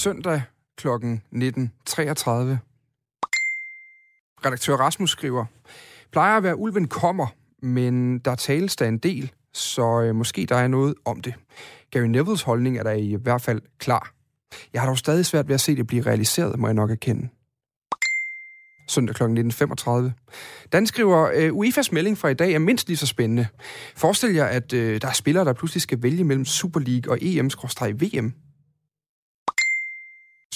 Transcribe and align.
søndag 0.00 0.42
kl. 0.76 0.88
19.33. 0.88 0.92
Redaktør 4.44 4.76
Rasmus 4.76 5.10
skriver, 5.10 5.44
plejer 6.12 6.36
at 6.36 6.42
være 6.42 6.56
ulven 6.56 6.88
kommer, 6.88 7.26
men 7.62 8.18
der 8.18 8.34
tales 8.34 8.76
der 8.76 8.88
en 8.88 8.98
del, 8.98 9.32
så 9.52 10.02
øh, 10.02 10.14
måske 10.14 10.46
der 10.46 10.56
er 10.56 10.68
noget 10.68 10.94
om 11.04 11.20
det. 11.20 11.34
Gary 11.90 12.04
Nevilles 12.04 12.42
holdning 12.42 12.78
er 12.78 12.82
der 12.82 12.90
i 12.90 13.16
hvert 13.22 13.42
fald 13.42 13.62
klar. 13.78 14.12
Jeg 14.72 14.82
har 14.82 14.88
dog 14.88 14.98
stadig 14.98 15.26
svært 15.26 15.48
ved 15.48 15.54
at 15.54 15.60
se 15.60 15.76
det 15.76 15.86
blive 15.86 16.02
realiseret, 16.02 16.58
må 16.58 16.66
jeg 16.66 16.74
nok 16.74 16.90
erkende. 16.90 17.28
Søndag 18.88 19.14
kl. 19.14 19.22
19.35. 19.22 20.68
Dan 20.72 20.86
skriver, 20.86 21.30
øh, 21.34 21.52
UEFA's 21.52 21.88
melding 21.92 22.18
fra 22.18 22.28
i 22.28 22.34
dag 22.34 22.52
er 22.52 22.58
mindst 22.58 22.88
lige 22.88 22.96
så 22.96 23.06
spændende. 23.06 23.46
Forestil 23.96 24.34
jer, 24.34 24.46
at 24.46 24.72
øh, 24.72 25.00
der 25.00 25.08
er 25.08 25.12
spillere, 25.12 25.44
der 25.44 25.52
pludselig 25.52 25.82
skal 25.82 26.02
vælge 26.02 26.24
mellem 26.24 26.44
Super 26.44 26.80
League 26.80 27.12
og 27.12 27.18
EM-VM. 27.22 28.34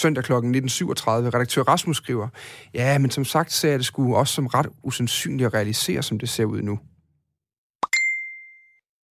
Søndag 0.05 0.25
kl. 0.25 0.33
19.37. 0.33 0.37
Redaktør 0.41 1.63
Rasmus 1.63 1.97
skriver, 1.97 2.29
ja, 2.75 2.99
men 2.99 3.11
som 3.11 3.25
sagt 3.25 3.53
ser 3.53 3.71
jeg 3.71 3.79
det 3.79 3.87
skulle 3.87 4.17
også 4.17 4.35
som 4.35 4.47
ret 4.47 4.67
usandsynligt 4.83 5.47
at 5.47 5.55
realisere, 5.55 6.03
som 6.03 6.19
det 6.19 6.29
ser 6.29 6.45
ud 6.45 6.63
nu. 6.63 6.79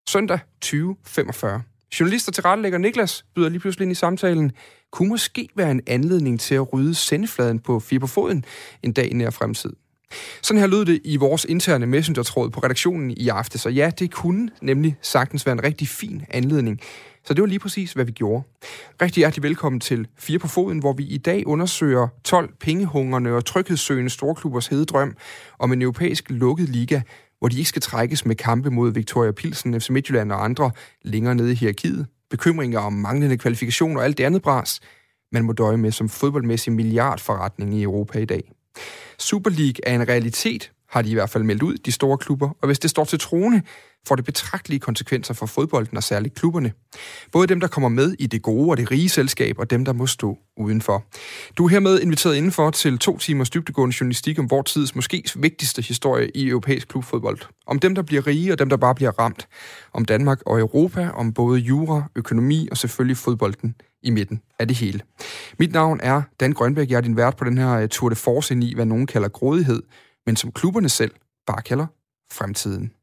Søndag 0.10 0.40
2045. 0.62 1.62
Journalister 2.00 2.32
til 2.32 2.44
rettelægger 2.44 2.80
Niklas 2.80 3.26
byder 3.36 3.50
lige 3.50 3.60
pludselig 3.60 3.86
ind 3.86 3.92
i 3.92 3.96
samtalen. 3.96 4.52
Kunne 4.92 5.10
måske 5.10 5.50
være 5.56 5.72
en 5.72 5.82
anledning 5.88 6.40
til 6.40 6.56
at 6.56 6.74
rydde 6.74 6.96
sendefladen 6.96 7.60
på 7.60 7.80
fire 7.80 8.00
på 8.00 8.08
foden 8.08 8.46
en 8.84 8.94
dag 8.94 9.12
i 9.12 9.14
nær 9.14 9.30
fremtid. 9.30 9.74
Sådan 10.42 10.60
her 10.60 10.68
lød 10.68 10.86
det 10.86 11.02
i 11.04 11.18
vores 11.18 11.46
interne 11.50 11.86
messenger-tråd 11.86 12.50
på 12.50 12.60
redaktionen 12.60 13.12
i 13.12 13.28
aften, 13.28 13.60
så 13.60 13.70
ja, 13.70 13.92
det 14.00 14.12
kunne 14.12 14.50
nemlig 14.62 14.96
sagtens 15.02 15.46
være 15.46 15.54
en 15.54 15.64
rigtig 15.64 15.88
fin 15.88 16.26
anledning. 16.30 16.80
Så 17.26 17.34
det 17.34 17.42
var 17.42 17.48
lige 17.48 17.60
præcis, 17.60 17.94
hvad 17.94 18.06
vi 18.06 18.12
gjorde. 18.12 18.44
Rigtig 19.02 19.22
hjertelig 19.22 19.44
velkommen 19.44 19.80
til 19.80 20.08
Fire 20.18 20.40
på 20.40 20.48
Foden, 20.48 20.80
hvor 20.80 20.94
vi 20.94 21.04
i 21.04 21.18
dag 21.18 21.48
undersøger 21.48 22.08
12 22.24 22.54
pengehungerne 22.60 23.34
og 23.34 23.46
tryghedssøgende 23.46 24.10
storklubbers 24.10 24.68
hededrøm 24.68 25.16
om 25.60 25.74
en 25.74 25.82
europæisk 25.82 26.30
lukket 26.30 26.70
liga, 26.70 27.02
hvor 27.40 27.48
de 27.48 27.58
ikke 27.58 27.70
skal 27.70 27.82
trækkes 27.82 28.26
med 28.26 28.36
kampe 28.36 28.70
mod 28.70 28.94
Victoria 28.94 29.32
Pilsen, 29.32 29.82
FC 29.82 29.90
Midtjylland 29.90 30.32
og 30.32 30.44
andre 30.44 30.72
længere 31.02 31.36
nede 31.36 31.52
i 31.52 31.56
hierarkiet. 31.56 32.08
Bekymringer 32.30 32.80
om 32.80 32.94
manglende 32.94 33.38
kvalifikation 33.38 33.98
og 33.98 34.04
alt 34.04 34.18
det 34.18 34.24
andet 34.24 34.42
bras, 34.42 34.80
man 35.32 35.44
må 35.44 35.54
døje 35.54 35.78
med 35.78 35.92
som 35.92 36.10
fodboldmæssig 36.10 36.74
milliardforretning 36.74 37.74
i 37.74 37.84
Europa 37.84 38.20
i 38.20 38.26
dag. 38.26 38.52
Super 39.18 39.52
League 39.52 39.88
er 39.88 39.96
en 39.96 40.08
realitet, 40.08 40.72
har 40.94 41.02
de 41.02 41.10
i 41.10 41.14
hvert 41.14 41.30
fald 41.30 41.44
meldt 41.44 41.64
ud, 41.64 41.76
de 41.76 41.92
store 41.92 42.18
klubber, 42.18 42.50
og 42.62 42.66
hvis 42.68 42.80
det 42.80 42.90
står 42.90 43.04
til 43.04 43.20
troende, 43.20 43.62
får 44.08 44.16
det 44.16 44.26
betragtelige 44.26 44.80
konsekvenser 44.80 45.34
for 45.34 45.46
fodbolden 45.46 45.98
og 45.98 46.04
særligt 46.04 46.36
klubberne. 46.36 46.72
Både 47.32 47.48
dem, 47.48 47.60
der 47.60 47.68
kommer 47.68 47.90
med 47.90 48.16
i 48.20 48.28
det 48.28 48.42
gode 48.42 48.70
og 48.70 48.78
det 48.78 48.92
rige 48.92 49.10
selskab, 49.10 49.60
og 49.60 49.70
dem, 49.70 49.86
der 49.86 49.94
må 49.94 50.08
stå 50.08 50.38
udenfor. 50.58 51.06
Du 51.58 51.66
er 51.66 51.70
hermed 51.70 52.00
inviteret 52.02 52.36
indenfor 52.36 52.70
til 52.70 53.00
to 53.00 53.18
timers 53.18 53.50
dybdegående 53.50 53.96
journalistik 54.00 54.40
om 54.40 54.50
vores 54.50 54.72
tids 54.72 54.96
måske 54.96 55.24
vigtigste 55.36 55.82
historie 55.82 56.30
i 56.36 56.48
europæisk 56.48 56.88
klubfodbold. 56.88 57.40
Om 57.68 57.80
dem, 57.80 57.96
der 57.96 58.02
bliver 58.02 58.28
rige 58.28 58.52
og 58.52 58.60
dem, 58.60 58.70
der 58.70 58.78
bare 58.78 58.96
bliver 58.96 59.12
ramt. 59.20 59.48
Om 59.94 60.06
Danmark 60.06 60.42
og 60.46 60.60
Europa, 60.60 61.10
om 61.10 61.34
både 61.34 61.60
jura, 61.60 62.04
økonomi 62.16 62.68
og 62.72 62.78
selvfølgelig 62.78 63.18
fodbolden 63.18 63.76
i 64.04 64.10
midten 64.10 64.42
af 64.60 64.68
det 64.68 64.78
hele. 64.78 65.00
Mit 65.60 65.72
navn 65.72 66.00
er 66.04 66.22
Dan 66.40 66.52
Grønberg. 66.52 66.90
Jeg 66.90 66.98
er 66.98 67.02
din 67.02 67.18
vært 67.18 67.38
på 67.38 67.46
den 67.46 67.58
her 67.58 67.70
eh, 67.70 67.88
Tour 67.88 68.10
de 68.10 68.16
Force 68.16 68.56
i, 68.56 68.76
hvad 68.76 68.86
nogen 68.86 69.08
kalder 69.08 69.28
grådighed, 69.28 69.84
men 70.26 70.36
som 70.36 70.52
klubberne 70.52 70.90
selv 70.90 71.12
bare 71.48 71.62
kalder 71.62 71.88
fremtiden. 72.32 72.94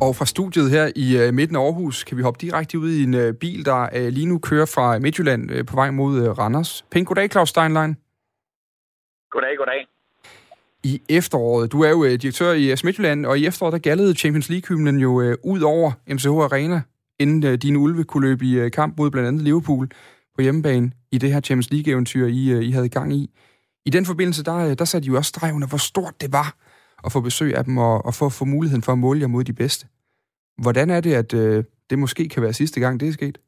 Og 0.00 0.16
fra 0.16 0.26
studiet 0.26 0.70
her 0.70 0.90
i 0.96 1.06
øh, 1.22 1.34
midten 1.34 1.56
af 1.56 1.60
Aarhus 1.60 2.04
kan 2.04 2.16
vi 2.16 2.22
hoppe 2.22 2.38
direkte 2.40 2.78
ud 2.78 2.90
i 2.90 3.02
en 3.02 3.14
øh, 3.14 3.34
bil, 3.34 3.64
der 3.64 3.88
øh, 3.96 4.08
lige 4.08 4.26
nu 4.26 4.38
kører 4.38 4.66
fra 4.66 4.98
Midtjylland 4.98 5.66
på 5.66 5.74
vej 5.76 5.90
mod 5.90 6.38
Randers. 6.38 6.84
Pænt 6.90 7.08
goddag, 7.08 7.30
Claus 7.30 7.48
Steinlein. 7.48 7.96
Goddag, 9.30 9.56
goddag. 9.58 9.95
I 10.90 11.02
efteråret, 11.08 11.72
du 11.72 11.78
er 11.82 11.90
jo 11.90 12.04
øh, 12.04 12.14
direktør 12.22 12.52
i 12.52 12.72
uh, 12.72 12.78
Midtjylland, 12.84 13.26
og 13.26 13.38
i 13.38 13.46
efteråret 13.46 13.72
der 13.72 13.78
gallede 13.78 14.14
Champions 14.14 14.48
League-hymnen 14.48 14.98
jo 15.06 15.20
øh, 15.20 15.36
ud 15.44 15.60
over 15.60 15.92
MCH 16.14 16.26
Arena, 16.26 16.80
inden 17.18 17.58
dine 17.58 17.78
ulve 17.78 18.04
kunne 18.04 18.28
løbe 18.28 18.44
i 18.44 18.68
kamp 18.68 18.98
mod 18.98 19.10
blandt 19.10 19.28
andet 19.28 19.42
Liverpool 19.42 19.88
på 20.34 20.42
hjemmebane 20.42 20.92
i 21.12 21.18
det 21.18 21.32
her 21.32 21.40
Champions 21.40 21.70
League-eventyr, 21.70 22.26
I, 22.26 22.66
I 22.68 22.70
havde 22.70 22.88
gang 22.88 23.12
i. 23.12 23.30
I 23.86 23.90
den 23.90 24.06
forbindelse, 24.06 24.44
der, 24.44 24.74
der 24.74 24.84
satte 24.84 25.06
I 25.06 25.08
jo 25.10 25.16
også 25.16 25.28
streg 25.28 25.54
under, 25.54 25.68
hvor 25.68 25.78
stort 25.78 26.20
det 26.20 26.32
var 26.32 26.48
at 27.04 27.12
få 27.12 27.20
besøg 27.20 27.56
af 27.56 27.64
dem 27.64 27.78
og, 27.78 28.06
og 28.06 28.12
få, 28.14 28.28
få 28.38 28.44
muligheden 28.44 28.82
for 28.82 28.92
at 28.92 28.98
måle 28.98 29.20
jer 29.20 29.26
mod 29.26 29.44
de 29.44 29.52
bedste. 29.62 29.86
Hvordan 30.62 30.90
er 30.90 31.00
det, 31.00 31.14
at 31.14 31.34
øh, 31.34 31.64
det 31.90 31.98
måske 31.98 32.28
kan 32.28 32.42
være 32.42 32.52
sidste 32.52 32.80
gang, 32.80 33.00
det 33.00 33.08
er 33.08 33.12
sket? 33.12 33.38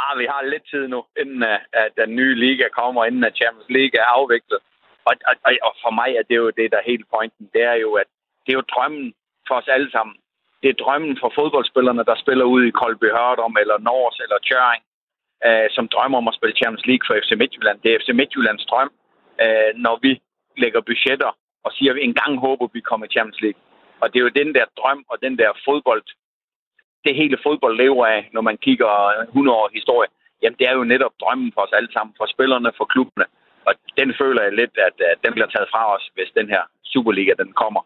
Ah, 0.00 0.18
vi 0.20 0.26
har 0.32 0.42
lidt 0.52 0.66
tid 0.70 0.88
nu, 0.88 1.00
inden 1.20 1.42
at, 1.42 1.60
at 1.72 1.90
den 2.00 2.16
nye 2.16 2.34
liga 2.34 2.64
kommer, 2.80 3.04
inden 3.04 3.24
at 3.24 3.36
Champions 3.40 3.70
League 3.76 3.96
er 4.00 4.06
afviklet. 4.18 4.60
Og, 5.08 5.14
og, 5.46 5.52
og 5.68 5.72
for 5.82 5.92
mig 6.00 6.10
er 6.20 6.24
det 6.28 6.36
jo 6.42 6.46
det, 6.58 6.66
der 6.72 6.78
er 6.78 6.90
hele 6.90 7.04
pointen. 7.14 7.44
Det 7.54 7.62
er 7.72 7.76
jo, 7.84 7.90
at 8.02 8.08
det 8.44 8.50
er 8.52 8.58
jo 8.60 8.70
drømmen 8.74 9.06
for 9.48 9.54
os 9.60 9.68
alle 9.76 9.90
sammen. 9.96 10.16
Det 10.62 10.68
er 10.70 10.82
drømmen 10.84 11.14
for 11.22 11.30
fodboldspillerne, 11.38 12.04
der 12.10 12.16
spiller 12.24 12.44
ud 12.54 12.62
i 12.64 12.76
Kolby 12.80 13.08
Hørdom, 13.16 13.56
eller 13.62 13.78
Nors, 13.78 14.16
eller 14.24 14.38
Tjøring, 14.46 14.82
øh, 15.46 15.68
som 15.76 15.88
drømmer 15.94 16.18
om 16.18 16.28
at 16.28 16.38
spille 16.38 16.58
Champions 16.60 16.86
League 16.90 17.04
for 17.06 17.14
FC 17.22 17.30
Midtjylland. 17.42 17.78
Det 17.82 17.88
er 17.90 17.98
FC 18.02 18.10
Midtjyllands 18.20 18.64
drøm, 18.70 18.90
øh, 19.44 19.70
når 19.86 19.96
vi 20.04 20.12
lægger 20.62 20.80
budgetter 20.80 21.30
og 21.64 21.70
siger, 21.76 21.90
at 21.92 21.96
vi 21.96 22.02
engang 22.04 22.32
håber, 22.46 22.64
at 22.66 22.74
vi 22.74 22.80
kommer 22.88 23.06
i 23.06 23.14
Champions 23.16 23.40
League. 23.44 23.60
Og 24.00 24.06
det 24.08 24.18
er 24.18 24.26
jo 24.26 24.38
den 24.40 24.54
der 24.56 24.66
drøm 24.78 25.04
og 25.10 25.16
den 25.24 25.38
der 25.38 25.50
fodbold, 25.66 26.02
det 27.04 27.14
hele 27.20 27.38
fodbold 27.46 27.76
lever 27.76 28.06
af, 28.06 28.20
når 28.34 28.42
man 28.48 28.56
kigger 28.66 28.90
100 29.22 29.58
år 29.58 29.68
historie. 29.78 30.08
Jamen, 30.42 30.58
det 30.58 30.66
er 30.68 30.74
jo 30.78 30.84
netop 30.84 31.14
drømmen 31.20 31.52
for 31.54 31.60
os 31.60 31.76
alle 31.78 31.92
sammen, 31.92 32.14
for 32.18 32.26
spillerne, 32.34 32.70
for 32.76 32.84
klubbene. 32.84 33.26
Og 33.68 33.72
den 34.00 34.08
føler 34.20 34.42
jeg 34.46 34.52
lidt, 34.60 34.74
at, 34.88 34.96
at 35.12 35.18
den 35.24 35.32
bliver 35.36 35.50
taget 35.54 35.68
fra 35.72 35.82
os, 35.94 36.04
hvis 36.14 36.30
den 36.38 36.48
her 36.54 36.62
Superliga, 36.92 37.32
den 37.42 37.52
kommer. 37.62 37.82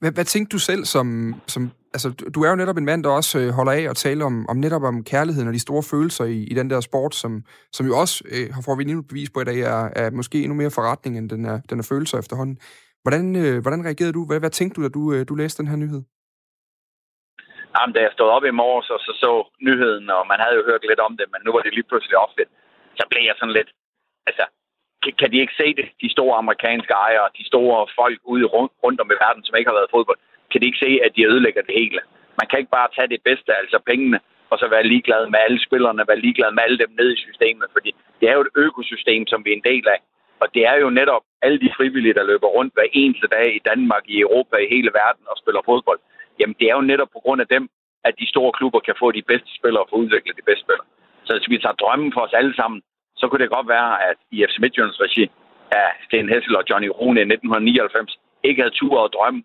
Hvad, 0.00 0.12
hvad 0.12 0.24
tænkte 0.24 0.54
du 0.54 0.60
selv 0.70 0.84
som, 0.84 1.06
som... 1.46 1.62
Altså, 1.96 2.08
du 2.34 2.38
er 2.44 2.50
jo 2.50 2.56
netop 2.56 2.78
en 2.78 2.84
mand, 2.84 3.04
der 3.04 3.10
også 3.10 3.34
øh, 3.40 3.48
holder 3.58 3.72
af 3.72 3.82
at 3.90 3.96
tale 3.96 4.24
om, 4.24 4.34
om 4.48 4.56
netop 4.56 4.82
om 4.82 5.04
kærligheden 5.04 5.48
og 5.48 5.54
de 5.54 5.66
store 5.66 5.84
følelser 5.92 6.24
i, 6.24 6.38
i 6.52 6.54
den 6.60 6.70
der 6.70 6.80
sport, 6.80 7.14
som, 7.14 7.32
som 7.72 7.86
jo 7.86 7.94
også, 8.02 8.14
øh, 8.34 8.46
har 8.54 8.62
får 8.66 8.76
vi 8.76 8.82
endnu 8.82 9.02
bevis 9.10 9.30
på 9.30 9.40
i 9.40 9.48
dag, 9.50 9.58
er, 9.74 9.82
er 10.02 10.10
måske 10.10 10.38
endnu 10.42 10.56
mere 10.62 10.76
forretning, 10.78 11.12
end 11.18 11.30
den 11.34 11.44
er, 11.52 11.58
den 11.70 11.78
er 11.78 11.86
følelser 11.92 12.18
efterhånden. 12.18 12.56
Hvordan, 13.04 13.24
øh, 13.42 13.56
hvordan 13.62 13.84
reagerede 13.88 14.16
du? 14.18 14.22
Hvad, 14.28 14.40
hvad 14.40 14.50
tænkte 14.50 14.74
du, 14.76 14.82
da 14.84 14.90
du, 14.98 15.02
øh, 15.14 15.20
du 15.28 15.34
læste 15.34 15.62
den 15.62 15.70
her 15.70 15.78
nyhed? 15.82 16.02
Jamen, 17.74 17.94
da 17.94 18.00
jeg 18.06 18.12
stod 18.16 18.28
op 18.36 18.44
i 18.44 18.58
morges 18.62 18.88
og 18.94 19.00
så 19.06 19.12
så 19.24 19.32
nyheden, 19.68 20.06
og 20.16 20.22
man 20.30 20.38
havde 20.42 20.56
jo 20.58 20.64
hørt 20.70 20.84
lidt 20.90 21.00
om 21.06 21.12
det, 21.18 21.26
men 21.32 21.40
nu 21.44 21.50
var 21.52 21.62
det 21.62 21.74
lige 21.74 21.88
pludselig 21.90 22.16
opfedt, 22.24 22.50
så 22.98 23.04
blev 23.10 23.22
jeg 23.30 23.36
sådan 23.38 23.56
lidt, 23.58 23.70
altså, 24.28 24.44
kan, 25.20 25.30
de 25.32 25.42
ikke 25.44 25.60
se 25.62 25.68
det, 25.78 25.86
de 26.02 26.10
store 26.16 26.36
amerikanske 26.42 26.94
ejere, 27.06 27.34
de 27.38 27.44
store 27.50 27.86
folk 28.00 28.18
ude 28.32 28.46
rundt, 28.54 28.72
rundt 28.84 29.00
om 29.00 29.10
i 29.14 29.20
verden, 29.24 29.42
som 29.44 29.56
ikke 29.56 29.70
har 29.70 29.78
været 29.80 29.94
fodbold, 29.96 30.18
kan 30.50 30.60
de 30.60 30.66
ikke 30.66 30.84
se, 30.84 30.90
at 31.06 31.12
de 31.16 31.26
ødelægger 31.30 31.62
det 31.62 31.74
hele? 31.80 32.00
Man 32.40 32.46
kan 32.48 32.58
ikke 32.58 32.76
bare 32.78 32.94
tage 32.96 33.12
det 33.14 33.22
bedste, 33.28 33.50
altså 33.60 33.78
pengene, 33.90 34.18
og 34.50 34.56
så 34.58 34.66
være 34.74 34.90
ligeglad 34.92 35.22
med 35.32 35.40
alle 35.46 35.60
spillerne, 35.66 36.08
være 36.10 36.24
ligeglad 36.26 36.50
med 36.52 36.62
alle 36.66 36.78
dem 36.82 36.90
nede 36.98 37.12
i 37.16 37.22
systemet, 37.26 37.68
fordi 37.72 37.90
det 38.20 38.26
er 38.28 38.34
jo 38.36 38.44
et 38.46 38.54
økosystem, 38.64 39.22
som 39.26 39.44
vi 39.44 39.50
er 39.50 39.58
en 39.58 39.68
del 39.72 39.86
af. 39.94 40.00
Og 40.42 40.46
det 40.54 40.62
er 40.70 40.76
jo 40.84 40.90
netop 40.90 41.22
alle 41.42 41.58
de 41.64 41.74
frivillige, 41.76 42.14
der 42.18 42.30
løber 42.30 42.48
rundt 42.56 42.74
hver 42.74 42.88
eneste 42.92 43.26
dag 43.36 43.48
i 43.56 43.64
Danmark, 43.70 44.04
i 44.14 44.20
Europa, 44.20 44.56
i 44.56 44.72
hele 44.74 44.90
verden 45.02 45.24
og 45.30 45.36
spiller 45.42 45.62
fodbold. 45.64 46.00
Jamen 46.38 46.56
det 46.60 46.66
er 46.68 46.76
jo 46.78 46.90
netop 46.90 47.10
på 47.12 47.20
grund 47.24 47.40
af 47.40 47.48
dem, 47.54 47.68
at 48.04 48.14
de 48.20 48.26
store 48.32 48.52
klubber 48.58 48.80
kan 48.80 48.96
få 49.02 49.12
de 49.12 49.28
bedste 49.30 49.50
spillere 49.58 49.82
og 49.82 49.88
få 49.90 49.96
udviklet 49.96 50.36
de 50.40 50.48
bedste 50.48 50.64
spillere. 50.66 50.88
Så 51.24 51.30
hvis 51.32 51.50
vi 51.52 51.58
tager 51.58 51.80
drømmen 51.82 52.12
for 52.14 52.20
os 52.26 52.38
alle 52.40 52.54
sammen, 52.60 52.82
så 53.24 53.28
kunne 53.28 53.44
det 53.44 53.56
godt 53.56 53.68
være, 53.76 53.92
at 54.10 54.18
i 54.36 54.38
FC 54.48 54.56
Midtjyllands 54.62 55.00
regi 55.06 55.24
af 55.80 55.88
Sten 56.06 56.28
Hessel 56.32 56.56
og 56.60 56.64
Johnny 56.70 56.90
Rune 56.98 57.20
i 57.20 57.28
1999 57.34 58.18
ikke 58.48 58.62
havde 58.62 58.78
tur 58.80 58.94
og 59.04 59.12
drømme 59.16 59.40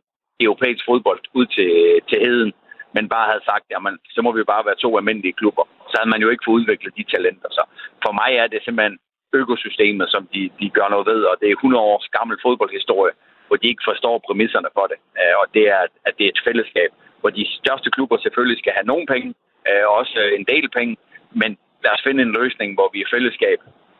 europæisk 0.45 0.83
fodbold 0.89 1.21
ud 1.39 1.45
til, 1.55 1.71
til 2.09 2.17
heden, 2.25 2.51
men 2.95 3.03
bare 3.15 3.29
havde 3.31 3.47
sagt, 3.51 3.65
jamen, 3.73 3.95
så 4.15 4.19
må 4.25 4.29
vi 4.37 4.51
bare 4.53 4.67
være 4.67 4.81
to 4.83 4.89
almindelige 4.99 5.37
klubber. 5.39 5.63
Så 5.89 5.95
havde 5.99 6.13
man 6.13 6.23
jo 6.23 6.29
ikke 6.29 6.45
fået 6.45 6.57
udviklet 6.59 6.97
de 6.97 7.11
talenter. 7.13 7.49
Så 7.57 7.63
for 8.03 8.11
mig 8.21 8.31
er 8.41 8.47
det 8.47 8.59
simpelthen 8.63 8.97
økosystemet, 9.41 10.07
som 10.15 10.23
de, 10.33 10.41
de 10.59 10.67
gør 10.77 10.87
noget 10.93 11.05
ved, 11.11 11.21
og 11.31 11.35
det 11.39 11.47
er 11.47 11.61
100 11.63 11.83
års 11.91 12.07
gammel 12.17 12.37
fodboldhistorie, 12.45 13.13
hvor 13.47 13.57
de 13.61 13.67
ikke 13.71 13.87
forstår 13.89 14.15
præmisserne 14.27 14.69
for 14.77 14.85
det. 14.91 14.99
Øh, 15.21 15.35
og 15.41 15.45
det 15.55 15.63
er, 15.75 15.81
at 16.07 16.13
det 16.17 16.23
er 16.25 16.33
et 16.35 16.45
fællesskab, 16.47 16.91
hvor 17.21 17.31
de 17.37 17.45
største 17.59 17.89
klubber 17.95 18.17
selvfølgelig 18.17 18.59
skal 18.59 18.73
have 18.77 18.89
nogle 18.91 19.05
penge, 19.13 19.29
øh, 19.69 19.85
også 19.99 20.19
en 20.37 20.45
del 20.53 20.65
penge, 20.77 20.93
men 21.41 21.51
lad 21.83 21.91
os 21.95 22.05
finde 22.07 22.21
en 22.23 22.33
løsning, 22.39 22.69
hvor 22.77 22.89
vi 22.93 22.99
i 23.01 23.11
fællesskab 23.13 23.59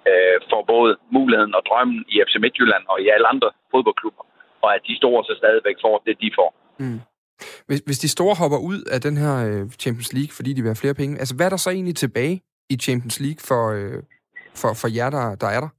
øh, 0.10 0.38
får 0.52 0.64
både 0.74 0.92
muligheden 1.18 1.54
og 1.58 1.64
drømmen 1.70 2.00
i 2.14 2.16
FC 2.26 2.36
Midtjylland 2.44 2.84
og 2.92 2.98
i 3.04 3.08
alle 3.14 3.28
andre 3.34 3.50
fodboldklubber, 3.72 4.24
og 4.64 4.70
at 4.76 4.82
de 4.88 4.96
store 5.02 5.24
så 5.24 5.34
stadigvæk 5.42 5.78
får 5.86 5.96
det, 6.06 6.16
de 6.24 6.32
får. 6.40 6.50
Mm. 6.80 7.00
Hvis, 7.68 7.80
hvis 7.88 8.00
de 8.00 8.10
store 8.10 8.36
hopper 8.42 8.60
ud 8.72 8.80
af 8.96 9.00
den 9.08 9.16
her 9.24 9.36
Champions 9.84 10.14
League, 10.18 10.34
fordi 10.38 10.50
de 10.54 10.62
vil 10.62 10.72
have 10.74 10.84
flere 10.84 11.00
penge, 11.02 11.20
altså 11.22 11.36
hvad 11.36 11.46
er 11.46 11.54
der 11.54 11.62
så 11.66 11.70
egentlig 11.70 11.96
tilbage 11.96 12.36
i 12.74 12.76
Champions 12.86 13.18
League 13.26 13.42
for, 13.50 13.64
for, 14.62 14.72
for 14.82 14.90
jer, 14.98 15.10
der, 15.18 15.26
der 15.44 15.50
er 15.58 15.62
der? 15.66 15.72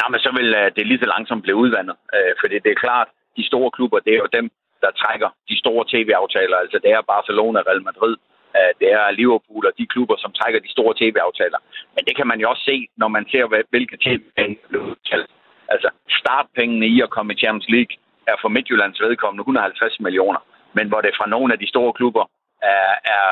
Nej, 0.00 0.08
men 0.12 0.20
så 0.24 0.30
vil 0.38 0.48
uh, 0.60 0.66
det 0.76 0.84
lige 0.86 1.02
så 1.02 1.08
langsomt 1.14 1.42
blive 1.44 1.60
udvandet. 1.64 1.96
Uh, 2.16 2.32
fordi 2.40 2.56
det 2.64 2.70
er 2.72 2.82
klart, 2.86 3.08
de 3.38 3.44
store 3.50 3.70
klubber, 3.76 3.98
det 4.06 4.12
er 4.14 4.20
jo 4.24 4.28
dem, 4.38 4.46
der 4.84 4.90
trækker 5.02 5.28
de 5.48 5.56
store 5.62 5.84
tv-aftaler. 5.92 6.56
Altså 6.64 6.78
det 6.84 6.90
er 6.96 7.10
Barcelona, 7.14 7.58
Real 7.68 7.82
Madrid, 7.88 8.16
Øh, 8.56 8.72
det 8.80 8.88
er 8.98 9.16
Liverpool 9.20 9.64
og 9.66 9.72
de 9.78 9.86
klubber, 9.92 10.16
som 10.18 10.32
trækker 10.32 10.60
de 10.60 10.70
store 10.76 10.94
tv-aftaler. 11.00 11.60
Men 11.94 12.02
det 12.06 12.14
kan 12.16 12.26
man 12.26 12.40
jo 12.40 12.50
også 12.50 12.64
se, 12.70 12.76
når 12.96 13.08
man 13.08 13.24
ser, 13.30 13.44
hvilke 13.70 13.96
tv 14.06 14.20
bliver 14.68 14.84
udtalt. 14.90 15.30
Altså 15.74 15.88
startpengene 16.20 16.86
i 16.86 17.00
at 17.00 17.10
komme 17.10 17.32
i 17.32 17.40
Champions 17.42 17.68
League 17.74 17.94
er 18.30 18.36
for 18.42 18.48
Midtjyllands 18.48 19.00
vedkommende 19.00 19.42
150 19.42 20.00
millioner. 20.00 20.40
Men 20.76 20.88
hvor 20.88 21.00
det 21.00 21.18
fra 21.18 21.28
nogle 21.34 21.52
af 21.52 21.58
de 21.58 21.68
store 21.68 21.92
klubber 21.92 22.24
er, 22.62 22.90
er 23.14 23.24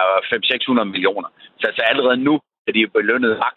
500-600 0.82 0.84
millioner. 0.84 1.28
Så 1.60 1.66
altså 1.66 1.82
allerede 1.82 2.16
nu 2.16 2.34
er 2.66 2.72
de 2.72 2.86
belønnet 2.86 3.38
max 3.38 3.56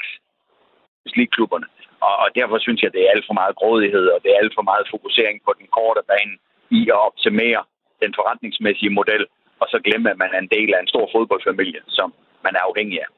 klubberne. 1.36 1.68
Og, 2.08 2.16
og 2.24 2.28
derfor 2.36 2.58
synes 2.60 2.82
jeg, 2.82 2.90
at 2.90 2.94
det 2.94 3.02
er 3.04 3.12
alt 3.14 3.26
for 3.28 3.34
meget 3.42 3.56
grådighed, 3.56 4.06
og 4.14 4.20
det 4.24 4.30
er 4.32 4.42
alt 4.42 4.54
for 4.58 4.66
meget 4.72 4.86
fokusering 4.94 5.38
på 5.46 5.52
den 5.60 5.68
korte 5.78 6.02
bane 6.12 6.36
i 6.80 6.82
at 6.94 7.00
optimere 7.10 7.62
den 8.04 8.12
forretningsmæssige 8.18 8.96
model, 9.00 9.24
og 9.62 9.68
så 9.72 9.78
glemme, 9.88 10.08
at 10.14 10.18
man 10.24 10.32
er 10.36 10.40
en 10.46 10.52
del 10.56 10.70
af 10.76 10.80
en 10.82 10.92
stor 10.94 11.06
fodboldfamilie, 11.16 11.82
som 11.98 12.14
man 12.46 12.54
er 12.60 12.64
afhængig 12.70 12.98
af. 13.04 13.10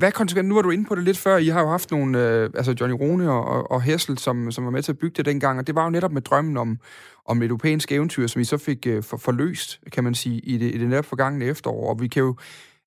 Hvad 0.00 0.12
konsekvenser? 0.12 0.48
Nu 0.48 0.54
var 0.54 0.62
du 0.62 0.70
inde 0.70 0.88
på 0.88 0.94
det 0.94 1.04
lidt 1.04 1.18
før. 1.18 1.36
I 1.36 1.46
har 1.46 1.60
jo 1.60 1.68
haft 1.68 1.90
nogle, 1.90 2.10
øh, 2.22 2.50
altså 2.54 2.74
Johnny 2.80 2.96
Rune 3.00 3.32
og, 3.32 3.44
og, 3.44 3.70
og 3.70 3.82
Hessel, 3.82 4.18
som, 4.18 4.50
som 4.50 4.64
var 4.64 4.70
med 4.70 4.82
til 4.82 4.92
at 4.92 4.98
bygge 4.98 5.14
det 5.16 5.24
dengang, 5.24 5.58
og 5.58 5.66
det 5.66 5.74
var 5.74 5.84
jo 5.84 5.90
netop 5.90 6.12
med 6.12 6.22
drømmen 6.22 6.56
om, 6.56 6.78
om 7.26 7.42
et 7.42 7.46
europæisk 7.46 7.92
eventyr, 7.92 8.26
som 8.26 8.40
I 8.40 8.44
så 8.44 8.58
fik 8.58 8.86
øh, 8.86 9.02
for, 9.02 9.16
forløst, 9.16 9.80
kan 9.92 10.04
man 10.04 10.14
sige, 10.14 10.40
i 10.44 10.58
det, 10.58 10.74
i 10.74 10.78
det 10.78 10.88
netop 10.88 11.04
forgangne 11.04 11.44
efterår. 11.44 11.90
Og 11.90 12.00
vi 12.00 12.08
kan 12.08 12.22
jo 12.22 12.36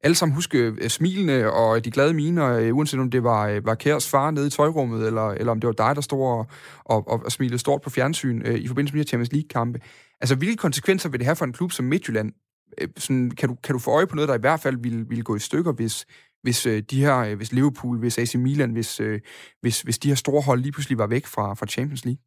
alle 0.03 0.15
sammen 0.15 0.35
huske 0.35 0.57
øh, 0.57 0.89
smilene 0.89 1.51
og 1.51 1.85
de 1.85 1.91
glade 1.91 2.13
miner, 2.13 2.57
øh, 2.59 2.75
uanset 2.75 2.99
om 2.99 3.11
det 3.11 3.23
var, 3.23 3.49
øh, 3.49 3.65
var 3.65 3.75
Kærs 3.75 4.11
far 4.11 4.31
nede 4.31 4.47
i 4.47 4.49
tøjrummet, 4.49 5.07
eller, 5.07 5.29
eller 5.29 5.51
om 5.51 5.59
det 5.59 5.67
var 5.67 5.87
dig, 5.87 5.95
der 5.95 6.01
stod 6.01 6.21
og, 6.21 6.47
og, 6.85 7.07
og 7.25 7.31
smilede 7.31 7.57
stort 7.57 7.81
på 7.81 7.89
fjernsyn 7.89 8.41
øh, 8.45 8.55
i 8.55 8.67
forbindelse 8.67 8.93
med 8.93 8.99
de 8.99 9.05
her 9.05 9.09
Champions 9.09 9.31
League-kampe. 9.31 9.79
Altså, 10.21 10.35
hvilke 10.37 10.63
konsekvenser 10.65 11.09
vil 11.09 11.19
det 11.19 11.27
have 11.27 11.39
for 11.39 11.45
en 11.45 11.53
klub 11.53 11.71
som 11.71 11.85
Midtjylland? 11.85 12.33
Øh, 12.81 12.87
sådan, 12.97 13.31
kan, 13.39 13.49
du, 13.49 13.55
kan 13.63 13.73
du 13.73 13.79
få 13.85 13.91
øje 13.97 14.07
på 14.07 14.15
noget, 14.15 14.29
der 14.29 14.37
i 14.37 14.45
hvert 14.45 14.61
fald 14.63 14.77
ville, 14.85 15.05
ville 15.09 15.23
gå 15.23 15.35
i 15.35 15.47
stykker, 15.49 15.73
hvis, 15.73 15.95
hvis 16.43 16.59
øh, 16.71 16.77
de 16.91 17.03
her, 17.05 17.35
hvis 17.35 17.53
Liverpool, 17.53 17.99
hvis 17.99 18.19
AC 18.21 18.35
Milan, 18.35 18.71
hvis, 18.77 18.99
øh, 18.99 19.19
hvis, 19.61 19.81
hvis 19.81 19.97
de 19.99 20.11
her 20.11 20.15
store 20.15 20.41
hold 20.47 20.59
lige 20.59 20.75
pludselig 20.75 20.97
var 20.97 21.07
væk 21.15 21.25
fra, 21.35 21.45
fra 21.59 21.71
Champions 21.75 22.05
League? 22.05 22.21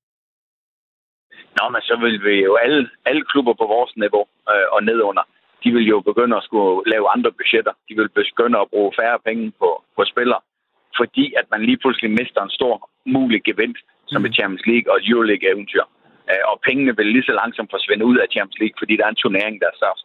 Nå, 1.56 1.64
men 1.74 1.82
så 1.88 1.94
vil 2.04 2.16
vi 2.26 2.34
jo 2.48 2.52
alle, 2.64 2.90
alle 3.08 3.24
klubber 3.30 3.54
på 3.60 3.66
vores 3.74 3.92
niveau 4.04 4.24
øh, 4.52 4.66
og 4.74 4.80
nedunder, 4.88 5.24
de 5.64 5.68
vil 5.74 5.86
jo 5.92 6.00
begynde 6.00 6.36
at 6.36 6.46
skulle 6.48 6.90
lave 6.92 7.06
andre 7.14 7.30
budgetter. 7.38 7.72
De 7.88 7.94
vil 7.98 8.08
begynde 8.08 8.58
at 8.60 8.70
bruge 8.72 8.92
færre 9.00 9.18
penge 9.28 9.44
på, 9.60 9.68
på 9.96 10.02
spillere, 10.12 10.40
fordi 10.98 11.24
at 11.40 11.46
man 11.52 11.60
lige 11.68 11.80
pludselig 11.82 12.10
mister 12.20 12.40
en 12.42 12.56
stor 12.58 12.74
mulig 13.16 13.40
gevinst 13.48 13.86
som 14.12 14.24
et 14.24 14.30
mm. 14.30 14.36
Champions 14.38 14.66
League 14.70 14.86
og 14.90 14.96
et 14.98 15.08
Euroleague-eventyr. 15.10 15.84
Øh, 16.30 16.44
og 16.50 16.56
pengene 16.66 16.92
vil 16.98 17.08
lige 17.14 17.28
så 17.28 17.34
langsomt 17.42 17.70
forsvinde 17.76 18.04
ud 18.10 18.16
af 18.22 18.32
Champions 18.34 18.60
League, 18.62 18.78
fordi 18.80 18.94
der 18.96 19.04
er 19.06 19.12
en 19.12 19.22
turnering, 19.24 19.54
der 19.60 19.68
er 19.70 19.80
størst. 19.82 20.04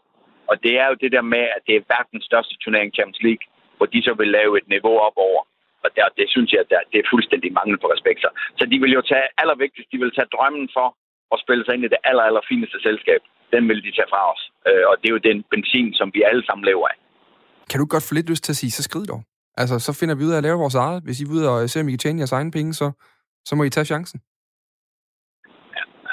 Og 0.49 0.55
det 0.63 0.73
er 0.81 0.87
jo 0.91 0.95
det 1.03 1.11
der 1.15 1.25
med, 1.35 1.45
at 1.55 1.61
det 1.67 1.73
er 1.75 1.89
verdens 1.95 2.25
største 2.29 2.55
turnering, 2.63 2.89
Champions 2.97 3.21
League, 3.27 3.45
hvor 3.77 3.87
de 3.93 3.99
så 4.07 4.13
vil 4.19 4.29
lave 4.37 4.53
et 4.61 4.67
niveau 4.75 4.95
op 5.07 5.17
over. 5.27 5.41
Og 5.83 5.89
der, 5.97 6.05
det 6.19 6.27
synes 6.35 6.49
jeg, 6.55 6.63
der, 6.71 6.79
det 6.91 6.97
er 6.99 7.11
fuldstændig 7.13 7.49
mangel 7.59 7.77
på 7.83 7.87
respekt. 7.95 8.19
Så 8.59 8.63
de 8.71 8.77
vil 8.83 8.91
jo 8.97 9.01
tage 9.11 9.27
allervigtigst, 9.41 9.91
de 9.93 9.97
vil 10.03 10.15
tage 10.17 10.31
drømmen 10.35 10.67
for 10.77 10.87
at 11.33 11.37
spille 11.43 11.63
sig 11.65 11.73
ind 11.75 11.85
i 11.87 11.93
det 11.93 12.01
aller, 12.09 12.23
aller 12.29 12.43
fineste 12.51 12.77
selskab. 12.87 13.21
Den 13.55 13.63
vil 13.69 13.79
de 13.85 13.91
tage 13.97 14.11
fra 14.13 14.21
os. 14.33 14.41
Øh, 14.69 14.83
og 14.89 14.95
det 14.99 15.07
er 15.07 15.15
jo 15.17 15.21
den 15.29 15.39
benzin, 15.53 15.89
som 15.99 16.07
vi 16.15 16.19
alle 16.29 16.43
sammen 16.47 16.65
lever 16.71 16.87
af. 16.91 16.97
Kan 17.69 17.79
du 17.79 17.85
godt 17.93 18.05
få 18.07 18.13
lidt 18.13 18.29
lyst 18.29 18.43
til 18.43 18.51
at 18.55 18.59
sige, 18.61 18.71
så 18.71 18.83
skrid 18.83 19.05
dog. 19.13 19.21
Altså, 19.61 19.75
så 19.85 19.91
finder 19.99 20.15
vi 20.15 20.23
ud 20.27 20.33
af 20.35 20.37
at 20.37 20.47
lave 20.47 20.57
vores 20.63 20.75
eget. 20.75 21.03
Hvis 21.05 21.19
I 21.21 21.23
er 21.23 21.31
ude 21.35 21.49
og 21.51 21.69
ser, 21.69 21.81
om 21.81 21.87
I 21.89 21.91
kan 21.91 22.03
tjene 22.03 22.19
jeres 22.19 22.31
egne 22.31 22.51
penge, 22.57 22.73
så, 22.73 22.87
så 23.47 23.55
må 23.55 23.63
I 23.63 23.69
tage 23.69 23.85
chancen. 23.85 24.19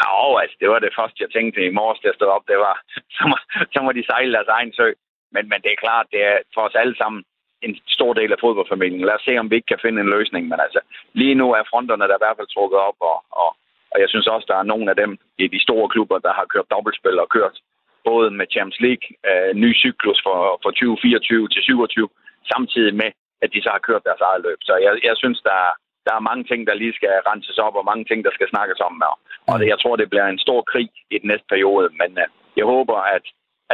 Ja, 0.03 0.41
altså, 0.43 0.57
det 0.61 0.69
var 0.73 0.79
det 0.79 0.97
første, 0.99 1.23
jeg 1.25 1.31
tænkte 1.31 1.61
i 1.67 1.77
morges, 1.79 2.01
da 2.01 2.07
jeg 2.09 2.19
stod 2.19 2.37
op. 2.37 2.45
Det 2.53 2.59
var, 2.67 2.75
så 3.17 3.23
må, 3.31 3.37
så 3.75 3.79
må 3.85 3.91
de 3.93 4.09
sejle 4.11 4.33
deres 4.37 4.55
egen 4.57 4.73
sø. 4.79 4.89
Men, 5.35 5.45
men 5.51 5.59
det 5.65 5.71
er 5.73 5.85
klart, 5.85 6.07
det 6.13 6.21
er 6.31 6.37
for 6.55 6.63
os 6.69 6.81
alle 6.83 6.97
sammen 6.97 7.21
en 7.67 7.75
stor 7.97 8.13
del 8.13 8.33
af 8.33 8.39
fodboldfamilien. 8.41 9.07
Lad 9.07 9.19
os 9.19 9.27
se, 9.29 9.39
om 9.39 9.51
vi 9.51 9.55
ikke 9.57 9.73
kan 9.73 9.85
finde 9.85 10.01
en 10.01 10.15
løsning. 10.17 10.49
Men 10.49 10.61
altså, 10.61 10.81
lige 11.13 11.35
nu 11.35 11.47
er 11.53 11.71
fronterne 11.71 12.09
der 12.09 12.19
i 12.19 12.23
hvert 12.25 12.39
fald 12.39 12.55
trukket 12.55 12.79
op, 12.89 12.99
og, 13.11 13.19
og, 13.43 13.51
og 13.93 13.97
jeg 14.03 14.09
synes 14.09 14.27
også, 14.27 14.47
der 14.49 14.57
er 14.59 14.71
nogle 14.73 14.91
af 14.91 14.97
dem 14.97 15.19
i 15.39 15.47
de 15.55 15.61
store 15.67 15.89
klubber, 15.89 16.19
der 16.19 16.33
har 16.39 16.47
kørt 16.53 16.71
dobbeltspil 16.71 17.19
og 17.25 17.29
kørt 17.29 17.57
både 18.05 18.31
med 18.39 18.47
Champions 18.55 18.81
League, 18.87 19.07
øh, 19.29 19.51
ny 19.65 19.71
cyklus 19.83 20.21
for, 20.27 20.39
for 20.63 20.71
2024 20.71 21.49
til 21.49 21.63
27, 21.63 22.09
samtidig 22.53 22.95
med, 23.03 23.11
at 23.43 23.53
de 23.55 23.63
så 23.63 23.71
har 23.73 23.87
kørt 23.89 24.07
deres 24.09 24.23
eget 24.29 24.43
løb. 24.47 24.59
Så 24.69 24.73
jeg, 24.85 24.93
jeg 25.09 25.17
synes, 25.23 25.41
der 25.49 25.57
er, 25.67 25.73
der 26.07 26.15
er 26.15 26.29
mange 26.29 26.45
ting, 26.45 26.61
der 26.69 26.75
lige 26.75 26.95
skal 26.99 27.15
renses 27.31 27.59
op, 27.67 27.75
og 27.77 27.85
mange 27.85 28.05
ting, 28.05 28.25
der 28.25 28.33
skal 28.35 28.49
snakkes 28.49 28.81
om. 28.89 29.03
Og 29.51 29.59
det, 29.61 29.67
jeg 29.73 29.79
tror, 29.81 29.97
det 29.97 30.11
bliver 30.11 30.27
en 30.27 30.45
stor 30.47 30.61
krig 30.73 30.91
i 31.15 31.19
den 31.19 31.29
næste 31.33 31.47
periode, 31.49 31.89
men 32.01 32.11
øh, 32.23 32.27
jeg 32.57 32.67
håber, 32.75 32.97
at, 33.17 33.25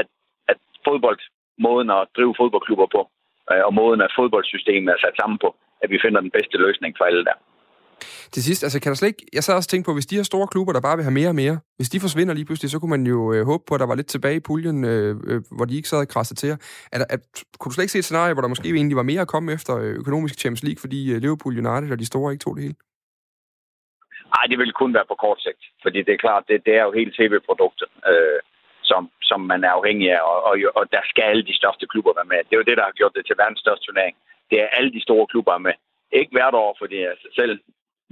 at, 0.00 0.06
at 0.48 0.58
fodbold, 0.86 1.18
måden 1.58 1.90
at 1.90 2.08
drive 2.16 2.34
fodboldklubber 2.40 2.88
på, 2.96 3.00
øh, 3.52 3.62
og 3.68 3.74
måden, 3.74 4.00
at 4.00 4.12
fodboldsystemet 4.18 4.92
er 4.92 5.00
sat 5.00 5.16
sammen 5.20 5.38
på, 5.44 5.48
at 5.82 5.90
vi 5.90 5.98
finder 6.04 6.20
den 6.20 6.34
bedste 6.36 6.56
løsning 6.64 6.94
for 6.98 7.04
alle 7.04 7.24
der. 7.24 7.38
Til 8.32 8.42
sidst, 8.42 8.62
altså 8.62 8.80
kan 8.80 8.90
der 8.90 8.96
slet 8.96 9.08
ikke... 9.08 9.26
Jeg 9.32 9.44
sad 9.44 9.54
også 9.54 9.66
og 9.66 9.70
tænkte 9.70 9.88
på, 9.88 9.94
hvis 9.94 10.06
de 10.06 10.16
her 10.16 10.22
store 10.22 10.46
klubber, 10.46 10.72
der 10.72 10.80
bare 10.80 10.96
vil 10.96 11.04
have 11.04 11.18
mere 11.20 11.28
og 11.28 11.34
mere, 11.34 11.56
hvis 11.78 11.88
de 11.88 12.00
forsvinder 12.00 12.34
lige 12.34 12.44
pludselig, 12.44 12.70
så 12.70 12.78
kunne 12.78 12.94
man 12.96 13.06
jo 13.06 13.32
øh, 13.32 13.46
håbe 13.50 13.64
på, 13.68 13.74
at 13.74 13.80
der 13.80 13.86
var 13.86 13.94
lidt 13.94 14.06
tilbage 14.06 14.36
i 14.36 14.46
puljen, 14.48 14.84
øh, 14.84 15.16
øh, 15.30 15.42
hvor 15.56 15.64
de 15.64 15.76
ikke 15.76 15.88
sad 15.88 15.98
og 15.98 16.08
krasset 16.08 16.36
til. 16.38 16.50
Er 16.92 16.98
der, 17.00 17.06
er, 17.10 17.18
kunne 17.58 17.70
du 17.70 17.74
slet 17.74 17.84
ikke 17.84 17.96
se 17.96 17.98
et 17.98 18.04
scenarie, 18.04 18.32
hvor 18.34 18.42
der 18.42 18.48
måske 18.54 18.68
egentlig 18.68 18.96
var 18.96 19.10
mere 19.12 19.20
at 19.20 19.32
komme 19.34 19.52
efter 19.52 19.72
øh, 19.82 19.94
økonomisk 20.02 20.34
Champions 20.42 20.62
League, 20.62 20.80
fordi 20.80 21.00
øh, 21.12 21.18
Liverpool 21.24 21.58
United 21.64 21.92
og 21.92 21.98
de 21.98 22.06
store 22.12 22.32
ikke 22.32 22.44
tog 22.44 22.56
det 22.56 22.62
hele? 22.66 22.76
Nej, 24.34 24.44
det 24.50 24.58
vil 24.58 24.72
kun 24.72 24.94
være 24.94 25.10
på 25.12 25.16
kort 25.24 25.40
sigt, 25.46 25.62
fordi 25.84 25.98
det 26.06 26.12
er 26.14 26.24
klart, 26.26 26.44
det, 26.48 26.66
det 26.66 26.74
er 26.80 26.84
jo 26.88 26.92
helt 27.00 27.14
tv-produktet. 27.18 27.88
Øh, 28.10 28.40
som, 28.90 29.02
som 29.30 29.40
man 29.52 29.60
er 29.68 29.72
afhængig 29.78 30.08
af, 30.16 30.20
og, 30.30 30.38
og, 30.48 30.54
og 30.78 30.84
der 30.94 31.02
skal 31.10 31.24
alle 31.30 31.44
de 31.50 31.58
største 31.60 31.86
klubber 31.92 32.12
være 32.18 32.30
med. 32.32 32.40
Det 32.46 32.52
er 32.52 32.62
jo 32.62 32.68
det, 32.70 32.78
der 32.78 32.88
har 32.88 32.98
gjort 32.98 33.16
det 33.16 33.26
til 33.26 33.38
verdens 33.42 33.62
største 33.64 33.84
turnering. 33.86 34.16
Det 34.50 34.58
er 34.62 34.74
alle 34.76 34.92
de 34.96 35.02
store 35.06 35.26
klubber 35.32 35.58
med. 35.66 35.74
Ikke 36.18 36.34
hvert 36.36 36.56
år, 36.64 36.72
fordi 36.80 36.98
altså 37.12 37.28
selv 37.40 37.52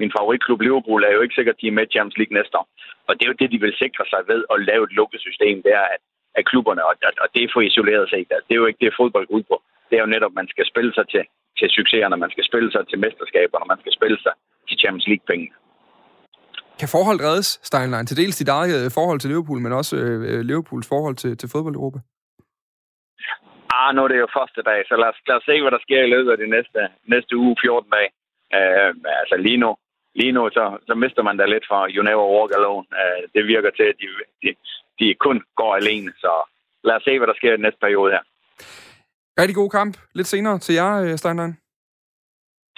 min 0.01 0.15
favoritklub 0.17 0.61
Liverpool 0.61 1.03
er 1.05 1.13
jo 1.17 1.23
ikke 1.23 1.39
sikkert, 1.39 1.57
at 1.57 1.61
de 1.63 1.69
er 1.69 1.79
med 1.79 1.93
Champions 1.95 2.19
League 2.21 2.37
næste 2.39 2.55
år. 2.61 2.67
Og 3.09 3.13
det 3.15 3.23
er 3.25 3.31
jo 3.33 3.41
det, 3.41 3.49
de 3.55 3.61
vil 3.65 3.81
sikre 3.83 4.05
sig 4.13 4.21
ved 4.31 4.41
at 4.53 4.59
lave 4.71 4.83
et 4.89 4.97
lukket 4.99 5.21
system, 5.27 5.57
det 5.67 5.73
er, 5.81 5.87
at, 5.95 6.03
at 6.39 6.47
klubberne, 6.51 6.83
og, 6.89 6.95
og 7.25 7.29
det 7.35 7.41
er 7.43 7.53
for 7.55 7.63
isoleret 7.71 8.07
set, 8.13 8.29
altså, 8.35 8.45
det 8.47 8.55
er 8.55 8.63
jo 8.63 8.71
ikke 8.71 8.83
det, 8.85 8.99
fodbold 9.01 9.27
går 9.27 9.37
ud 9.39 9.45
på. 9.51 9.57
Det 9.89 9.95
er 9.97 10.03
jo 10.05 10.15
netop, 10.15 10.33
at 10.33 10.39
man 10.41 10.49
skal 10.55 10.67
spille 10.73 10.93
sig 10.99 11.07
til, 11.13 11.25
til 11.59 11.69
succeserne, 11.79 12.17
man 12.25 12.35
skal 12.35 12.45
spille 12.51 12.69
sig 12.75 12.83
til 12.91 12.99
mesterskaberne, 13.05 13.67
man 13.73 13.81
skal 13.83 13.93
spille 13.99 14.19
sig 14.25 14.35
til 14.69 14.77
Champions 14.83 15.07
League-pengene. 15.11 15.55
Kan 16.81 16.89
forhold 16.97 17.21
reddes, 17.29 17.49
Steinlein? 17.69 18.07
Til 18.07 18.21
dels 18.23 18.37
dit 18.37 18.49
eget 18.49 18.85
øh, 18.85 18.91
forhold 18.99 19.19
til 19.21 19.31
Liverpool, 19.31 19.61
men 19.65 19.73
også 19.81 19.95
øh, 19.97 20.19
øh, 20.31 20.41
Liverpools 20.49 20.89
forhold 20.89 21.17
til, 21.23 21.33
til 21.41 21.49
fodbold 21.53 21.77
Europa? 21.81 21.99
Ah, 23.79 23.91
nu 23.95 24.01
er 24.05 24.09
det 24.09 24.19
jo 24.25 24.29
første 24.39 24.61
dag, 24.71 24.81
så 24.89 24.95
lad 25.03 25.09
os, 25.13 25.21
lad 25.29 25.37
os 25.37 25.47
se, 25.51 25.55
hvad 25.63 25.73
der 25.77 25.85
sker 25.87 26.01
i 26.05 26.13
løbet 26.15 26.31
af 26.35 26.39
de 26.39 26.49
næste, 26.57 26.81
næste 27.15 27.33
uge, 27.37 27.57
14 27.63 27.91
dage. 27.97 28.11
Uh, 28.59 28.91
altså 29.23 29.37
lige 29.47 29.61
nu, 29.65 29.71
lige 30.15 30.33
nu 30.33 30.51
så, 30.53 30.65
så 30.87 30.95
mister 30.95 31.23
man 31.23 31.37
da 31.37 31.45
lidt 31.45 31.67
fra 31.69 31.81
You 31.95 32.03
Never 32.03 32.27
Walk 32.35 32.53
Alone. 32.59 32.87
Uh, 33.01 33.23
det 33.35 33.47
virker 33.47 33.71
til, 33.71 33.87
at 33.93 33.97
de, 34.03 34.07
de, 34.43 34.49
de 34.99 35.15
kun 35.15 35.39
går 35.57 35.75
alene, 35.81 36.13
så 36.25 36.33
lad 36.85 36.95
os 36.97 37.03
se, 37.03 37.19
hvad 37.19 37.29
der 37.29 37.35
sker 37.37 37.53
i 37.53 37.57
den 37.59 37.67
næste 37.67 37.81
periode 37.81 38.13
her. 38.13 38.23
Rigtig 39.41 39.55
god 39.55 39.71
kamp. 39.71 39.95
Lidt 40.15 40.27
senere 40.27 40.59
til 40.59 40.75
jer, 40.75 41.17
Steinlein. 41.17 41.55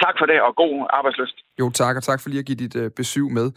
Tak 0.04 0.14
for 0.18 0.26
det, 0.26 0.38
og 0.42 0.56
god 0.56 0.86
arbejdsløst. 0.90 1.38
Jo, 1.58 1.70
tak, 1.70 1.96
og 1.96 2.02
tak 2.02 2.20
for 2.20 2.28
lige 2.28 2.38
at 2.38 2.44
give 2.44 2.56
dit 2.56 2.76
øh, 2.76 2.90
besøg 2.90 3.32
med. 3.32 3.50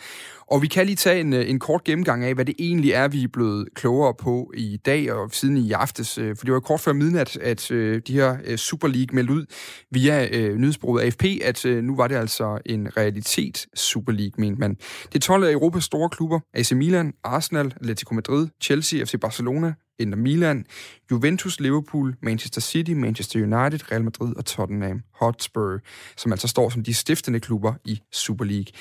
Og 0.48 0.62
vi 0.62 0.68
kan 0.68 0.86
lige 0.86 0.96
tage 0.96 1.20
en, 1.20 1.34
øh, 1.34 1.50
en 1.50 1.60
kort 1.60 1.84
gennemgang 1.84 2.26
af, 2.26 2.34
hvad 2.34 2.46
det 2.46 2.56
egentlig 2.60 2.92
er, 2.92 3.08
vi 3.08 3.24
er 3.24 3.28
blevet 3.28 3.68
klogere 3.76 4.14
på 4.14 4.52
i 4.58 4.78
dag 4.86 5.12
og 5.14 5.30
siden 5.32 5.58
i 5.58 5.72
aftes. 5.72 6.18
Øh, 6.18 6.36
for 6.38 6.46
det 6.46 6.54
var 6.54 6.60
kort 6.60 6.80
før 6.80 6.94
midnat, 6.94 7.38
at 7.38 7.72
øh, 7.72 8.02
de 8.08 8.14
her 8.14 8.38
øh, 8.46 8.58
Super 8.58 8.88
League 8.88 9.16
meldte 9.16 9.34
ud 9.34 9.46
via 9.92 10.28
øh, 10.32 10.56
nyhedsbureauet 10.56 11.02
AFP, 11.02 11.24
at 11.44 11.66
øh, 11.66 11.84
nu 11.84 11.96
var 11.96 12.08
det 12.08 12.16
altså 12.16 12.58
en 12.66 12.98
realitet 12.98 13.66
Super 13.76 14.12
League, 14.12 14.34
mente 14.38 14.60
man. 14.60 14.76
Det 15.04 15.16
er 15.16 15.20
12 15.20 15.44
af 15.44 15.52
Europas 15.52 15.84
store 15.84 16.10
klubber, 16.10 16.40
AC 16.54 16.72
Milan, 16.72 17.14
Arsenal, 17.24 17.74
Atletico 17.82 18.14
Madrid, 18.14 18.48
Chelsea, 18.62 19.06
FC 19.06 19.16
Barcelona, 19.22 19.74
Inter 20.00 20.18
Milan, 20.18 20.66
Juventus, 21.12 21.60
Liverpool, 21.60 22.16
Manchester 22.22 22.62
City, 22.62 22.92
Manchester 22.92 23.40
United, 23.40 23.92
Real 23.92 24.04
Madrid 24.04 24.36
og 24.38 24.46
Tottenham 24.46 25.02
Hotspur, 25.14 25.80
som 26.18 26.32
altså 26.32 26.48
står 26.48 26.70
som 26.70 26.84
de 26.84 26.94
stiftende 26.94 27.40
klubber 27.40 27.74
i 27.90 28.02
Super 28.12 28.46
League. 28.46 28.72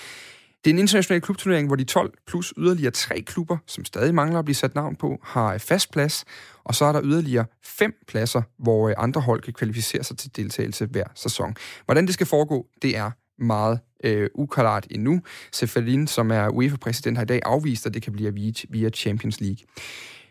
Det 0.65 0.71
er 0.71 0.75
en 0.75 0.79
international 0.79 1.21
klubturnering, 1.21 1.67
hvor 1.67 1.77
de 1.77 1.85
12 1.85 2.15
plus 2.27 2.55
yderligere 2.59 2.91
tre 2.91 3.21
klubber, 3.21 3.57
som 3.67 3.85
stadig 3.85 4.15
mangler 4.15 4.39
at 4.39 4.45
blive 4.45 4.55
sat 4.55 4.75
navn 4.75 4.97
på, 4.97 5.21
har 5.23 5.59
fast 5.59 5.93
plads, 5.93 6.25
og 6.65 6.75
så 6.75 6.85
er 6.85 6.93
der 6.93 7.01
yderligere 7.05 7.45
fem 7.65 7.95
pladser, 8.09 8.43
hvor 8.59 8.89
øh, 8.89 8.95
andre 8.99 9.21
hold 9.21 9.43
kan 9.43 9.53
kvalificere 9.53 10.05
sig 10.05 10.19
til 10.19 10.37
deltagelse 10.37 10.87
hver 10.87 11.05
sæson. 11.15 11.57
Hvordan 11.85 12.07
det 12.07 12.15
skal 12.15 12.27
foregå, 12.27 12.67
det 12.83 12.97
er 12.97 13.11
meget 13.39 13.81
øh, 14.05 14.31
uklart 14.35 14.87
endnu. 14.91 15.21
Sefalin, 15.53 16.07
som 16.07 16.31
er 16.31 16.49
UEFA-præsident, 16.49 17.17
har 17.17 17.25
i 17.25 17.27
dag 17.27 17.41
afvist, 17.45 17.87
at 17.87 17.95
det 17.95 18.03
kan 18.03 18.13
blive 18.13 18.53
via 18.69 18.91
Champions 18.91 19.41
League. 19.41 19.67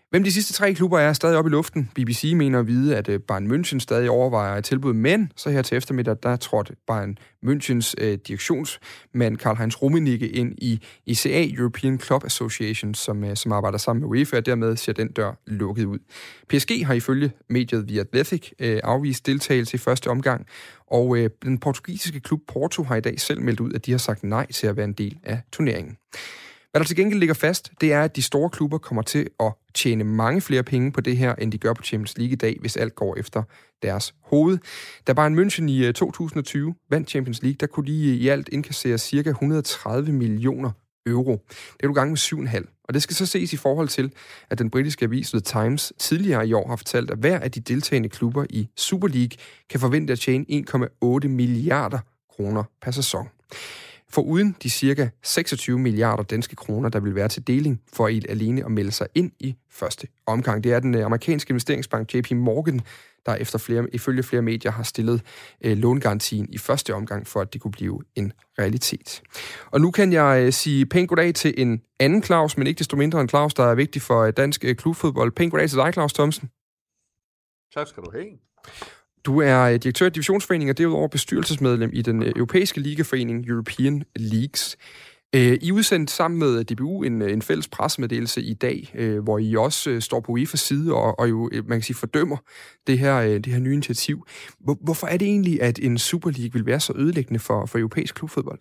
Hvem 0.09 0.23
de 0.23 0.31
sidste 0.31 0.53
tre 0.53 0.73
klubber 0.73 0.99
er, 0.99 1.09
er 1.09 1.13
stadig 1.13 1.37
oppe 1.37 1.49
i 1.49 1.51
luften. 1.51 1.91
BBC 1.95 2.33
mener 2.35 2.59
at 2.59 2.67
vide, 2.67 2.97
at 2.97 3.09
øh, 3.09 3.19
Bayern 3.19 3.51
München 3.51 3.79
stadig 3.79 4.09
overvejer 4.09 4.57
et 4.57 4.65
tilbud, 4.65 4.93
men 4.93 5.31
så 5.35 5.49
her 5.49 5.61
til 5.61 5.77
eftermiddag, 5.77 6.15
der 6.23 6.35
trådte 6.35 6.75
Bayern 6.87 7.17
Münchens 7.45 7.93
øh, 7.97 8.17
direktionsmand 8.27 9.37
Karl-Heinz 9.37 9.81
Rummenigge 9.81 10.27
ind 10.27 10.53
i 10.57 10.79
ICA, 11.05 11.47
European 11.57 11.99
Club 11.99 12.25
Association, 12.25 12.93
som, 12.93 13.23
øh, 13.23 13.35
som 13.35 13.51
arbejder 13.51 13.77
sammen 13.77 14.01
med 14.01 14.09
UEFA, 14.09 14.37
og 14.37 14.45
dermed 14.45 14.75
ser 14.75 14.93
den 14.93 15.11
dør 15.11 15.33
lukket 15.47 15.85
ud. 15.85 15.99
PSG 16.49 16.85
har 16.85 16.93
ifølge 16.93 17.31
mediet 17.49 17.87
The 17.87 17.99
Athletic 17.99 18.51
øh, 18.59 18.79
afvist 18.83 19.25
deltagelse 19.25 19.75
i 19.75 19.77
første 19.77 20.07
omgang, 20.07 20.45
og 20.91 21.17
øh, 21.17 21.29
den 21.43 21.57
portugisiske 21.57 22.19
klub 22.19 22.39
Porto 22.47 22.83
har 22.83 22.95
i 22.95 23.01
dag 23.01 23.19
selv 23.19 23.41
meldt 23.41 23.59
ud, 23.59 23.73
at 23.73 23.85
de 23.85 23.91
har 23.91 23.97
sagt 23.97 24.23
nej 24.23 24.51
til 24.51 24.67
at 24.67 24.77
være 24.77 24.85
en 24.85 24.93
del 24.93 25.17
af 25.23 25.41
turneringen. 25.51 25.97
Hvad 26.77 26.83
der 26.83 26.87
til 26.87 26.95
gengæld 26.95 27.19
ligger 27.19 27.35
fast, 27.35 27.71
det 27.81 27.93
er, 27.93 28.03
at 28.03 28.15
de 28.15 28.21
store 28.21 28.49
klubber 28.49 28.77
kommer 28.77 29.01
til 29.01 29.29
at 29.39 29.53
tjene 29.73 30.03
mange 30.03 30.41
flere 30.41 30.63
penge 30.63 30.91
på 30.91 31.01
det 31.01 31.17
her, 31.17 31.35
end 31.35 31.51
de 31.51 31.57
gør 31.57 31.73
på 31.73 31.83
Champions 31.83 32.17
League 32.17 32.33
i 32.33 32.35
dag, 32.35 32.57
hvis 32.61 32.77
alt 32.77 32.95
går 32.95 33.15
efter 33.15 33.43
deres 33.81 34.13
hoved. 34.23 34.57
Da 35.07 35.13
Bayern 35.13 35.39
München 35.39 35.63
i 35.69 35.85
øh, 35.85 35.93
2020 35.93 36.75
vandt 36.89 37.09
Champions 37.09 37.41
League, 37.41 37.57
der 37.59 37.67
kunne 37.67 37.87
de 37.87 38.09
øh, 38.09 38.15
i 38.15 38.27
alt 38.27 38.49
indkassere 38.51 38.97
ca. 38.97 39.29
130 39.29 40.11
millioner 40.11 40.71
euro. 41.05 41.31
Det 41.49 41.83
er 41.83 41.87
du 41.87 41.93
gang 41.93 42.09
med 42.09 42.17
7,5. 42.17 42.83
Og 42.83 42.93
det 42.93 43.03
skal 43.03 43.15
så 43.15 43.25
ses 43.25 43.53
i 43.53 43.57
forhold 43.57 43.87
til, 43.87 44.11
at 44.49 44.59
den 44.59 44.69
britiske 44.69 45.05
avis 45.05 45.29
The 45.29 45.39
Times 45.39 45.93
tidligere 45.99 46.47
i 46.47 46.53
år 46.53 46.67
har 46.69 46.75
fortalt, 46.75 47.11
at 47.11 47.17
hver 47.17 47.39
af 47.39 47.51
de 47.51 47.59
deltagende 47.59 48.09
klubber 48.09 48.45
i 48.49 48.67
Super 48.75 49.07
League 49.07 49.37
kan 49.69 49.79
forvente 49.79 50.13
at 50.13 50.19
tjene 50.19 50.45
1,8 50.49 51.27
milliarder 51.27 51.99
kroner 52.35 52.63
per 52.81 52.91
sæson. 52.91 53.27
For 54.09 54.21
uden 54.21 54.55
de 54.63 54.69
cirka 54.69 55.09
26 55.23 55.79
milliarder 55.79 56.23
danske 56.23 56.55
kroner, 56.55 56.89
der 56.89 56.99
vil 56.99 57.15
være 57.15 57.27
til 57.27 57.47
deling 57.47 57.81
for 57.93 58.07
et 58.07 58.25
alene 58.29 58.65
at 58.65 58.71
melde 58.71 58.91
sig 58.91 59.07
ind 59.15 59.31
i 59.39 59.55
første 59.69 60.07
omgang. 60.25 60.63
Det 60.63 60.73
er 60.73 60.79
den 60.79 60.95
øh, 60.95 61.05
amerikanske 61.05 61.51
investeringsbank 61.51 62.15
JP 62.15 62.31
Morgan, 62.31 62.81
der 63.25 63.35
efter 63.35 63.59
flere, 63.59 63.87
ifølge 63.93 64.23
flere 64.23 64.41
medier 64.41 64.71
har 64.71 64.83
stillet 64.83 65.21
øh, 65.61 65.77
långarantien 65.77 66.47
i 66.53 66.57
første 66.57 66.93
omgang, 66.93 67.27
for 67.27 67.41
at 67.41 67.53
det 67.53 67.61
kunne 67.61 67.71
blive 67.71 68.01
en 68.15 68.33
realitet. 68.59 69.21
Og 69.71 69.81
nu 69.81 69.91
kan 69.91 70.13
jeg 70.13 70.43
øh, 70.45 70.53
sige 70.53 70.85
pænt 70.85 71.09
goddag 71.09 71.33
til 71.33 71.53
en 71.57 71.81
anden 71.99 72.23
Claus, 72.23 72.57
men 72.57 72.67
ikke 72.67 72.79
desto 72.79 72.97
mindre 72.97 73.21
en 73.21 73.29
Claus, 73.29 73.53
der 73.53 73.63
er 73.63 73.75
vigtig 73.75 74.01
for 74.01 74.21
øh, 74.21 74.33
dansk 74.37 74.65
øh, 74.65 74.75
klubfodbold. 74.75 75.31
Pænt 75.31 75.51
goddag 75.51 75.69
til 75.69 75.77
dig, 75.77 75.93
Claus 75.93 76.13
Thomsen. 76.13 76.49
Tak 77.73 77.87
skal 77.87 78.03
du 78.03 78.11
have. 78.13 78.27
Du 79.27 79.41
er 79.41 79.61
øh, 79.61 79.75
direktør 79.75 80.05
i 80.05 80.09
divisionsforeningen 80.09 80.69
og 80.69 80.77
derudover 80.77 81.07
bestyrelsesmedlem 81.07 81.89
i 81.93 82.01
den 82.01 82.23
øh, 82.23 82.31
europæiske 82.35 82.79
ligaforening 82.79 83.49
European 83.49 84.03
Leagues. 84.15 84.77
Øh, 85.35 85.57
I 85.61 85.71
udsendte 85.71 86.13
sammen 86.13 86.39
med 86.39 86.63
DBU 86.63 87.03
en, 87.03 87.21
en 87.21 87.41
fælles 87.41 87.67
pressemeddelelse 87.67 88.41
i 88.41 88.53
dag, 88.53 88.93
hvor 89.23 89.39
I 89.39 89.55
også 89.55 90.01
står 90.01 90.19
på 90.19 90.37
UEFA's 90.37 90.55
side 90.55 90.93
og, 90.93 91.19
og 91.19 91.29
jo, 91.29 91.49
man 91.53 91.77
kan 91.77 91.81
sige, 91.81 91.95
fordømmer 91.95 92.37
det 92.87 92.99
her, 92.99 93.21
det 93.21 93.45
her 93.45 93.59
nye 93.59 93.73
initiativ. 93.73 94.27
Hvorfor 94.81 95.07
er 95.07 95.17
det 95.17 95.27
egentlig, 95.27 95.61
at 95.61 95.79
en 95.79 95.97
Super 95.97 96.31
League 96.31 96.53
vil 96.53 96.65
være 96.65 96.79
så 96.79 96.93
ødelæggende 96.95 97.39
for, 97.39 97.65
for 97.65 97.77
europæisk 97.77 98.15
klubfodbold? 98.15 98.59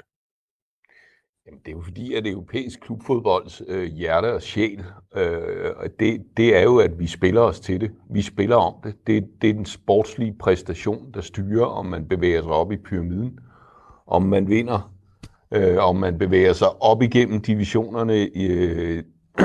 Jamen, 1.47 1.61
det 1.65 1.73
er 1.73 1.77
jo 1.77 1.83
fordi, 1.83 2.15
at 2.15 2.27
europæisk 2.27 2.81
klubfodbolds 2.81 3.63
øh, 3.69 3.85
hjerte 3.85 4.35
og 4.35 4.43
sjæl, 4.43 4.85
øh, 5.17 5.73
det, 6.01 6.23
det 6.37 6.57
er 6.57 6.63
jo, 6.63 6.79
at 6.79 6.99
vi 6.99 7.07
spiller 7.07 7.41
os 7.41 7.61
til 7.61 7.81
det. 7.81 7.91
Vi 8.11 8.23
spiller 8.23 8.57
om 8.57 8.75
det. 8.85 8.95
det. 9.07 9.25
Det 9.43 9.51
er 9.51 9.55
den 9.55 9.65
sportslige 9.65 10.35
præstation, 10.41 11.11
der 11.15 11.21
styrer, 11.21 11.67
om 11.67 11.87
man 11.87 12.09
bevæger 12.09 12.43
sig 12.43 12.51
op 12.51 12.73
i 12.73 12.77
pyramiden, 12.77 13.39
om 14.07 14.23
man 14.23 14.49
vinder, 14.49 14.93
øh, 15.55 15.77
om 15.79 15.97
man 15.97 16.19
bevæger 16.19 16.53
sig 16.53 16.83
op 16.83 17.03
igennem 17.03 17.41
divisionerne 17.41 18.29
i, 18.29 18.47
øh, 18.47 19.05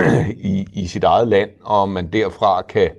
i, 0.54 0.68
i 0.74 0.88
sit 0.88 1.04
eget 1.04 1.28
land, 1.28 1.50
og 1.64 1.82
om 1.82 1.90
man 1.90 2.08
derfra 2.08 2.62
kan, 2.62 2.90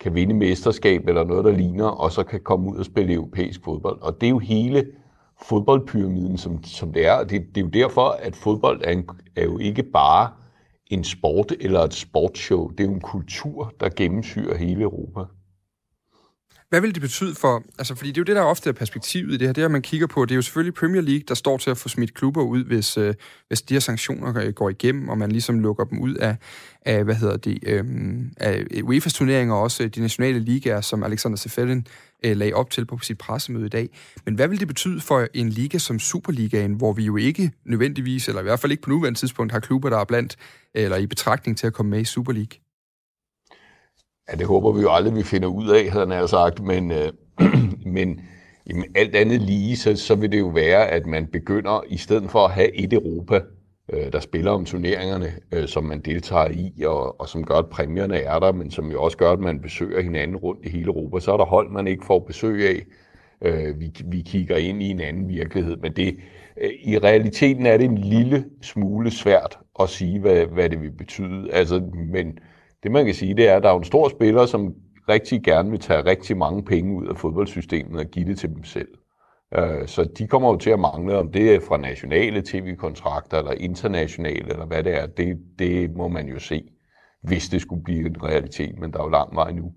kan 0.00 0.14
vinde 0.14 0.34
mesterskab 0.34 1.08
eller 1.08 1.24
noget, 1.24 1.44
der 1.44 1.52
ligner, 1.52 1.86
og 1.86 2.12
så 2.12 2.22
kan 2.22 2.40
komme 2.40 2.70
ud 2.70 2.76
og 2.76 2.84
spille 2.84 3.12
europæisk 3.12 3.64
fodbold. 3.64 4.02
Og 4.02 4.20
det 4.20 4.26
er 4.26 4.30
jo 4.30 4.38
hele 4.38 4.86
fodboldpyramiden, 5.42 6.38
som, 6.38 6.64
som 6.64 6.92
det 6.92 7.06
er. 7.06 7.12
Og 7.12 7.30
det, 7.30 7.46
det 7.54 7.60
er 7.60 7.64
jo 7.64 7.70
derfor, 7.70 8.08
at 8.10 8.36
fodbold 8.36 8.80
er, 8.84 8.90
en, 8.90 9.08
er 9.36 9.44
jo 9.44 9.58
ikke 9.58 9.82
bare 9.82 10.30
en 10.86 11.04
sport 11.04 11.52
eller 11.60 11.80
et 11.80 11.94
sportshow. 11.94 12.68
Det 12.68 12.80
er 12.80 12.84
jo 12.84 12.94
en 12.94 13.00
kultur, 13.00 13.72
der 13.80 13.88
gennemsyrer 13.96 14.56
hele 14.56 14.82
Europa. 14.82 15.24
Hvad 16.68 16.80
vil 16.80 16.94
det 16.94 17.02
betyde 17.02 17.34
for, 17.34 17.64
altså 17.78 17.94
fordi 17.94 18.08
det 18.08 18.16
er 18.16 18.20
jo 18.20 18.24
det, 18.24 18.36
der 18.36 18.42
ofte 18.42 18.68
er 18.68 18.72
perspektivet 18.72 19.34
i 19.34 19.36
det 19.36 19.48
her, 19.48 19.52
det 19.52 19.62
at 19.62 19.70
man 19.70 19.82
kigger 19.82 20.06
på, 20.06 20.24
det 20.24 20.30
er 20.30 20.36
jo 20.36 20.42
selvfølgelig 20.42 20.74
Premier 20.74 21.02
League, 21.02 21.22
der 21.28 21.34
står 21.34 21.56
til 21.56 21.70
at 21.70 21.78
få 21.78 21.88
smidt 21.88 22.14
klubber 22.14 22.42
ud, 22.42 22.64
hvis, 22.64 22.98
øh, 22.98 23.14
hvis 23.48 23.62
de 23.62 23.74
her 23.74 23.80
sanktioner 23.80 24.42
øh, 24.42 24.52
går 24.52 24.70
igennem, 24.70 25.08
og 25.08 25.18
man 25.18 25.32
ligesom 25.32 25.60
lukker 25.60 25.84
dem 25.84 25.98
ud 25.98 26.14
af, 26.14 26.36
af 26.82 27.04
hvad 27.04 27.14
hedder 27.14 27.36
det, 27.36 27.58
øh, 27.62 27.84
af 28.36 28.64
UEFA's 28.72 29.10
turneringer, 29.10 29.54
og 29.54 29.62
også 29.62 29.82
øh, 29.82 29.88
de 29.88 30.00
nationale 30.00 30.38
ligaer, 30.38 30.80
som 30.80 31.02
Alexander 31.02 31.38
Seferin 31.38 31.86
øh, 32.24 32.36
lagde 32.36 32.52
op 32.52 32.70
til 32.70 32.86
på 32.86 32.98
sit 33.02 33.18
pressemøde 33.18 33.66
i 33.66 33.68
dag. 33.68 33.88
Men 34.24 34.34
hvad 34.34 34.48
vil 34.48 34.60
det 34.60 34.68
betyde 34.68 35.00
for 35.00 35.26
en 35.34 35.48
liga 35.48 35.78
som 35.78 35.98
Superligaen, 35.98 36.72
hvor 36.72 36.92
vi 36.92 37.04
jo 37.04 37.16
ikke 37.16 37.52
nødvendigvis, 37.64 38.28
eller 38.28 38.40
i 38.40 38.44
hvert 38.44 38.60
fald 38.60 38.72
ikke 38.72 38.82
på 38.82 38.90
nuværende 38.90 39.18
tidspunkt, 39.18 39.52
har 39.52 39.60
klubber, 39.60 39.90
der 39.90 39.98
er 39.98 40.04
blandt, 40.04 40.36
eller 40.74 40.96
i 40.96 41.06
betragtning 41.06 41.58
til 41.58 41.66
at 41.66 41.72
komme 41.72 41.90
med 41.90 42.00
i 42.00 42.04
Super 42.04 42.32
League? 42.32 42.67
Ja, 44.30 44.36
det 44.36 44.46
håber 44.46 44.72
vi 44.72 44.80
jo 44.80 44.92
aldrig, 44.92 45.14
vi 45.14 45.22
finder 45.22 45.48
ud 45.48 45.68
af, 45.68 45.90
havde 45.90 46.14
han 46.14 46.28
sagt, 46.28 46.62
men, 46.62 46.92
øh, 46.92 47.12
men 47.96 48.20
jamen, 48.70 48.84
alt 48.94 49.16
andet 49.16 49.42
lige, 49.42 49.76
så, 49.76 49.96
så 49.96 50.14
vil 50.14 50.32
det 50.32 50.38
jo 50.38 50.46
være, 50.48 50.88
at 50.88 51.06
man 51.06 51.26
begynder, 51.26 51.84
i 51.88 51.96
stedet 51.96 52.30
for 52.30 52.44
at 52.44 52.50
have 52.50 52.74
et 52.76 52.92
Europa, 52.92 53.40
øh, 53.92 54.12
der 54.12 54.20
spiller 54.20 54.50
om 54.50 54.64
turneringerne, 54.64 55.32
øh, 55.52 55.68
som 55.68 55.84
man 55.84 56.00
deltager 56.00 56.48
i, 56.48 56.82
og, 56.82 57.20
og 57.20 57.28
som 57.28 57.44
gør, 57.44 57.54
at 57.54 57.68
præmierne 57.68 58.16
er 58.16 58.38
der, 58.38 58.52
men 58.52 58.70
som 58.70 58.90
jo 58.90 59.02
også 59.02 59.16
gør, 59.16 59.30
at 59.32 59.40
man 59.40 59.60
besøger 59.60 60.02
hinanden 60.02 60.36
rundt 60.36 60.66
i 60.66 60.68
hele 60.68 60.86
Europa. 60.86 61.20
Så 61.20 61.32
er 61.32 61.36
der 61.36 61.44
hold, 61.44 61.70
man 61.70 61.86
ikke 61.86 62.06
får 62.06 62.18
besøg 62.18 62.68
af. 62.68 62.84
Øh, 63.42 63.80
vi, 63.80 63.92
vi 64.04 64.20
kigger 64.26 64.56
ind 64.56 64.82
i 64.82 64.90
en 64.90 65.00
anden 65.00 65.28
virkelighed, 65.28 65.76
men 65.76 65.92
det, 65.92 66.16
øh, 66.60 66.70
i 66.84 66.98
realiteten 66.98 67.66
er 67.66 67.76
det 67.76 67.84
en 67.84 67.98
lille 67.98 68.44
smule 68.62 69.10
svært 69.10 69.58
at 69.80 69.88
sige, 69.88 70.20
hvad, 70.20 70.46
hvad 70.46 70.70
det 70.70 70.82
vil 70.82 70.90
betyde. 70.90 71.52
Altså, 71.52 71.82
men 72.12 72.38
det 72.82 72.92
man 72.92 73.04
kan 73.04 73.14
sige, 73.14 73.34
det 73.34 73.48
er, 73.48 73.56
at 73.56 73.62
der 73.62 73.70
er 73.70 73.78
en 73.78 73.84
stor 73.84 74.08
spiller, 74.08 74.46
som 74.46 74.74
rigtig 75.08 75.42
gerne 75.42 75.70
vil 75.70 75.80
tage 75.80 76.04
rigtig 76.04 76.36
mange 76.36 76.64
penge 76.64 76.96
ud 76.96 77.06
af 77.06 77.16
fodboldsystemet 77.16 78.00
og 78.00 78.06
give 78.06 78.24
det 78.24 78.38
til 78.38 78.48
dem 78.48 78.64
selv. 78.64 78.88
Øh, 79.56 79.86
så 79.86 80.08
de 80.18 80.26
kommer 80.26 80.48
jo 80.48 80.56
til 80.56 80.70
at 80.70 80.80
mangle, 80.80 81.18
om 81.18 81.32
det 81.32 81.54
er 81.54 81.60
fra 81.68 81.76
nationale 81.76 82.42
tv-kontrakter 82.42 83.38
eller 83.38 83.52
internationale, 83.52 84.50
eller 84.50 84.66
hvad 84.66 84.84
det 84.84 84.94
er. 84.94 85.06
Det, 85.06 85.38
det 85.58 85.96
må 85.96 86.08
man 86.08 86.28
jo 86.28 86.38
se, 86.38 86.62
hvis 87.22 87.48
det 87.48 87.60
skulle 87.62 87.84
blive 87.84 88.06
en 88.06 88.22
realitet, 88.22 88.78
men 88.78 88.92
der 88.92 88.98
er 88.98 89.04
jo 89.04 89.10
lang 89.10 89.34
vej 89.34 89.52
nu. 89.52 89.72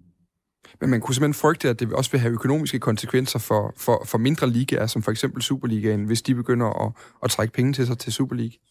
Men 0.82 0.90
man 0.90 1.02
kunne 1.02 1.16
simpelthen 1.16 1.42
frygte, 1.42 1.70
at 1.70 1.80
det 1.80 1.94
også 1.94 2.12
vil 2.12 2.20
have 2.20 2.34
økonomiske 2.34 2.80
konsekvenser 2.80 3.40
for, 3.40 3.74
for, 3.78 4.04
for 4.06 4.18
mindre 4.18 4.50
ligaer, 4.50 4.86
som 4.86 5.02
for 5.02 5.12
eksempel 5.12 5.42
Superligaen, 5.42 6.04
hvis 6.04 6.22
de 6.22 6.36
begynder 6.36 6.86
at, 6.86 6.92
at 7.24 7.30
trække 7.30 7.54
penge 7.54 7.74
til 7.74 7.88
sig 7.88 7.98
til 7.98 8.14
Superligaen. 8.14 8.62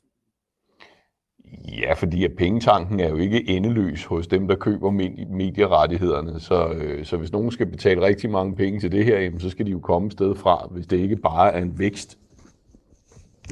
Ja, 1.79 1.93
fordi 1.93 2.25
at 2.25 2.33
pengetanken 2.39 3.01
er 3.01 3.09
jo 3.09 3.17
ikke 3.17 3.49
endeløs 3.49 4.05
hos 4.05 4.27
dem, 4.27 4.49
der 4.49 4.55
køber 4.55 4.91
medierettighederne. 5.37 6.41
Så, 6.41 6.69
øh, 6.69 7.05
så 7.05 7.17
hvis 7.17 7.33
nogen 7.33 7.51
skal 7.51 7.67
betale 7.67 8.01
rigtig 8.01 8.31
mange 8.31 8.57
penge 8.57 8.81
til 8.81 8.93
det 8.93 9.05
her, 9.05 9.19
jamen, 9.19 9.41
så 9.41 9.51
skal 9.51 9.67
de 9.67 9.71
jo 9.71 9.79
komme 9.79 10.07
et 10.07 10.13
sted 10.13 10.35
fra, 10.35 10.69
hvis 10.71 10.87
det 10.87 10.97
ikke 10.97 11.17
bare 11.17 11.53
er 11.53 11.63
en 11.63 11.79
vækst 11.79 12.19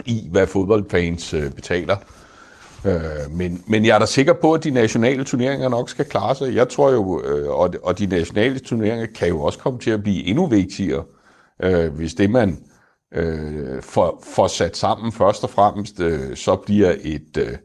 i, 0.06 0.28
hvad 0.30 0.46
fodboldfans 0.46 1.34
øh, 1.34 1.52
betaler. 1.52 1.96
Øh, 2.86 3.32
men, 3.32 3.62
men 3.66 3.84
jeg 3.84 3.94
er 3.94 3.98
da 3.98 4.06
sikker 4.06 4.32
på, 4.32 4.52
at 4.52 4.64
de 4.64 4.70
nationale 4.70 5.24
turneringer 5.24 5.68
nok 5.68 5.90
skal 5.90 6.04
klare 6.04 6.34
sig. 6.34 6.54
Jeg 6.54 6.68
tror 6.68 6.90
jo, 6.90 7.22
øh, 7.24 7.48
og, 7.48 7.74
og 7.82 7.98
de 7.98 8.06
nationale 8.06 8.58
turneringer 8.58 9.06
kan 9.06 9.28
jo 9.28 9.40
også 9.40 9.58
komme 9.58 9.78
til 9.78 9.90
at 9.90 10.02
blive 10.02 10.24
endnu 10.24 10.46
vigtigere, 10.46 11.04
øh, 11.62 11.94
hvis 11.94 12.14
det 12.14 12.30
man 12.30 12.58
øh, 13.14 13.82
får, 13.82 14.22
får 14.34 14.46
sat 14.46 14.76
sammen 14.76 15.12
først 15.12 15.44
og 15.44 15.50
fremmest, 15.50 16.00
øh, 16.00 16.36
så 16.36 16.56
bliver 16.56 16.94
et... 17.02 17.36
Øh, 17.38 17.56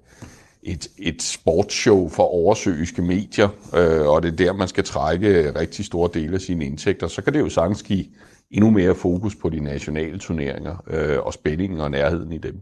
et, 0.65 0.87
et 0.97 1.21
sportsshow 1.21 2.09
for 2.09 2.23
oversøiske 2.23 3.01
medier, 3.01 3.49
øh, 3.75 4.07
og 4.07 4.23
det 4.23 4.31
er 4.31 4.35
der, 4.35 4.53
man 4.53 4.67
skal 4.67 4.83
trække 4.83 5.59
rigtig 5.59 5.85
store 5.85 6.09
dele 6.13 6.35
af 6.35 6.41
sine 6.41 6.65
indtægter, 6.65 7.07
så 7.07 7.21
kan 7.21 7.33
det 7.33 7.39
jo 7.39 7.49
sagtens 7.49 7.83
give 7.83 8.05
endnu 8.51 8.69
mere 8.69 8.95
fokus 8.95 9.35
på 9.35 9.49
de 9.49 9.59
nationale 9.59 10.19
turneringer 10.19 10.83
øh, 10.87 11.19
og 11.19 11.33
spændingen 11.33 11.79
og 11.79 11.91
nærheden 11.91 12.31
i 12.31 12.37
dem. 12.37 12.59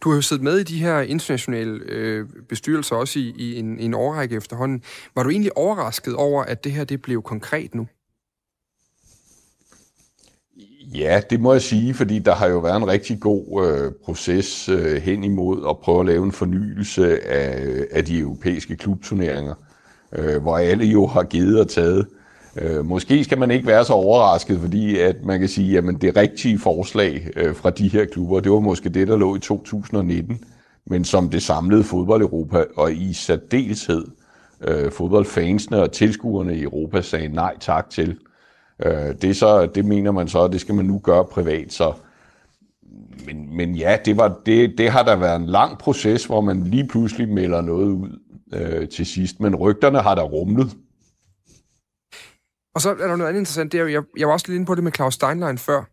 Du 0.00 0.08
har 0.08 0.16
jo 0.16 0.22
siddet 0.22 0.44
med 0.44 0.58
i 0.58 0.62
de 0.62 0.78
her 0.78 1.00
internationale 1.00 1.80
øh, 1.88 2.26
bestyrelser 2.48 2.96
også 2.96 3.18
i, 3.18 3.34
i 3.36 3.58
en, 3.58 3.78
en 3.78 3.94
årrække 3.94 4.36
efterhånden. 4.36 4.82
Var 5.14 5.22
du 5.22 5.30
egentlig 5.30 5.56
overrasket 5.56 6.14
over, 6.14 6.42
at 6.42 6.64
det 6.64 6.72
her 6.72 6.84
det 6.84 7.02
blev 7.02 7.22
konkret 7.22 7.74
nu? 7.74 7.86
Ja, 10.94 11.20
det 11.30 11.40
må 11.40 11.52
jeg 11.52 11.62
sige, 11.62 11.94
fordi 11.94 12.18
der 12.18 12.34
har 12.34 12.46
jo 12.46 12.58
været 12.58 12.76
en 12.76 12.88
rigtig 12.88 13.20
god 13.20 13.66
øh, 13.66 13.92
proces 14.04 14.68
øh, 14.68 15.02
hen 15.02 15.24
imod 15.24 15.66
at 15.70 15.78
prøve 15.78 16.00
at 16.00 16.06
lave 16.06 16.24
en 16.24 16.32
fornyelse 16.32 17.28
af, 17.28 17.62
øh, 17.62 17.86
af 17.92 18.04
de 18.04 18.18
europæiske 18.18 18.76
klubturneringer, 18.76 19.54
øh, 20.12 20.42
hvor 20.42 20.58
alle 20.58 20.84
jo 20.84 21.06
har 21.06 21.22
givet 21.22 21.60
og 21.60 21.68
taget. 21.68 22.06
Øh, 22.56 22.84
måske 22.84 23.24
skal 23.24 23.38
man 23.38 23.50
ikke 23.50 23.66
være 23.66 23.84
så 23.84 23.92
overrasket, 23.92 24.60
fordi 24.60 24.98
at 24.98 25.16
man 25.24 25.40
kan 25.40 25.48
sige, 25.48 25.78
at 25.78 25.84
det 26.00 26.16
rigtige 26.16 26.58
forslag 26.58 27.28
øh, 27.36 27.54
fra 27.54 27.70
de 27.70 27.88
her 27.88 28.04
klubber, 28.04 28.40
det 28.40 28.52
var 28.52 28.60
måske 28.60 28.88
det, 28.88 29.08
der 29.08 29.16
lå 29.16 29.36
i 29.36 29.40
2019, 29.40 30.40
men 30.86 31.04
som 31.04 31.30
det 31.30 31.42
samlede 31.42 31.84
fodbold 31.84 32.22
Europa, 32.22 32.64
og 32.76 32.92
i 32.92 33.12
særdeleshed 33.12 34.04
øh, 34.60 34.92
fodboldfansene 34.92 35.82
og 35.82 35.92
tilskuerne 35.92 36.56
i 36.56 36.62
Europa 36.62 37.02
sagde 37.02 37.28
nej 37.28 37.54
tak 37.60 37.90
til. 37.90 38.16
Øh, 38.84 39.14
det, 39.22 39.36
så, 39.36 39.66
det 39.66 39.84
mener 39.84 40.12
man 40.12 40.28
så, 40.28 40.44
at 40.44 40.52
det 40.52 40.60
skal 40.60 40.74
man 40.74 40.84
nu 40.84 40.98
gøre 40.98 41.24
privat, 41.24 41.72
så 41.72 41.92
men, 43.26 43.56
men 43.56 43.74
ja, 43.74 43.98
det, 44.04 44.16
var, 44.16 44.40
det, 44.46 44.78
det 44.78 44.90
har 44.90 45.02
der 45.02 45.16
været 45.16 45.40
en 45.40 45.46
lang 45.46 45.78
proces, 45.78 46.24
hvor 46.24 46.40
man 46.40 46.64
lige 46.64 46.88
pludselig 46.88 47.28
melder 47.28 47.60
noget 47.60 47.86
ud 47.86 48.18
øh, 48.54 48.88
til 48.88 49.06
sidst, 49.06 49.40
men 49.40 49.56
rygterne 49.56 50.00
har 50.00 50.14
der 50.14 50.22
rumlet. 50.22 50.76
Og 52.74 52.80
så 52.80 52.90
er 52.90 52.94
der 52.94 53.16
noget 53.16 53.28
andet 53.28 53.40
interessant, 53.40 53.72
det 53.72 53.78
er 53.78 53.82
jo, 53.82 53.88
jeg, 53.88 54.02
jeg 54.18 54.26
var 54.26 54.32
også 54.32 54.46
lidt 54.48 54.54
inde 54.54 54.66
på 54.66 54.74
det 54.74 54.84
med 54.84 54.92
Claus 54.92 55.14
Steinlein 55.14 55.58
før. 55.58 55.84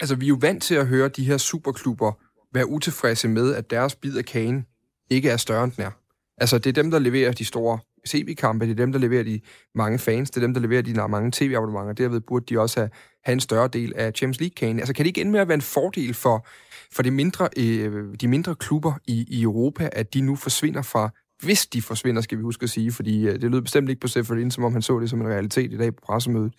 Altså, 0.00 0.14
vi 0.14 0.24
er 0.24 0.28
jo 0.28 0.38
vant 0.40 0.62
til 0.62 0.74
at 0.74 0.86
høre 0.86 1.08
de 1.08 1.24
her 1.24 1.36
superklubber 1.36 2.12
være 2.54 2.68
utilfredse 2.68 3.28
med, 3.28 3.54
at 3.54 3.70
deres 3.70 3.94
bid 3.94 4.16
af 4.16 4.24
kagen 4.24 4.66
ikke 5.10 5.30
er 5.30 5.36
større, 5.36 5.64
end 5.64 5.72
den 5.72 5.84
er. 5.84 5.90
Altså, 6.38 6.58
det 6.58 6.66
er 6.66 6.82
dem, 6.82 6.90
der 6.90 6.98
leverer 6.98 7.32
de 7.32 7.44
store 7.44 7.78
tv-kampe, 8.08 8.64
det 8.64 8.72
er 8.72 8.76
dem, 8.76 8.92
der 8.92 8.98
leverer 8.98 9.22
de 9.22 9.40
mange 9.74 9.98
fans, 9.98 10.30
det 10.30 10.36
er 10.36 10.46
dem, 10.46 10.54
der 10.54 10.60
leverer 10.60 10.82
de 10.82 11.08
mange 11.08 11.30
tv-abonnementer. 11.34 11.92
Derved 11.92 12.20
burde 12.20 12.44
de 12.48 12.60
også 12.60 12.80
have, 12.80 12.90
have 13.24 13.32
en 13.32 13.40
større 13.40 13.68
del 13.68 13.92
af 13.96 14.12
Champions 14.12 14.40
League-kagen. 14.40 14.78
Altså, 14.78 14.94
kan 14.94 15.04
det 15.04 15.08
ikke 15.08 15.20
ende 15.20 15.32
med 15.32 15.40
at 15.40 15.48
være 15.48 15.54
en 15.54 15.62
fordel 15.62 16.14
for, 16.14 16.46
for 16.92 17.02
de, 17.02 17.10
mindre, 17.10 17.48
øh, 17.56 18.14
de 18.20 18.28
mindre 18.28 18.54
klubber 18.54 18.92
i, 19.06 19.26
i 19.28 19.42
Europa, 19.42 19.88
at 19.92 20.14
de 20.14 20.20
nu 20.20 20.36
forsvinder 20.36 20.82
fra 20.82 21.10
hvis 21.42 21.66
de 21.66 21.82
forsvinder, 21.82 22.22
skal 22.22 22.38
vi 22.38 22.42
huske 22.42 22.64
at 22.64 22.70
sige, 22.70 22.92
fordi 22.92 23.28
øh, 23.28 23.40
det 23.40 23.50
lød 23.50 23.62
bestemt 23.62 23.88
ikke 23.88 24.00
på 24.00 24.08
Seferin, 24.08 24.50
som 24.50 24.64
om 24.64 24.72
han 24.72 24.82
så 24.82 25.00
det 25.00 25.10
som 25.10 25.20
en 25.20 25.28
realitet 25.28 25.72
i 25.72 25.76
dag 25.76 25.96
på 25.96 26.02
pressemødet. 26.06 26.52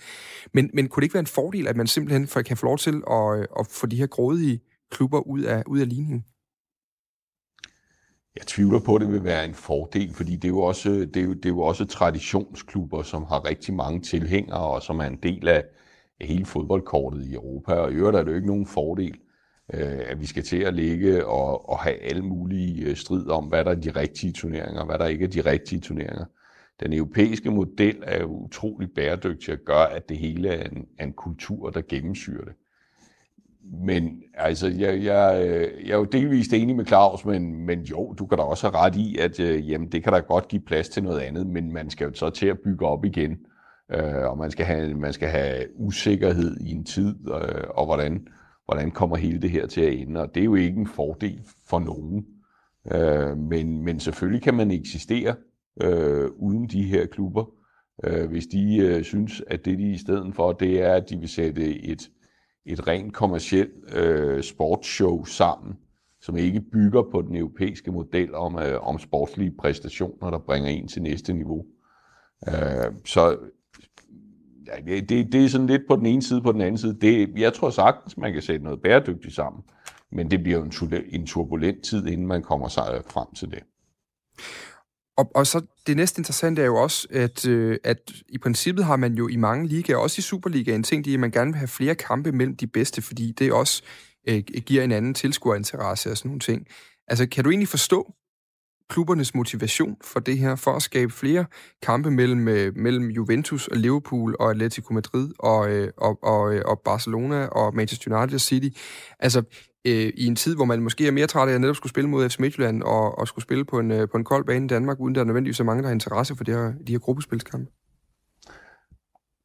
Men, 0.53 0.69
men 0.73 0.87
kunne 0.87 1.01
det 1.01 1.05
ikke 1.05 1.13
være 1.13 1.19
en 1.19 1.27
fordel, 1.27 1.67
at 1.67 1.75
man 1.75 1.87
simpelthen 1.87 2.43
kan 2.43 2.57
få 2.57 2.65
lov 2.65 2.77
til 2.77 3.01
at, 3.11 3.39
øh, 3.39 3.45
at 3.59 3.67
få 3.67 3.87
de 3.87 3.95
her 3.95 4.07
grådige 4.07 4.59
klubber 4.91 5.19
ud 5.27 5.41
af, 5.41 5.63
ud 5.67 5.79
af 5.79 5.89
ligningen? 5.89 6.25
Jeg 8.35 8.47
tvivler 8.47 8.79
på, 8.79 8.95
at 8.95 9.01
det 9.01 9.11
vil 9.11 9.23
være 9.23 9.45
en 9.45 9.53
fordel, 9.53 10.13
fordi 10.13 10.35
det 10.35 10.45
er, 10.45 10.49
jo 10.49 10.61
også, 10.61 10.89
det, 10.89 11.17
er 11.17 11.23
jo, 11.23 11.33
det 11.33 11.45
er 11.45 11.49
jo 11.49 11.59
også 11.59 11.85
traditionsklubber, 11.85 13.01
som 13.01 13.23
har 13.23 13.45
rigtig 13.45 13.73
mange 13.73 14.01
tilhængere, 14.01 14.59
og 14.59 14.81
som 14.81 14.99
er 14.99 15.05
en 15.05 15.19
del 15.23 15.47
af 15.47 15.63
hele 16.21 16.45
fodboldkortet 16.45 17.25
i 17.25 17.33
Europa. 17.33 17.73
Og 17.73 17.91
i 17.91 17.95
øvrigt 17.95 18.17
er 18.17 18.23
det 18.23 18.31
jo 18.31 18.35
ikke 18.35 18.47
nogen 18.47 18.65
fordel, 18.65 19.17
øh, 19.73 19.99
at 20.05 20.21
vi 20.21 20.25
skal 20.25 20.43
til 20.43 20.57
at 20.57 20.73
ligge 20.73 21.25
og, 21.25 21.69
og 21.69 21.79
have 21.79 21.97
alle 21.97 22.21
mulige 22.21 22.85
øh, 22.85 22.95
strid 22.95 23.27
om, 23.27 23.45
hvad 23.45 23.65
der 23.65 23.71
er 23.71 23.75
de 23.75 23.91
rigtige 23.91 24.33
turneringer, 24.33 24.79
og 24.79 24.85
hvad 24.85 24.99
der 24.99 25.05
ikke 25.05 25.25
er 25.25 25.29
de 25.29 25.41
rigtige 25.41 25.81
turneringer. 25.81 26.25
Den 26.79 26.93
europæiske 26.93 27.51
model 27.51 27.97
er 28.03 28.21
jo 28.21 28.27
utrolig 28.27 28.89
bæredygtig 28.95 29.53
at 29.53 29.65
gøre, 29.65 29.93
at 29.93 30.09
det 30.09 30.17
hele 30.17 30.49
er 30.49 30.69
en, 30.69 30.85
er 30.99 31.03
en 31.03 31.13
kultur, 31.13 31.69
der 31.69 31.81
gennemsyrer 31.89 32.45
det. 32.45 32.53
Men 33.63 34.23
altså, 34.33 34.67
jeg, 34.67 35.03
jeg, 35.03 35.47
øh, 35.47 35.87
jeg 35.87 35.93
er 35.93 35.97
jo 35.97 36.03
delvist 36.03 36.53
enig 36.53 36.75
med 36.75 36.85
Claus, 36.85 37.25
men, 37.25 37.65
men 37.65 37.81
jo, 37.81 38.13
du 38.13 38.25
kan 38.25 38.37
da 38.37 38.43
også 38.43 38.69
have 38.69 38.77
ret 38.77 38.95
i, 38.95 39.17
at 39.17 39.39
øh, 39.39 39.69
jamen, 39.69 39.91
det 39.91 40.03
kan 40.03 40.13
da 40.13 40.19
godt 40.19 40.47
give 40.47 40.61
plads 40.61 40.89
til 40.89 41.03
noget 41.03 41.19
andet, 41.19 41.47
men 41.47 41.73
man 41.73 41.89
skal 41.89 42.07
jo 42.07 42.13
så 42.13 42.29
til 42.29 42.45
at 42.47 42.59
bygge 42.59 42.85
op 42.85 43.05
igen, 43.05 43.37
øh, 43.91 44.29
og 44.29 44.37
man 44.37 44.51
skal, 44.51 44.65
have, 44.65 44.93
man 44.93 45.13
skal 45.13 45.29
have 45.29 45.65
usikkerhed 45.75 46.57
i 46.61 46.71
en 46.71 46.85
tid, 46.85 47.15
øh, 47.27 47.63
og 47.69 47.85
hvordan, 47.85 48.27
hvordan 48.65 48.91
kommer 48.91 49.15
hele 49.15 49.41
det 49.41 49.49
her 49.49 49.67
til 49.67 49.81
at 49.81 49.93
ende, 49.93 50.21
og 50.21 50.35
det 50.35 50.41
er 50.41 50.45
jo 50.45 50.55
ikke 50.55 50.79
en 50.79 50.87
fordel 50.87 51.41
for 51.67 51.79
nogen. 51.79 52.25
Øh, 52.93 53.37
men, 53.37 53.83
men 53.83 53.99
selvfølgelig 53.99 54.41
kan 54.41 54.53
man 54.53 54.71
eksistere 54.71 55.35
øh, 55.81 56.29
uden 56.37 56.67
de 56.67 56.83
her 56.83 57.05
klubber, 57.05 57.45
øh, 58.03 58.29
hvis 58.29 58.47
de 58.47 58.77
øh, 58.77 59.03
synes, 59.03 59.43
at 59.47 59.65
det 59.65 59.77
de 59.77 59.91
i 59.91 59.97
stedet 59.97 60.35
for, 60.35 60.51
det 60.51 60.81
er, 60.81 60.93
at 60.93 61.09
de 61.09 61.17
vil 61.17 61.29
sætte 61.29 61.83
et 61.83 62.09
et 62.65 62.87
rent 62.87 63.13
kommersielt 63.13 63.95
øh, 63.95 64.43
sportsshow 64.43 65.23
sammen, 65.23 65.77
som 66.21 66.37
ikke 66.37 66.61
bygger 66.61 67.03
på 67.11 67.21
den 67.21 67.35
europæiske 67.35 67.91
model 67.91 68.35
om, 68.35 68.59
øh, 68.59 68.87
om 68.87 68.99
sportslige 68.99 69.51
præstationer, 69.59 70.29
der 70.29 70.39
bringer 70.39 70.69
en 70.69 70.87
til 70.87 71.01
næste 71.01 71.33
niveau. 71.33 71.65
Øh, 72.47 72.93
så 73.05 73.37
ja, 74.67 74.99
det, 74.99 75.31
det 75.31 75.45
er 75.45 75.47
sådan 75.47 75.67
lidt 75.67 75.81
på 75.87 75.95
den 75.95 76.05
ene 76.05 76.21
side, 76.21 76.41
på 76.41 76.51
den 76.51 76.61
anden 76.61 76.77
side. 76.77 76.97
Det, 77.01 77.39
jeg 77.39 77.53
tror 77.53 77.69
sagtens, 77.69 78.17
man 78.17 78.33
kan 78.33 78.41
sætte 78.41 78.63
noget 78.63 78.81
bæredygtigt 78.81 79.35
sammen, 79.35 79.63
men 80.11 80.31
det 80.31 80.43
bliver 80.43 80.59
jo 80.59 80.65
en, 80.65 81.03
en 81.09 81.25
turbulent 81.25 81.83
tid, 81.83 82.07
inden 82.07 82.27
man 82.27 82.41
kommer 82.41 82.67
sig 82.67 83.01
frem 83.07 83.27
til 83.35 83.51
det. 83.51 83.63
Og, 85.19 85.31
og 85.35 85.47
så 85.47 85.61
det 85.87 85.97
næste 85.97 86.19
interessante 86.19 86.61
er 86.61 86.65
jo 86.65 86.75
også, 86.75 87.07
at, 87.11 87.47
øh, 87.47 87.77
at 87.83 88.11
i 88.29 88.37
princippet 88.37 88.85
har 88.85 88.95
man 88.95 89.13
jo 89.13 89.27
i 89.27 89.35
mange 89.35 89.67
ligaer, 89.67 89.97
også 89.97 90.19
i 90.19 90.21
Superligaen, 90.21 90.83
tænkt 90.83 91.07
i, 91.07 91.13
at 91.13 91.19
man 91.19 91.31
gerne 91.31 91.51
vil 91.51 91.57
have 91.57 91.67
flere 91.67 91.95
kampe 91.95 92.31
mellem 92.31 92.55
de 92.55 92.67
bedste, 92.67 93.01
fordi 93.01 93.31
det 93.31 93.51
også 93.51 93.83
øh, 94.29 94.43
giver 94.65 94.83
en 94.83 94.91
anden 94.91 95.13
tilskuerinteresse 95.13 96.11
og 96.11 96.17
sådan 96.17 96.29
nogle 96.29 96.39
ting. 96.39 96.67
Altså, 97.07 97.27
kan 97.27 97.43
du 97.43 97.49
egentlig 97.49 97.67
forstå 97.67 98.13
klubbernes 98.89 99.35
motivation 99.35 99.97
for 100.03 100.19
det 100.19 100.37
her, 100.37 100.55
for 100.55 100.71
at 100.71 100.81
skabe 100.81 101.11
flere 101.11 101.45
kampe 101.81 102.11
mellem, 102.11 102.47
øh, 102.47 102.75
mellem 102.75 103.09
Juventus 103.09 103.67
og 103.67 103.77
Liverpool 103.77 104.35
og 104.39 104.49
Atletico 104.49 104.93
Madrid 104.93 105.29
og, 105.39 105.71
øh, 105.71 105.91
og, 105.97 106.23
og, 106.23 106.55
øh, 106.55 106.61
og 106.65 106.81
Barcelona 106.85 107.45
og 107.45 107.75
Manchester 107.75 108.17
United 108.17 108.35
og 108.35 108.41
City? 108.41 108.79
Altså, 109.19 109.43
øh, 109.87 110.13
i 110.17 110.25
en 110.25 110.35
tid, 110.35 110.55
hvor 110.55 110.65
man 110.65 110.81
måske 110.81 111.07
er 111.07 111.11
mere 111.11 111.27
træt 111.27 111.49
af 111.49 111.53
at 111.53 111.61
netop 111.61 111.75
skulle 111.75 111.89
spille 111.89 112.09
mod 112.09 112.29
FC 112.29 112.39
Midtjylland 112.39 112.83
og, 112.83 113.19
og 113.19 113.27
skulle 113.27 113.43
spille 113.43 113.65
på 113.65 113.79
en, 113.79 113.91
øh, 113.91 114.09
på 114.09 114.17
en 114.17 114.23
kold 114.23 114.45
bane 114.45 114.65
i 114.65 114.67
Danmark, 114.67 114.99
uden 114.99 115.15
der 115.15 115.21
er 115.21 115.25
nødvendigvis 115.25 115.57
så 115.57 115.63
mange, 115.63 115.83
der 115.83 115.87
har 115.87 115.93
interesse 115.93 116.35
for 116.35 116.43
det 116.43 116.55
her, 116.55 116.73
de 116.87 116.91
her 116.91 116.99
gruppespilskampe? 116.99 117.71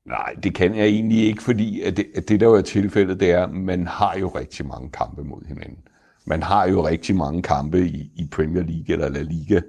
Nej, 0.07 0.35
det 0.43 0.55
kan 0.55 0.77
jeg 0.77 0.87
egentlig 0.87 1.27
ikke, 1.27 1.43
fordi 1.43 1.81
at 1.81 1.97
det, 1.97 2.07
at 2.15 2.29
det 2.29 2.41
der 2.41 2.47
jo 2.47 2.55
er 2.55 2.63
tilfældet, 2.63 3.21
det 3.21 3.31
er, 3.31 3.45
at 3.45 3.53
man 3.53 3.87
har 3.87 4.19
jo 4.19 4.29
rigtig 4.29 4.67
mange 4.67 4.91
kampe 4.91 5.25
mod 5.25 5.45
hinanden. 5.49 5.79
Man 6.27 6.43
har 6.43 6.69
jo 6.69 6.87
rigtig 6.87 7.17
mange 7.17 7.43
kampe 7.43 7.81
i, 7.81 8.13
i 8.17 8.29
Premier 8.33 8.63
League 8.63 8.89
eller 8.89 9.09
La 9.09 9.23
Liga 9.23 9.61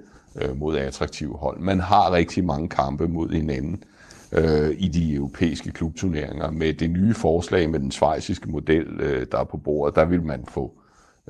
øh, 0.42 0.56
mod 0.56 0.76
attraktive 0.76 1.36
hold. 1.36 1.60
Man 1.60 1.80
har 1.80 2.12
rigtig 2.12 2.44
mange 2.44 2.68
kampe 2.68 3.08
mod 3.08 3.28
hinanden 3.28 3.74
øh, 3.74 3.95
Øh, 4.36 4.76
i 4.78 4.88
de 4.88 5.14
europæiske 5.14 5.70
klubturneringer. 5.70 6.50
Med 6.50 6.74
det 6.74 6.90
nye 6.90 7.14
forslag 7.14 7.70
med 7.70 7.80
den 7.80 7.90
svejsiske 7.90 8.50
model, 8.50 8.86
øh, 9.00 9.26
der 9.32 9.38
er 9.38 9.44
på 9.44 9.56
bordet, 9.56 9.96
der 9.96 10.04
vil 10.04 10.22
man 10.22 10.44
få 10.48 10.72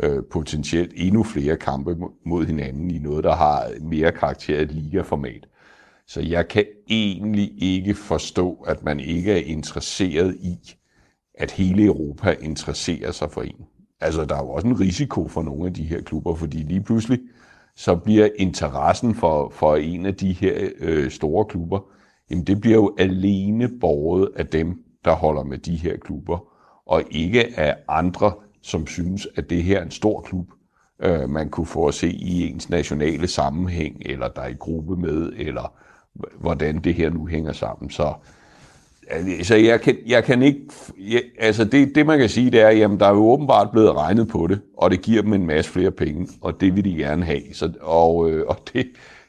øh, 0.03 0.23
potentielt 0.31 0.93
endnu 0.97 1.23
flere 1.23 1.57
kampe 1.57 1.97
mod 2.25 2.47
hinanden 2.47 2.91
i 2.91 2.99
noget, 2.99 3.25
der 3.25 3.35
har 3.35 3.69
mere 3.81 4.13
karakter 4.13 4.59
af 4.59 4.63
et 4.63 4.73
ligaformat. 4.73 5.47
Så 6.07 6.21
jeg 6.21 6.49
kan 6.49 6.65
egentlig 6.91 7.53
ikke 7.63 7.95
forstå, 7.95 8.65
at 8.67 8.85
man 8.85 9.01
ikke 9.01 9.33
er 9.33 9.45
interesseret 9.45 10.35
i, 10.35 10.57
at 11.35 11.51
hele 11.51 11.85
Europa 11.85 12.37
interesserer 12.41 13.13
sig 13.13 13.31
for 13.31 13.43
en. 13.43 13.67
Altså, 14.01 14.25
der 14.25 14.35
er 14.35 14.43
jo 14.43 14.51
også 14.51 14.67
en 14.67 14.81
risiko 14.81 15.29
for 15.29 15.43
nogle 15.43 15.67
af 15.67 15.75
de 15.75 15.83
her 15.83 16.01
klubber, 16.01 16.35
fordi 16.35 16.57
lige 16.57 16.83
pludselig, 16.83 17.19
så 17.77 17.97
bliver 17.97 18.29
interessen 18.37 19.15
for, 19.15 19.49
for 19.49 19.77
en 19.77 20.07
af 20.07 20.15
de 20.15 20.33
her 20.33 20.69
øh, 20.79 21.11
store 21.11 21.45
klubber, 21.45 21.81
jamen 22.31 22.45
det 22.45 22.61
bliver 22.61 22.77
jo 22.77 22.95
alene 22.99 23.69
borget 23.81 24.29
af 24.37 24.47
dem, 24.47 24.83
der 25.05 25.13
holder 25.13 25.45
med 25.45 25.59
de 25.59 25.77
her 25.77 25.97
klubber, 25.97 26.39
og 26.87 27.03
ikke 27.11 27.59
af 27.59 27.77
andre, 27.89 28.33
som 28.63 28.87
synes, 28.87 29.29
at 29.37 29.51
det 29.51 29.63
her 29.63 29.79
er 29.79 29.83
en 29.83 29.91
stor 29.91 30.21
klub, 30.21 30.47
øh, 31.03 31.31
man 31.31 31.49
kunne 31.49 31.67
få 31.67 31.87
at 31.87 31.95
se 31.95 32.09
i 32.09 32.49
ens 32.51 32.71
nationale 32.71 33.29
sammenhæng, 33.29 34.03
eller 34.07 34.29
der 34.29 34.43
er 34.43 34.49
i 34.49 34.55
gruppe 34.59 34.97
med, 34.97 35.33
eller 35.37 35.73
hvordan 36.41 36.79
det 36.79 36.95
her 36.95 37.11
nu 37.11 37.27
hænger 37.27 37.53
sammen. 37.53 37.91
Så 37.91 38.13
altså, 39.11 39.55
jeg 39.55 39.81
kan, 39.81 39.97
jeg 40.07 40.25
kan 40.25 40.43
ikke... 40.43 40.61
Jeg, 40.99 41.23
altså, 41.39 41.65
det, 41.65 41.95
det 41.95 42.07
man 42.07 42.19
kan 42.19 42.29
sige, 42.29 42.51
det 42.51 42.61
er, 42.61 42.71
jamen, 42.71 43.01
der 43.01 43.07
er 43.07 43.15
jo 43.15 43.27
åbenbart 43.29 43.71
blevet 43.71 43.97
regnet 43.97 44.29
på 44.29 44.47
det, 44.47 44.61
og 44.77 44.91
det 44.91 45.03
giver 45.03 45.23
dem 45.23 45.33
en 45.33 45.47
masse 45.47 45.71
flere 45.71 45.91
penge, 45.91 46.29
og 46.41 46.61
det 46.61 46.77
vil 46.77 46.85
de 46.85 46.97
gerne 46.97 47.25
have. 47.25 47.43
Så, 47.53 47.73
og 47.81 48.31
øh, 48.31 48.47
og 48.47 48.57
det, 48.73 48.87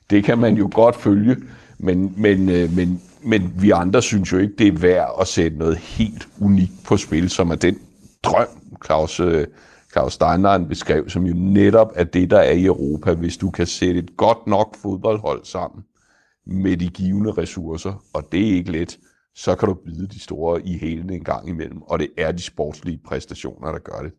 det 0.10 0.24
kan 0.24 0.38
man 0.38 0.56
jo 0.56 0.70
godt 0.74 0.96
følge. 0.96 1.36
Men, 1.80 2.14
men, 2.18 2.50
øh, 2.50 2.76
men, 2.76 3.02
men 3.24 3.54
vi 3.62 3.72
andre 3.72 4.02
synes 4.02 4.32
jo 4.32 4.38
ikke, 4.38 4.54
det 4.58 4.68
er 4.68 4.78
værd 4.78 5.16
at 5.22 5.28
sætte 5.28 5.58
noget 5.58 5.78
helt 5.78 6.28
unikt 6.42 6.72
på 6.86 6.98
spil, 6.98 7.30
som 7.30 7.52
er 7.52 7.56
den 7.56 7.80
drøm, 8.24 8.48
Claus, 8.86 9.20
øh, 9.20 9.48
Claus 9.92 10.14
Steinlein 10.14 10.68
beskrev, 10.68 11.10
som 11.10 11.26
jo 11.26 11.34
netop 11.38 11.92
er 11.96 12.04
det, 12.04 12.30
der 12.30 12.40
er 12.40 12.52
i 12.52 12.66
Europa. 12.66 13.14
Hvis 13.14 13.38
du 13.38 13.52
kan 13.52 13.68
sætte 13.68 14.00
et 14.00 14.18
godt 14.18 14.48
nok 14.48 14.76
fodboldhold 14.76 15.46
sammen 15.46 15.84
med 16.46 16.78
de 16.78 16.90
givende 16.90 17.32
ressourcer, 17.32 18.04
og 18.14 18.32
det 18.32 18.50
er 18.50 18.54
ikke 18.54 18.72
let, 18.72 19.00
så 19.36 19.56
kan 19.56 19.68
du 19.68 19.74
bide 19.74 20.08
de 20.08 20.20
store 20.20 20.62
i 20.62 20.78
hælene 20.78 21.14
en 21.14 21.24
gang 21.24 21.50
imellem, 21.50 21.82
og 21.82 22.00
det 22.00 22.10
er 22.18 22.32
de 22.32 22.42
sportslige 22.42 23.00
præstationer, 23.06 23.72
der 23.72 23.80
gør 23.80 24.02
det. 24.02 24.12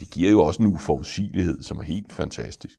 Det 0.00 0.10
giver 0.10 0.30
jo 0.30 0.42
også 0.42 0.62
en 0.62 0.68
uforudsigelighed, 0.68 1.62
som 1.62 1.78
er 1.78 1.82
helt 1.82 2.12
fantastisk. 2.12 2.78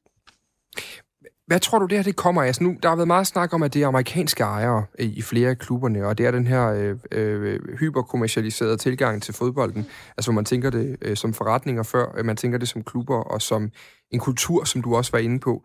Hvad 1.48 1.60
tror 1.60 1.78
du, 1.78 1.86
det 1.86 1.98
her 1.98 2.02
det 2.02 2.16
kommer 2.16 2.42
af? 2.42 2.46
Altså 2.46 2.64
nu, 2.64 2.76
der 2.82 2.88
har 2.88 2.96
været 2.96 3.06
meget 3.06 3.26
snak 3.26 3.52
om, 3.52 3.62
at 3.62 3.74
det 3.74 3.82
er 3.82 3.86
amerikanske 3.86 4.42
ejere 4.42 4.84
i 4.98 5.22
flere 5.22 5.50
af 5.50 5.58
klubberne, 5.58 6.06
og 6.06 6.18
det 6.18 6.26
er 6.26 6.30
den 6.30 6.46
her 6.46 6.66
øh, 6.66 6.96
øh, 7.12 7.60
hyperkommercialiserede 7.78 8.76
tilgang 8.76 9.22
til 9.22 9.34
fodbolden. 9.34 9.86
Altså 10.16 10.30
hvor 10.30 10.34
man 10.34 10.44
tænker 10.44 10.70
det 10.70 10.96
øh, 11.02 11.16
som 11.16 11.34
forretninger 11.34 11.82
før, 11.82 12.14
øh, 12.18 12.24
man 12.24 12.36
tænker 12.36 12.58
det 12.58 12.68
som 12.68 12.82
klubber 12.82 13.16
og 13.16 13.42
som 13.42 13.70
en 14.10 14.20
kultur, 14.20 14.64
som 14.64 14.82
du 14.82 14.96
også 14.96 15.12
var 15.12 15.18
inde 15.18 15.40
på. 15.40 15.62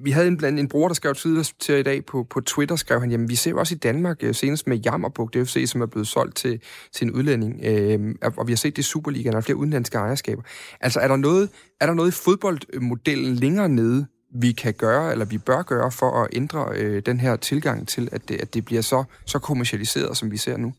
Vi 0.00 0.10
havde 0.10 0.28
en, 0.28 0.36
blandt 0.36 0.60
en 0.60 0.68
bror, 0.68 0.88
der 0.88 0.94
skrev 0.94 1.14
tidligere 1.14 1.44
til 1.58 1.74
i 1.74 1.82
dag 1.82 2.06
på, 2.06 2.26
på 2.30 2.40
Twitter, 2.40 2.76
skrev 2.76 3.00
han, 3.00 3.10
jamen 3.10 3.28
vi 3.28 3.34
ser 3.34 3.50
jo 3.50 3.58
også 3.58 3.74
i 3.74 3.78
Danmark, 3.78 4.16
øh, 4.22 4.34
senest 4.34 4.66
med 4.66 4.76
Jammerbuk, 4.76 5.34
det 5.34 5.48
FC, 5.48 5.64
som 5.66 5.80
er 5.80 5.86
blevet 5.86 6.06
solgt 6.06 6.36
til, 6.36 6.60
til 6.92 7.06
en 7.06 7.12
udlænding, 7.12 7.60
øh, 7.64 8.14
og 8.36 8.46
vi 8.46 8.52
har 8.52 8.56
set 8.56 8.76
det 8.76 8.82
i 8.82 8.86
Superligaen, 8.86 9.36
og 9.36 9.44
flere 9.44 9.56
udenlandske 9.56 9.98
ejerskaber. 9.98 10.42
Altså 10.80 11.00
er 11.00 11.08
der 11.08 11.16
noget, 11.16 11.50
er 11.80 11.86
der 11.86 11.94
noget 11.94 12.08
i 12.08 12.22
fodboldmodellen 12.24 13.34
længere 13.34 13.68
nede, 13.68 14.06
vi 14.34 14.52
kan 14.52 14.74
gøre, 14.74 15.12
eller 15.12 15.24
vi 15.24 15.38
bør 15.38 15.62
gøre, 15.62 15.90
for 15.90 16.22
at 16.22 16.28
ændre 16.32 16.66
øh, 16.76 17.02
den 17.06 17.20
her 17.20 17.36
tilgang 17.36 17.88
til, 17.88 18.08
at 18.12 18.28
det, 18.28 18.40
at 18.40 18.54
det 18.54 18.64
bliver 18.64 18.82
så, 18.82 19.04
så 19.26 19.38
kommercialiseret, 19.38 20.16
som 20.16 20.30
vi 20.30 20.36
ser 20.36 20.56
nu? 20.56 20.72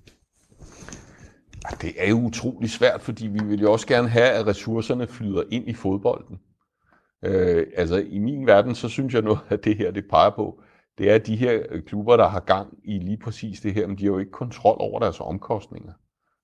Det 1.81 1.93
er 1.97 2.09
jo 2.09 2.15
utrolig 2.15 2.69
svært, 2.69 3.01
fordi 3.01 3.27
vi 3.27 3.39
vil 3.43 3.61
jo 3.61 3.71
også 3.71 3.87
gerne 3.87 4.09
have, 4.09 4.29
at 4.29 4.47
ressourcerne 4.47 5.07
flyder 5.07 5.43
ind 5.51 5.67
i 5.67 5.73
fodbolden. 5.73 6.39
Øh, 7.25 7.67
altså 7.75 7.97
i 7.97 8.19
min 8.19 8.47
verden, 8.47 8.75
så 8.75 8.89
synes 8.89 9.13
jeg 9.13 9.21
noget 9.21 9.39
af 9.49 9.59
det 9.59 9.77
her, 9.77 9.91
det 9.91 10.05
peger 10.09 10.29
på, 10.29 10.61
det 10.97 11.11
er 11.11 11.17
de 11.17 11.35
her 11.35 11.61
øh, 11.69 11.83
klubber, 11.83 12.17
der 12.17 12.27
har 12.27 12.39
gang 12.39 12.77
i 12.83 12.99
lige 12.99 13.17
præcis 13.17 13.59
det 13.59 13.73
her, 13.73 13.87
men 13.87 13.97
de 13.97 14.03
har 14.03 14.11
jo 14.11 14.19
ikke 14.19 14.31
kontrol 14.31 14.77
over 14.79 14.99
deres 14.99 15.19
omkostninger. 15.19 15.93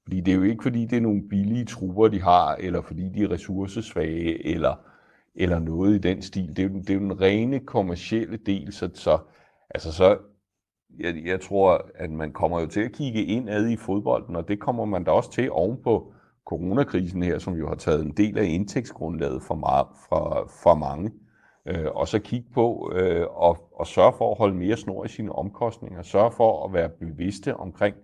Fordi 0.03 0.21
det 0.21 0.31
er 0.31 0.35
jo 0.35 0.43
ikke, 0.43 0.63
fordi 0.63 0.85
det 0.85 0.97
er 0.97 1.01
nogle 1.01 1.21
billige 1.29 1.65
trupper, 1.65 2.07
de 2.07 2.21
har, 2.21 2.55
eller 2.55 2.81
fordi 2.81 3.09
de 3.09 3.23
er 3.23 3.31
ressourcesvage, 3.31 4.47
eller, 4.47 4.75
eller 5.35 5.59
noget 5.59 5.95
i 5.95 5.97
den 5.97 6.21
stil. 6.21 6.47
Det 6.55 6.59
er 6.59 6.69
jo, 6.69 6.79
det 6.79 6.89
er 6.89 6.93
jo 6.93 6.99
den 6.99 7.21
rene 7.21 7.59
kommercielle 7.59 8.37
del, 8.37 8.73
så, 8.73 8.89
så, 8.93 9.19
altså 9.69 9.91
så 9.93 10.17
jeg, 10.99 11.21
jeg 11.25 11.41
tror, 11.41 11.85
at 11.95 12.09
man 12.09 12.31
kommer 12.31 12.59
jo 12.59 12.67
til 12.67 12.81
at 12.81 12.91
kigge 12.91 13.25
ind 13.25 13.49
ad 13.49 13.69
i 13.69 13.75
fodbolden, 13.75 14.35
og 14.35 14.47
det 14.47 14.59
kommer 14.59 14.85
man 14.85 15.03
da 15.03 15.11
også 15.11 15.31
til 15.31 15.51
ovenpå 15.51 16.13
coronakrisen 16.45 17.23
her, 17.23 17.39
som 17.39 17.53
jo 17.53 17.67
har 17.67 17.75
taget 17.75 18.05
en 18.05 18.11
del 18.17 18.37
af 18.37 18.43
indtægtsgrundlaget 18.43 19.43
for, 19.43 19.55
meget, 19.55 19.87
fra, 20.09 20.47
for 20.63 20.75
mange. 20.75 21.11
Øh, 21.65 21.87
og 21.95 22.07
så 22.07 22.19
kigge 22.19 22.47
på 22.53 22.91
øh, 22.95 23.27
og, 23.29 23.57
og 23.79 23.87
sørge 23.87 24.13
for 24.17 24.31
at 24.31 24.37
holde 24.37 24.55
mere 24.55 24.77
snor 24.77 25.05
i 25.05 25.07
sine 25.07 25.31
omkostninger. 25.31 26.01
Sørge 26.01 26.31
for 26.31 26.65
at 26.65 26.73
være 26.73 26.89
bevidste 26.89 27.55
omkring 27.55 27.95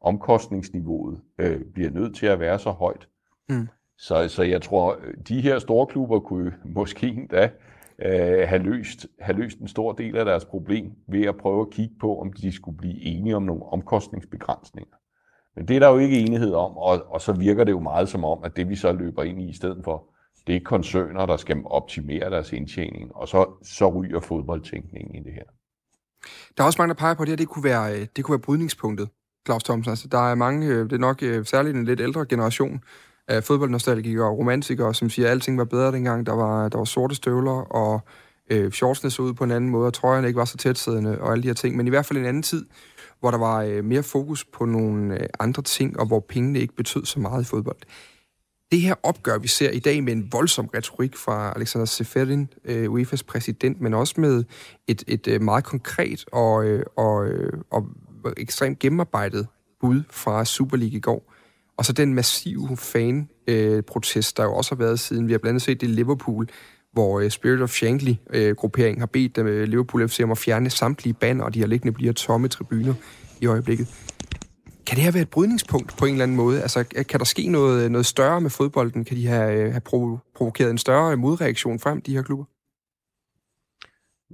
omkostningsniveauet 0.00 1.20
øh, 1.38 1.60
bliver 1.74 1.90
nødt 1.90 2.16
til 2.16 2.26
at 2.26 2.40
være 2.40 2.58
så 2.58 2.70
højt. 2.70 3.08
Mm. 3.48 3.68
Så, 4.00 4.28
så 4.28 4.42
jeg 4.42 4.62
tror, 4.62 4.98
de 5.28 5.40
her 5.40 5.58
store 5.58 5.86
klubber 5.86 6.20
kunne 6.20 6.54
måske 6.64 7.06
endda 7.06 7.50
øh, 8.02 8.48
have, 8.48 8.62
løst, 8.62 9.06
have 9.20 9.38
løst 9.38 9.58
en 9.58 9.68
stor 9.68 9.92
del 9.92 10.16
af 10.16 10.24
deres 10.24 10.44
problem 10.44 10.92
ved 11.08 11.26
at 11.26 11.36
prøve 11.36 11.60
at 11.60 11.70
kigge 11.70 11.94
på, 12.00 12.20
om 12.20 12.32
de 12.32 12.52
skulle 12.52 12.78
blive 12.78 13.02
enige 13.02 13.36
om 13.36 13.42
nogle 13.42 13.62
omkostningsbegrænsninger. 13.62 14.96
Men 15.56 15.68
det 15.68 15.76
er 15.76 15.80
der 15.80 15.88
jo 15.88 15.98
ikke 15.98 16.20
enighed 16.20 16.52
om, 16.52 16.76
og, 16.76 17.02
og 17.08 17.20
så 17.20 17.32
virker 17.32 17.64
det 17.64 17.72
jo 17.72 17.80
meget 17.80 18.08
som 18.08 18.24
om, 18.24 18.44
at 18.44 18.56
det 18.56 18.68
vi 18.68 18.76
så 18.76 18.92
løber 18.92 19.22
ind 19.22 19.42
i 19.42 19.48
i 19.48 19.52
stedet 19.52 19.84
for, 19.84 20.04
det 20.46 20.56
er 20.56 20.60
koncerner, 20.64 21.26
der 21.26 21.36
skal 21.36 21.56
optimere 21.64 22.30
deres 22.30 22.52
indtjening, 22.52 23.16
og 23.16 23.28
så, 23.28 23.46
så 23.62 23.88
ryger 23.88 24.20
fodboldtænkningen 24.20 25.14
i 25.14 25.18
det 25.18 25.32
her. 25.32 25.44
Der 26.56 26.62
er 26.62 26.66
også 26.66 26.82
mange, 26.82 26.94
der 26.94 26.98
peger 26.98 27.14
på, 27.14 27.22
at 27.22 27.26
det 27.26 27.32
her 27.32 27.36
det 27.36 27.48
kunne 27.48 27.64
være, 27.64 27.94
øh, 27.94 28.06
det 28.16 28.24
kunne 28.24 28.32
være 28.32 28.42
brydningspunktet, 28.42 29.08
Claus 29.46 29.62
Thomsen. 29.62 29.90
Altså, 29.90 30.08
der 30.08 30.30
er 30.30 30.34
mange, 30.34 30.66
øh, 30.66 30.84
det 30.84 30.92
er 30.92 30.98
nok 30.98 31.22
øh, 31.22 31.44
særligt 31.44 31.76
en 31.76 31.84
lidt 31.84 32.00
ældre 32.00 32.26
generation 32.26 32.80
af 33.30 33.44
fodboldnostalgikere 33.44 34.26
og 34.26 34.38
romantikere, 34.38 34.94
som 34.94 35.10
siger, 35.10 35.26
at 35.26 35.30
alting 35.30 35.58
var 35.58 35.64
bedre 35.64 35.92
dengang. 35.92 36.26
Der 36.26 36.32
var, 36.32 36.68
der 36.68 36.78
var 36.78 36.84
sorte 36.84 37.14
støvler, 37.14 37.52
og 37.52 38.00
øh, 38.50 38.72
shortsene 38.72 39.10
så 39.10 39.22
ud 39.22 39.34
på 39.34 39.44
en 39.44 39.50
anden 39.50 39.70
måde, 39.70 39.86
og 39.86 39.94
trøjerne 39.94 40.26
ikke 40.26 40.38
var 40.38 40.44
så 40.44 40.56
tætsiddende, 40.56 41.20
og 41.20 41.32
alle 41.32 41.42
de 41.42 41.48
her 41.48 41.54
ting. 41.54 41.76
Men 41.76 41.86
i 41.86 41.90
hvert 41.90 42.06
fald 42.06 42.18
en 42.18 42.24
anden 42.24 42.42
tid, 42.42 42.66
hvor 43.20 43.30
der 43.30 43.38
var 43.38 43.62
øh, 43.62 43.84
mere 43.84 44.02
fokus 44.02 44.44
på 44.44 44.64
nogle 44.64 45.20
øh, 45.20 45.28
andre 45.40 45.62
ting, 45.62 46.00
og 46.00 46.06
hvor 46.06 46.20
pengene 46.20 46.58
ikke 46.58 46.76
betød 46.76 47.04
så 47.04 47.20
meget 47.20 47.42
i 47.42 47.44
fodbold. 47.44 47.76
Det 48.72 48.80
her 48.80 48.94
opgør, 49.02 49.38
vi 49.38 49.48
ser 49.48 49.70
i 49.70 49.78
dag 49.78 50.04
med 50.04 50.12
en 50.12 50.28
voldsom 50.32 50.66
retorik 50.66 51.16
fra 51.16 51.52
Alexander 51.56 51.86
Seferin, 51.86 52.48
øh, 52.64 52.92
UEFA's 52.92 53.22
præsident, 53.28 53.80
men 53.80 53.94
også 53.94 54.14
med 54.16 54.44
et, 54.88 55.04
et 55.06 55.28
øh, 55.28 55.42
meget 55.42 55.64
konkret 55.64 56.24
og, 56.32 56.64
øh, 56.64 56.84
og, 56.96 57.26
øh, 57.26 57.52
og 57.70 57.86
ekstremt 58.36 58.78
gennemarbejdet 58.78 59.46
bud 59.80 60.02
fra 60.10 60.44
Super 60.44 60.76
League 60.76 60.96
i 60.96 61.00
går. 61.00 61.29
Og 61.80 61.86
så 61.86 61.92
den 61.92 62.14
massive 62.14 62.76
fan-protest, 62.76 64.36
der 64.36 64.42
jo 64.42 64.54
også 64.54 64.74
har 64.74 64.78
været 64.78 65.00
siden. 65.00 65.26
Vi 65.26 65.32
har 65.32 65.38
blandt 65.38 65.48
andet 65.50 65.62
set 65.62 65.80
det 65.80 65.86
i 65.86 65.90
Liverpool, 65.90 66.48
hvor 66.92 67.20
øh, 67.20 67.30
Spirit 67.30 67.62
of 67.62 67.70
Shankly-grupperingen 67.70 68.98
øh, 68.98 69.00
har 69.00 69.06
bedt 69.06 69.38
øh, 69.38 69.68
Liverpool 69.68 70.08
FC 70.08 70.20
om 70.24 70.30
at 70.30 70.38
fjerne 70.38 70.70
samtlige 70.70 71.14
banner, 71.14 71.44
og 71.44 71.54
de 71.54 71.60
har 71.60 71.66
liggende 71.66 71.92
bliver 71.92 72.12
tomme 72.12 72.48
tribuner 72.48 72.94
i 73.40 73.46
øjeblikket. 73.46 73.88
Kan 74.86 74.96
det 74.96 75.04
her 75.04 75.10
være 75.10 75.22
et 75.22 75.30
brydningspunkt 75.30 75.96
på 75.98 76.04
en 76.04 76.12
eller 76.12 76.22
anden 76.22 76.36
måde? 76.36 76.62
Altså, 76.62 76.84
kan 77.08 77.18
der 77.20 77.24
ske 77.24 77.48
noget, 77.48 77.84
øh, 77.84 77.90
noget 77.90 78.06
større 78.06 78.40
med 78.40 78.50
fodbolden? 78.50 79.04
Kan 79.04 79.16
de 79.16 79.26
have, 79.26 79.54
øh, 79.54 79.72
have 79.72 80.14
provokeret 80.34 80.70
en 80.70 80.78
større 80.78 81.12
øh, 81.12 81.18
modreaktion 81.18 81.78
frem, 81.78 82.00
de 82.00 82.14
her 82.14 82.22
klubber? 82.22 82.44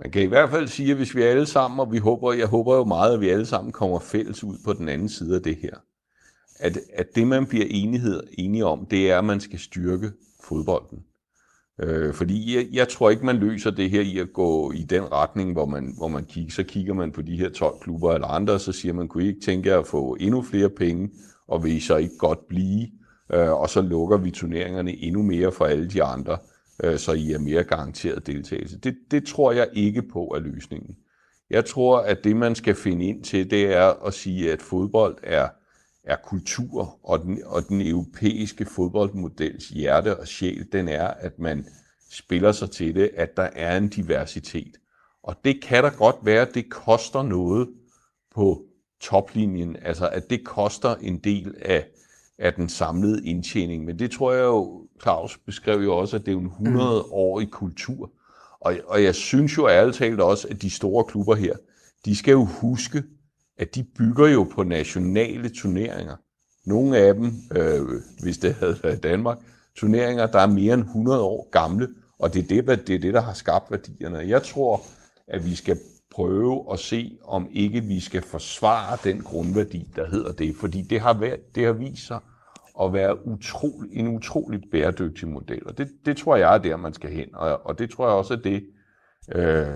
Man 0.00 0.10
kan 0.10 0.22
i 0.22 0.26
hvert 0.26 0.50
fald 0.50 0.68
sige, 0.68 0.90
at 0.90 0.96
hvis 0.96 1.14
vi 1.14 1.22
alle 1.22 1.46
sammen, 1.46 1.80
og 1.80 1.92
vi 1.92 1.98
håber, 1.98 2.32
jeg 2.32 2.46
håber 2.46 2.76
jo 2.76 2.84
meget, 2.84 3.14
at 3.14 3.20
vi 3.20 3.28
alle 3.28 3.46
sammen 3.46 3.72
kommer 3.72 3.98
fælles 3.98 4.44
ud 4.44 4.58
på 4.64 4.72
den 4.72 4.88
anden 4.88 5.08
side 5.08 5.36
af 5.36 5.42
det 5.42 5.56
her, 5.56 5.76
at, 6.58 6.78
at 6.92 7.06
det, 7.14 7.26
man 7.26 7.46
bliver 7.46 7.66
enighed, 7.70 8.22
enige 8.38 8.64
om, 8.64 8.86
det 8.86 9.10
er, 9.10 9.18
at 9.18 9.24
man 9.24 9.40
skal 9.40 9.58
styrke 9.58 10.10
fodbolden. 10.44 10.98
Øh, 11.80 12.14
fordi 12.14 12.56
jeg, 12.56 12.66
jeg 12.72 12.88
tror 12.88 13.10
ikke, 13.10 13.26
man 13.26 13.36
løser 13.36 13.70
det 13.70 13.90
her 13.90 14.00
i 14.00 14.18
at 14.18 14.32
gå 14.32 14.72
i 14.72 14.82
den 14.82 15.12
retning, 15.12 15.52
hvor 15.52 15.66
man, 15.66 15.94
hvor 15.96 16.08
man 16.08 16.24
kigger, 16.24 16.52
så 16.52 16.62
kigger 16.62 16.94
man 16.94 17.12
på 17.12 17.22
de 17.22 17.36
her 17.36 17.48
12 17.48 17.74
klubber 17.80 18.12
eller 18.12 18.28
andre, 18.28 18.54
og 18.54 18.60
så 18.60 18.72
siger 18.72 18.92
man, 18.92 19.08
kunne 19.08 19.24
I 19.24 19.28
ikke 19.28 19.40
tænke 19.40 19.68
jer 19.68 19.78
at 19.78 19.86
få 19.86 20.16
endnu 20.20 20.42
flere 20.42 20.70
penge, 20.70 21.10
og 21.48 21.64
vil 21.64 21.76
I 21.76 21.80
så 21.80 21.96
ikke 21.96 22.18
godt 22.18 22.48
blive, 22.48 22.88
øh, 23.32 23.52
og 23.52 23.70
så 23.70 23.82
lukker 23.82 24.16
vi 24.16 24.30
turneringerne 24.30 24.92
endnu 24.92 25.22
mere 25.22 25.52
for 25.52 25.64
alle 25.64 25.88
de 25.88 26.02
andre, 26.02 26.38
øh, 26.84 26.98
så 26.98 27.12
I 27.12 27.32
er 27.32 27.38
mere 27.38 27.64
garanteret 27.64 28.26
deltagelse. 28.26 28.78
Det, 28.78 28.96
det 29.10 29.26
tror 29.26 29.52
jeg 29.52 29.68
ikke 29.72 30.02
på 30.02 30.32
er 30.36 30.38
løsningen. 30.38 30.96
Jeg 31.50 31.64
tror, 31.64 31.98
at 31.98 32.24
det, 32.24 32.36
man 32.36 32.54
skal 32.54 32.74
finde 32.74 33.04
ind 33.04 33.24
til, 33.24 33.50
det 33.50 33.74
er 33.74 34.06
at 34.06 34.14
sige, 34.14 34.52
at 34.52 34.62
fodbold 34.62 35.16
er 35.22 35.48
er 36.06 36.16
kultur, 36.16 36.98
og 37.02 37.22
den, 37.22 37.42
og 37.44 37.68
den 37.68 37.80
europæiske 37.80 38.64
fodboldmodels 38.64 39.68
hjerte 39.68 40.20
og 40.20 40.28
sjæl, 40.28 40.66
den 40.72 40.88
er, 40.88 41.06
at 41.06 41.38
man 41.38 41.66
spiller 42.10 42.52
sig 42.52 42.70
til 42.70 42.94
det, 42.94 43.10
at 43.14 43.36
der 43.36 43.48
er 43.52 43.76
en 43.76 43.88
diversitet. 43.88 44.76
Og 45.22 45.36
det 45.44 45.62
kan 45.62 45.84
da 45.84 45.88
godt 45.88 46.16
være, 46.22 46.42
at 46.42 46.54
det 46.54 46.70
koster 46.70 47.22
noget 47.22 47.68
på 48.34 48.62
toplinjen, 49.00 49.76
altså 49.82 50.08
at 50.08 50.30
det 50.30 50.44
koster 50.44 50.94
en 50.94 51.18
del 51.18 51.54
af, 51.60 51.86
af 52.38 52.54
den 52.54 52.68
samlede 52.68 53.26
indtjening. 53.26 53.84
Men 53.84 53.98
det 53.98 54.10
tror 54.10 54.32
jeg 54.32 54.44
jo, 54.44 54.86
Claus 55.02 55.38
beskrev 55.38 55.80
jo 55.80 55.96
også, 55.96 56.16
at 56.16 56.26
det 56.26 56.34
er 56.34 56.38
en 56.38 56.78
100-årig 56.78 57.50
kultur. 57.50 58.10
Og, 58.60 58.74
og 58.86 59.02
jeg 59.02 59.14
synes 59.14 59.56
jo 59.56 59.68
ærligt 59.68 59.96
talt 59.96 60.20
også, 60.20 60.48
at 60.48 60.62
de 60.62 60.70
store 60.70 61.04
klubber 61.04 61.34
her, 61.34 61.54
de 62.04 62.16
skal 62.16 62.32
jo 62.32 62.44
huske, 62.44 63.02
at 63.58 63.74
de 63.74 63.84
bygger 63.98 64.28
jo 64.28 64.44
på 64.44 64.62
nationale 64.62 65.48
turneringer. 65.48 66.16
Nogle 66.66 66.96
af 66.96 67.14
dem, 67.14 67.32
øh, 67.56 67.82
hvis 68.22 68.38
det 68.38 68.54
havde 68.54 68.78
været 68.82 68.96
i 68.96 69.00
Danmark, 69.00 69.38
turneringer, 69.76 70.26
der 70.26 70.38
er 70.38 70.46
mere 70.46 70.74
end 70.74 70.82
100 70.82 71.22
år 71.22 71.50
gamle, 71.50 71.88
og 72.18 72.34
det 72.34 72.42
er 72.42 72.62
det, 72.62 72.86
det 72.86 72.94
er 72.94 72.98
det, 72.98 73.14
der 73.14 73.20
har 73.20 73.32
skabt 73.32 73.70
værdierne. 73.70 74.18
Jeg 74.18 74.42
tror, 74.42 74.82
at 75.28 75.44
vi 75.44 75.54
skal 75.54 75.78
prøve 76.10 76.64
at 76.72 76.78
se, 76.78 77.18
om 77.24 77.48
ikke 77.52 77.80
vi 77.80 78.00
skal 78.00 78.22
forsvare 78.22 78.98
den 79.04 79.20
grundværdi, 79.22 79.88
der 79.96 80.10
hedder 80.10 80.32
det, 80.32 80.56
fordi 80.56 80.82
det 80.82 81.00
har, 81.00 81.14
været, 81.14 81.54
det 81.54 81.64
har 81.64 81.72
vist 81.72 82.06
sig 82.06 82.18
at 82.82 82.92
være 82.92 83.26
utrolig, 83.26 83.92
en 83.92 84.08
utrolig 84.08 84.60
bæredygtig 84.72 85.28
model, 85.28 85.66
og 85.66 85.78
det, 85.78 85.88
det 86.06 86.16
tror 86.16 86.36
jeg 86.36 86.54
er 86.54 86.58
der, 86.58 86.76
man 86.76 86.92
skal 86.92 87.10
hen, 87.10 87.28
og, 87.34 87.66
og 87.66 87.78
det 87.78 87.90
tror 87.90 88.06
jeg 88.06 88.14
også 88.16 88.34
er 88.34 88.38
det, 88.38 88.64
øh, 89.34 89.66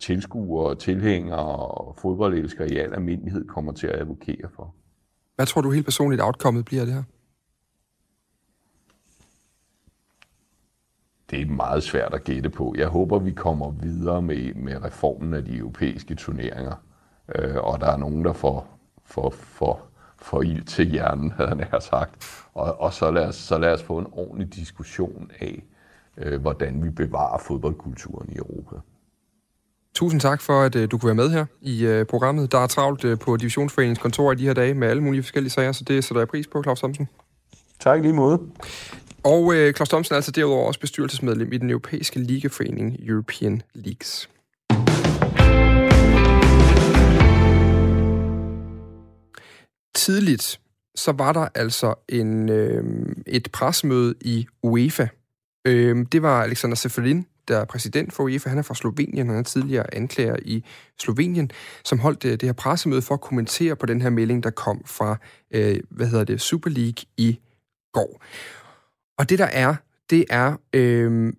tilskuere, 0.00 0.74
tilhængere 0.74 1.56
og 1.56 1.96
fodboldelskere 1.96 2.70
i 2.70 2.76
al 2.76 2.94
almindelighed 2.94 3.48
kommer 3.48 3.72
til 3.72 3.86
at 3.86 4.00
advokere 4.00 4.48
for. 4.56 4.74
Hvad 5.36 5.46
tror 5.46 5.60
du 5.60 5.70
helt 5.70 5.84
personligt 5.84 6.22
outcomet 6.22 6.64
bliver 6.64 6.84
det 6.84 6.94
her? 6.94 7.02
Det 11.30 11.40
er 11.40 11.46
meget 11.46 11.82
svært 11.82 12.14
at 12.14 12.24
gætte 12.24 12.50
på. 12.50 12.74
Jeg 12.78 12.88
håber, 12.88 13.18
vi 13.18 13.30
kommer 13.30 13.70
videre 13.70 14.22
med, 14.22 14.54
med 14.54 14.84
reformen 14.84 15.34
af 15.34 15.44
de 15.44 15.56
europæiske 15.56 16.14
turneringer, 16.14 16.74
øh, 17.34 17.56
og 17.56 17.80
der 17.80 17.86
er 17.86 17.96
nogen, 17.96 18.24
der 18.24 18.32
får, 18.32 18.78
får, 19.04 19.30
får, 19.30 19.90
får 20.16 20.42
ild 20.42 20.64
til 20.64 20.90
hjernen, 20.90 21.30
havde 21.30 21.48
han 21.48 21.80
sagt. 21.80 22.44
Og, 22.54 22.80
og 22.80 22.92
så, 22.92 23.10
lad 23.10 23.26
os, 23.26 23.34
så 23.34 23.58
lad 23.58 23.72
os 23.72 23.82
få 23.82 23.98
en 23.98 24.06
ordentlig 24.12 24.54
diskussion 24.54 25.30
af, 25.40 25.64
øh, 26.18 26.40
hvordan 26.40 26.84
vi 26.84 26.90
bevarer 26.90 27.38
fodboldkulturen 27.38 28.32
i 28.32 28.36
Europa. 28.36 28.76
Tusind 29.94 30.20
tak 30.20 30.40
for, 30.40 30.62
at 30.62 30.76
øh, 30.76 30.90
du 30.90 30.98
kunne 30.98 31.06
være 31.06 31.14
med 31.14 31.30
her 31.30 31.46
i 31.60 31.84
øh, 31.84 32.06
programmet. 32.06 32.52
Der 32.52 32.58
er 32.58 32.66
travlt 32.66 33.04
øh, 33.04 33.18
på 33.18 33.36
Divisionsforeningens 33.36 33.98
kontor 33.98 34.32
i 34.32 34.34
de 34.34 34.46
her 34.46 34.54
dage 34.54 34.74
med 34.74 34.88
alle 34.88 35.02
mulige 35.02 35.22
forskellige 35.22 35.50
sager, 35.50 35.72
så 35.72 35.84
det 35.84 36.04
sætter 36.04 36.20
jeg 36.20 36.28
pris 36.28 36.46
på, 36.46 36.62
Claus 36.62 36.78
Thomsen. 36.78 37.08
Tak 37.80 38.00
lige 38.00 38.12
måde. 38.12 38.40
Og 39.24 39.54
øh, 39.54 39.74
Claus 39.74 39.88
Thomsen 39.88 40.12
er 40.12 40.16
altså 40.16 40.30
derudover 40.30 40.66
også 40.66 40.80
bestyrelsesmedlem 40.80 41.52
i 41.52 41.58
den 41.58 41.70
europæiske 41.70 42.18
ligaforening 42.18 42.96
European 43.08 43.62
Leagues. 43.74 44.28
Tidligt 49.94 50.60
så 50.94 51.12
var 51.12 51.32
der 51.32 51.48
altså 51.54 51.94
en, 52.08 52.48
øh, 52.48 52.84
et 53.26 53.48
presmøde 53.52 54.14
i 54.20 54.46
UEFA, 54.62 55.06
Øh, 55.64 56.06
det 56.12 56.22
var 56.22 56.42
Alexander 56.42 56.76
Seferin, 56.76 57.26
der 57.48 57.58
er 57.58 57.64
præsident 57.64 58.12
for 58.12 58.22
UEFA. 58.22 58.48
Han 58.48 58.58
er 58.58 58.62
fra 58.62 58.74
Slovenien, 58.74 59.28
han 59.28 59.38
er 59.38 59.42
tidligere 59.42 59.94
anklager 59.94 60.36
i 60.42 60.64
Slovenien, 61.00 61.50
som 61.84 61.98
holdt 61.98 62.24
øh, 62.24 62.30
det, 62.32 62.42
her 62.42 62.52
pressemøde 62.52 63.02
for 63.02 63.14
at 63.14 63.20
kommentere 63.20 63.76
på 63.76 63.86
den 63.86 64.02
her 64.02 64.10
melding, 64.10 64.42
der 64.42 64.50
kom 64.50 64.82
fra, 64.86 65.16
øh, 65.54 65.80
hvad 65.90 66.06
hedder 66.06 66.24
det, 66.24 66.40
Super 66.40 66.70
League 66.70 67.04
i 67.16 67.38
går. 67.92 68.22
Og 69.18 69.30
det 69.30 69.38
der 69.38 69.44
er, 69.44 69.74
det 70.10 70.24
er, 70.30 70.56
øh, 70.72 71.32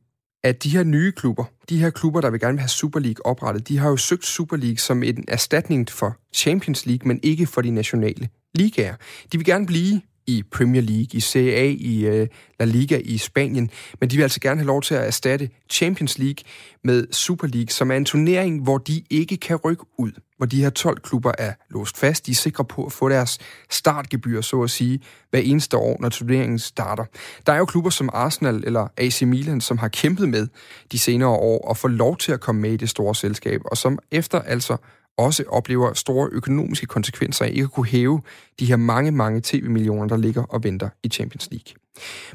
at 0.43 0.63
de 0.63 0.69
her 0.69 0.83
nye 0.83 1.11
klubber, 1.11 1.45
de 1.69 1.79
her 1.79 1.89
klubber, 1.89 2.21
der 2.21 2.29
vil 2.29 2.39
gerne 2.39 2.59
have 2.59 2.69
Super 2.69 2.99
League 2.99 3.25
oprettet, 3.25 3.67
de 3.67 3.77
har 3.77 3.89
jo 3.89 3.97
søgt 3.97 4.25
Super 4.25 4.57
League 4.57 4.77
som 4.77 5.03
en 5.03 5.25
erstatning 5.27 5.89
for 5.89 6.15
Champions 6.33 6.85
League, 6.85 7.07
men 7.07 7.19
ikke 7.23 7.45
for 7.45 7.61
de 7.61 7.71
nationale 7.71 8.29
ligaer. 8.55 8.95
De 9.31 9.37
vil 9.37 9.45
gerne 9.45 9.65
blive 9.65 10.01
i 10.27 10.43
Premier 10.51 10.81
League, 10.81 11.09
i 11.13 11.19
Serie 11.19 11.53
A, 11.53 11.65
i 11.65 12.21
uh, 12.21 12.27
La 12.59 12.65
Liga 12.65 12.99
i 13.03 13.17
Spanien, 13.17 13.69
men 13.99 14.09
de 14.09 14.15
vil 14.15 14.23
altså 14.23 14.39
gerne 14.39 14.59
have 14.59 14.67
lov 14.67 14.81
til 14.81 14.95
at 14.95 15.07
erstatte 15.07 15.49
Champions 15.69 16.17
League 16.17 16.43
med 16.83 17.07
Super 17.11 17.47
League, 17.47 17.69
som 17.69 17.91
er 17.91 17.95
en 17.95 18.05
turnering, 18.05 18.63
hvor 18.63 18.77
de 18.77 19.03
ikke 19.09 19.37
kan 19.37 19.55
rykke 19.55 19.83
ud, 19.97 20.11
hvor 20.37 20.45
de 20.45 20.61
her 20.61 20.69
12 20.69 20.99
klubber 20.99 21.31
er 21.37 21.53
låst 21.69 21.97
fast. 21.97 22.25
De 22.25 22.31
er 22.31 22.35
sikre 22.35 22.65
på 22.65 22.85
at 22.85 22.91
få 22.91 23.09
deres 23.09 23.39
startgebyr, 23.69 24.41
så 24.41 24.61
at 24.61 24.69
sige, 24.69 24.99
hver 25.29 25.39
eneste 25.39 25.77
år, 25.77 25.97
når 25.99 26.09
turneringen 26.09 26.59
starter. 26.59 27.05
Der 27.47 27.53
er 27.53 27.57
jo 27.57 27.65
klubber 27.65 27.89
som 27.89 28.09
Arsenal 28.13 28.63
eller 28.65 28.87
AC 28.97 29.21
Milan, 29.21 29.61
som 29.61 29.77
har 29.77 29.87
kæmpet 29.87 30.29
med 30.29 30.47
de 30.91 30.99
senere 30.99 31.29
år 31.29 31.67
og 31.67 31.77
få 31.77 31.87
lov 31.87 32.17
til 32.17 32.31
at 32.31 32.39
komme 32.39 32.61
med 32.61 32.71
i 32.71 32.77
det 32.77 32.89
store 32.89 33.15
selskab, 33.15 33.61
og 33.65 33.77
som 33.77 33.99
efter 34.11 34.41
altså 34.41 34.77
også 35.17 35.43
oplever 35.47 35.93
store 35.93 36.29
økonomiske 36.31 36.85
konsekvenser 36.85 37.45
af 37.45 37.49
ikke 37.49 37.63
at 37.63 37.71
kunne 37.71 37.85
hæve 37.85 38.21
de 38.59 38.65
her 38.65 38.75
mange, 38.75 39.11
mange 39.11 39.41
tv-millioner, 39.43 40.07
der 40.07 40.17
ligger 40.17 40.43
og 40.43 40.63
venter 40.63 40.89
i 41.03 41.09
Champions 41.09 41.49
League. 41.51 41.73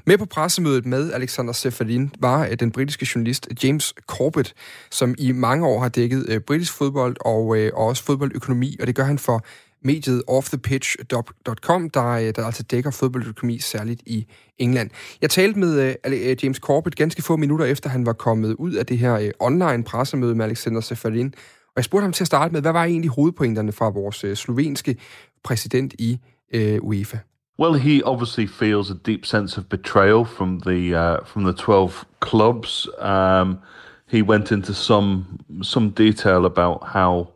Med 0.07 0.19
på 0.19 0.25
pressemødet 0.25 0.87
med 0.87 1.13
Alexander 1.13 1.53
Seferin 1.53 2.13
var 2.19 2.47
øh, 2.47 2.53
den 2.61 2.71
britiske 2.71 3.09
journalist 3.15 3.49
James 3.65 3.95
Corbett, 4.07 4.55
som 4.91 5.15
i 5.19 5.33
mange 5.33 5.67
år 5.67 5.81
har 5.81 5.89
dækket 5.89 6.27
øh, 6.29 6.41
britisk 6.41 6.73
fodbold 6.73 7.17
og, 7.21 7.47
og 7.75 7.87
også 7.87 8.05
fodboldøkonomi, 8.05 8.77
og 8.81 8.87
det 8.87 8.95
gør 8.95 9.05
han 9.05 9.19
for 9.19 9.45
mediet 9.85 10.23
offthepitch.com, 10.29 11.91
der, 11.91 12.33
der 12.33 12.45
altså 12.45 12.63
dækker 12.63 12.91
fodboldøkonomi 12.91 13.59
særligt 13.59 14.03
i 14.07 14.27
England. 14.59 14.91
Jeg 15.23 15.31
talte 15.31 15.59
med 15.59 15.95
James 16.43 16.57
Corbett 16.57 16.97
ganske 16.97 17.23
få 17.23 17.37
minutter 17.37 17.67
efter, 17.67 17.91
han 17.91 18.07
var 18.07 18.13
kommet 18.13 18.55
ud 18.55 18.73
af 18.73 18.87
det 18.87 18.99
her 18.99 19.31
online 19.41 19.85
pressemøde 19.85 20.35
med 20.35 20.45
Alexander 20.45 20.81
Seferin, 20.81 21.35
jeg 21.79 21.85
spurgte 21.85 22.03
ham 22.03 22.13
til 22.13 22.25
at 22.25 22.27
starte 22.27 22.53
med, 22.53 22.61
hvad 22.61 22.73
var 22.73 22.85
egentlig 22.85 23.11
hovedpointerne 23.11 23.73
fra 23.73 23.89
vores 23.89 24.25
øh, 24.25 24.37
slovenske 24.37 24.97
præsident 25.45 25.95
i 25.99 26.19
øh, 26.55 26.79
UEFA? 26.83 27.19
Well, 27.61 27.81
he 27.81 28.03
obviously 28.05 28.47
feels 28.47 28.91
a 28.91 28.95
deep 29.07 29.27
sense 29.27 29.59
of 29.59 29.65
betrayal 29.65 30.25
from 30.25 30.61
the 30.61 30.95
uh, 30.95 31.27
from 31.27 31.43
the 31.43 31.53
twelve 31.53 31.93
clubs. 32.21 32.89
Um, 33.01 33.59
he 34.07 34.23
went 34.23 34.51
into 34.51 34.73
some 34.73 35.25
some 35.63 35.91
detail 35.91 36.45
about 36.45 36.79
how 36.95 37.27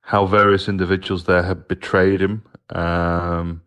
how 0.00 0.26
various 0.26 0.68
individuals 0.68 1.24
there 1.24 1.42
had 1.42 1.56
betrayed 1.68 2.20
him. 2.20 2.42
Um, 2.70 3.60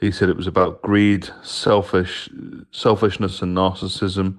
he 0.00 0.10
said 0.10 0.28
it 0.30 0.36
was 0.36 0.46
about 0.46 0.82
greed, 0.82 1.28
selfish 1.42 2.30
selfishness, 2.70 3.42
and 3.42 3.54
narcissism. 3.54 4.38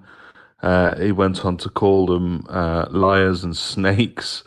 Uh, 0.63 0.95
he 0.99 1.11
went 1.11 1.45
on 1.45 1.57
to 1.57 1.69
call 1.69 2.07
them 2.07 2.45
uh, 2.49 2.85
liars 2.89 3.43
and 3.43 3.55
snakes. 3.55 4.43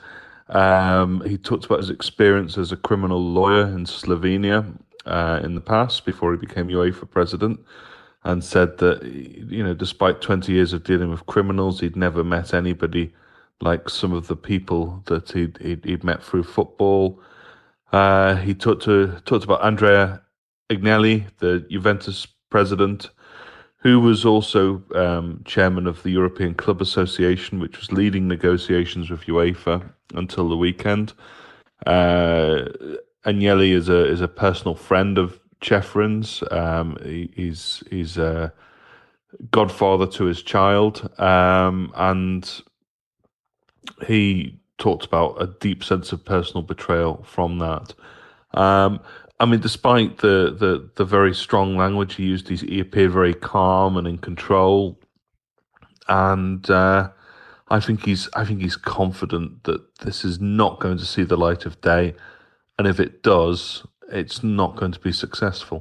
Um, 0.51 1.23
he 1.25 1.39
talked 1.39 1.65
about 1.65 1.79
his 1.79 1.91
experience 1.91 2.59
as 2.59 2.73
a 2.73 2.77
criminal 2.77 3.23
lawyer 3.23 3.67
in 3.67 3.85
Slovenia 3.85 4.77
uh, 5.07 5.41
in 5.45 5.55
the 5.55 5.61
past 5.61 6.05
before 6.05 6.33
he 6.33 6.39
became 6.39 6.69
UEFA 6.69 7.09
president, 7.09 7.61
and 8.25 8.43
said 8.43 8.79
that 8.79 9.05
you 9.05 9.63
know, 9.63 9.75
despite 9.75 10.21
20 10.21 10.53
years 10.53 10.73
of 10.73 10.83
dealing 10.83 11.11
with 11.11 11.27
criminals, 11.27 11.81
he'd 11.81 11.97
never 11.97 12.25
met 12.25 12.53
anybody 12.53 13.13
like 13.61 13.89
some 13.89 14.13
of 14.13 14.27
the 14.27 14.37
people 14.37 15.03
that 15.07 15.31
he'd, 15.31 15.57
he'd, 15.59 15.85
he'd 15.85 16.05
met 16.05 16.23
through 16.23 16.43
football. 16.43 17.21
Uh, 17.93 18.35
he 18.37 18.53
talked 18.53 18.83
to 18.83 19.21
talked 19.25 19.45
about 19.45 19.63
Andrea 19.63 20.21
Agnelli, 20.69 21.27
the 21.39 21.61
Juventus 21.71 22.27
president, 22.51 23.11
who 23.79 24.01
was 24.01 24.25
also 24.25 24.83
um, 24.97 25.43
chairman 25.45 25.87
of 25.87 26.03
the 26.03 26.11
European 26.11 26.55
Club 26.55 26.81
Association, 26.81 27.61
which 27.61 27.79
was 27.79 27.93
leading 27.93 28.27
negotiations 28.27 29.11
with 29.11 29.23
UEFA 29.23 29.93
until 30.15 30.49
the 30.49 30.57
weekend. 30.57 31.13
Uh, 31.87 32.65
Agnelli 33.25 33.73
is 33.73 33.89
a 33.89 34.07
is 34.07 34.21
a 34.21 34.29
personal 34.29 34.75
friend 34.75 35.19
of 35.19 35.39
Chefrin's. 35.61 36.43
Um, 36.51 36.97
he, 37.03 37.31
he's 37.35 37.83
he's 37.91 38.19
a 38.19 38.53
godfather 39.51 40.07
to 40.07 40.25
his 40.25 40.43
child, 40.43 41.09
um, 41.19 41.93
and 41.95 42.63
he 44.07 44.61
talked 44.79 45.05
about 45.05 45.41
a 45.41 45.47
deep 45.61 45.85
sense 45.85 46.13
of 46.13 46.25
personal 46.25 46.63
betrayal 46.63 47.23
from 47.25 47.59
that. 47.59 47.95
Um, 48.53 49.01
I 49.39 49.47
mean, 49.47 49.61
despite 49.61 50.19
the, 50.19 50.55
the, 50.59 50.91
the 50.97 51.05
very 51.05 51.35
strong 51.35 51.77
language 51.77 52.15
he 52.17 52.25
used, 52.25 52.49
he, 52.49 52.81
appeared 52.81 53.13
very 53.13 53.33
calm 53.33 53.97
and 53.97 54.07
in 54.07 54.19
control, 54.19 54.99
and 56.09 56.69
uh, 56.69 57.11
I 57.71 57.81
think 57.81 58.01
he's 58.01 58.29
I 58.37 58.45
think 58.45 58.63
he's 58.63 58.77
confident 58.77 59.65
that 59.65 59.81
this 60.05 60.25
is 60.25 60.41
not 60.41 60.79
going 60.81 60.99
to 60.99 61.07
see 61.07 61.25
the 61.25 61.37
light 61.37 61.67
of 61.67 61.73
day, 61.85 62.15
and 62.79 62.89
if 62.89 63.01
it 63.01 63.13
does, 63.25 63.85
it's 64.13 64.43
not 64.43 64.77
going 64.77 64.95
to 64.95 65.01
be 65.01 65.13
successful. 65.13 65.79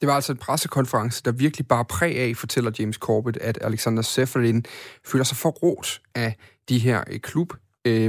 Det 0.00 0.06
var 0.06 0.14
altså 0.14 0.32
en 0.32 0.38
pressekonference, 0.38 1.22
der 1.24 1.32
virkelig 1.32 1.66
bare 1.68 1.84
præg 1.84 2.16
af, 2.16 2.36
fortæller 2.36 2.70
James 2.78 2.96
Corbett, 2.96 3.36
at 3.36 3.58
Alexander 3.60 4.02
Seferin 4.02 4.64
føler 5.06 5.24
sig 5.24 5.36
forrådt 5.36 6.00
af 6.14 6.36
de 6.68 6.78
her 6.78 7.04
øh, 7.10 7.20
klub 7.20 7.52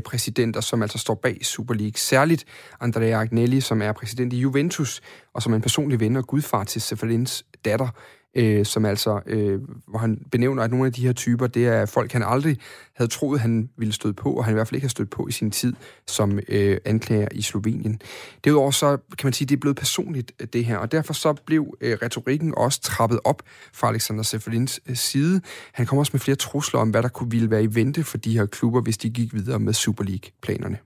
præsidenter, 0.05 0.61
som 0.61 0.81
altså 0.81 0.97
står 0.97 1.15
bag 1.15 1.45
Super 1.45 1.73
League. 1.73 1.97
Særligt 1.97 2.45
Andrea 2.79 3.21
Agnelli, 3.21 3.61
som 3.61 3.81
er 3.81 3.91
præsident 3.91 4.33
i 4.33 4.39
Juventus, 4.39 5.01
og 5.33 5.41
som 5.41 5.51
er 5.51 5.55
en 5.55 5.61
personlig 5.61 5.99
ven 5.99 6.15
og 6.15 6.27
gudfar 6.27 6.63
til 6.63 6.81
Seferins 6.81 7.45
datter, 7.65 7.87
øh, 8.35 8.65
som 8.65 8.85
altså, 8.85 9.21
øh, 9.25 9.59
hvor 9.87 9.99
han 9.99 10.25
benævner, 10.31 10.63
at 10.63 10.71
nogle 10.71 10.85
af 10.85 10.93
de 10.93 11.05
her 11.05 11.13
typer, 11.13 11.47
det 11.47 11.67
er 11.67 11.85
folk, 11.85 12.11
han 12.11 12.23
aldrig 12.23 12.57
havde 12.95 13.11
troet, 13.11 13.39
han 13.39 13.69
ville 13.77 13.93
støde 13.93 14.13
på, 14.13 14.33
og 14.33 14.45
han 14.45 14.53
i 14.53 14.55
hvert 14.55 14.67
fald 14.67 14.75
ikke 14.75 14.85
har 14.85 14.89
stødt 14.89 15.09
på 15.09 15.27
i 15.27 15.31
sin 15.31 15.51
tid 15.51 15.73
som 16.07 16.39
øh, 16.49 16.77
anklager 16.85 17.27
i 17.31 17.41
Slovenien. 17.41 18.01
Derudover 18.43 18.71
så 18.71 18.97
kan 19.17 19.27
man 19.27 19.33
sige, 19.33 19.45
at 19.45 19.49
det 19.49 19.55
er 19.55 19.59
blevet 19.59 19.77
personligt, 19.77 20.31
øh, 20.39 20.47
det 20.53 20.65
her, 20.65 20.77
og 20.77 20.91
derfor 20.91 21.13
så 21.13 21.33
blev 21.33 21.77
øh, 21.81 21.97
retorikken 22.01 22.53
også 22.57 22.81
trappet 22.81 23.19
op 23.23 23.43
fra 23.73 23.87
Alexander 23.87 24.23
Seferins 24.23 24.79
øh, 24.89 24.95
side. 24.95 25.41
Han 25.73 25.85
kom 25.85 25.97
også 25.97 26.09
med 26.13 26.19
flere 26.19 26.35
trusler 26.35 26.79
om, 26.79 26.89
hvad 26.89 27.03
der 27.03 27.09
kunne 27.09 27.31
ville 27.31 27.51
være 27.51 27.63
i 27.63 27.75
vente 27.75 28.03
for 28.03 28.17
de 28.17 28.37
her 28.37 28.45
klubber, 28.45 28.81
hvis 28.81 28.97
de 28.97 29.09
gik 29.09 29.33
videre 29.33 29.59
med 29.59 29.73
Super 29.73 30.03
League-planerne. 30.03 30.77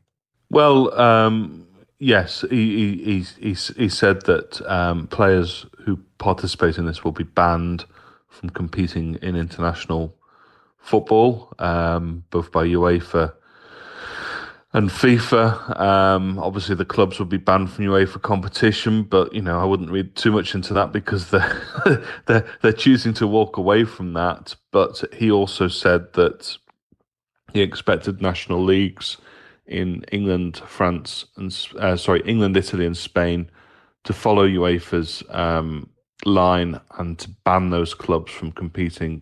Well, 0.54 0.90
um, 1.00 1.64
yes, 2.02 2.46
he, 2.52 2.96
he, 3.04 3.26
he, 3.42 3.56
he 3.78 3.90
said 3.90 4.16
that 4.16 4.62
um, 4.68 5.08
players 5.08 5.68
who 5.86 6.00
participate 6.18 6.78
in 6.78 6.86
this 6.86 7.04
will 7.04 7.12
be 7.12 7.24
banned 7.24 7.86
from 8.28 8.50
competing 8.50 9.16
in 9.22 9.36
international 9.36 10.16
football, 10.80 11.54
um, 11.60 12.24
both 12.32 12.52
by 12.52 12.66
UEFA 12.66 13.34
and 14.74 14.90
FIFA. 14.90 15.80
Um, 15.80 16.40
obviously, 16.40 16.76
the 16.76 16.86
clubs 16.86 17.20
will 17.20 17.28
be 17.28 17.38
banned 17.38 17.72
from 17.72 17.86
UEFA 17.86 18.22
competition, 18.22 19.04
but 19.04 19.32
you 19.34 19.42
know 19.42 19.60
I 19.60 19.64
wouldn't 19.66 19.92
read 19.92 20.16
too 20.16 20.32
much 20.32 20.56
into 20.56 20.74
that 20.74 20.92
because 20.92 21.30
they're 21.30 21.62
they're, 22.26 22.46
they're 22.62 22.74
choosing 22.74 23.14
to 23.16 23.28
walk 23.28 23.58
away 23.58 23.86
from 23.86 24.14
that. 24.14 24.56
But 24.72 25.04
he 25.14 25.32
also 25.32 25.68
said 25.68 26.14
that 26.14 26.58
he 27.54 27.62
expected 27.62 28.22
national 28.22 28.64
leagues 28.64 29.18
in 29.68 30.04
England, 30.12 30.58
France, 30.68 31.26
and 31.38 31.56
uh, 31.80 31.96
sorry, 31.96 32.22
England, 32.26 32.58
Italy, 32.58 32.86
and 32.86 32.98
Spain 32.98 33.50
to 34.06 34.14
follow 34.14 34.48
UEFA's 34.48 35.24
um, 35.30 35.90
line 36.26 36.80
and 36.98 37.20
to 37.20 37.30
ban 37.44 37.70
those 37.70 37.94
clubs 37.94 38.32
from 38.32 38.52
competing 38.52 39.22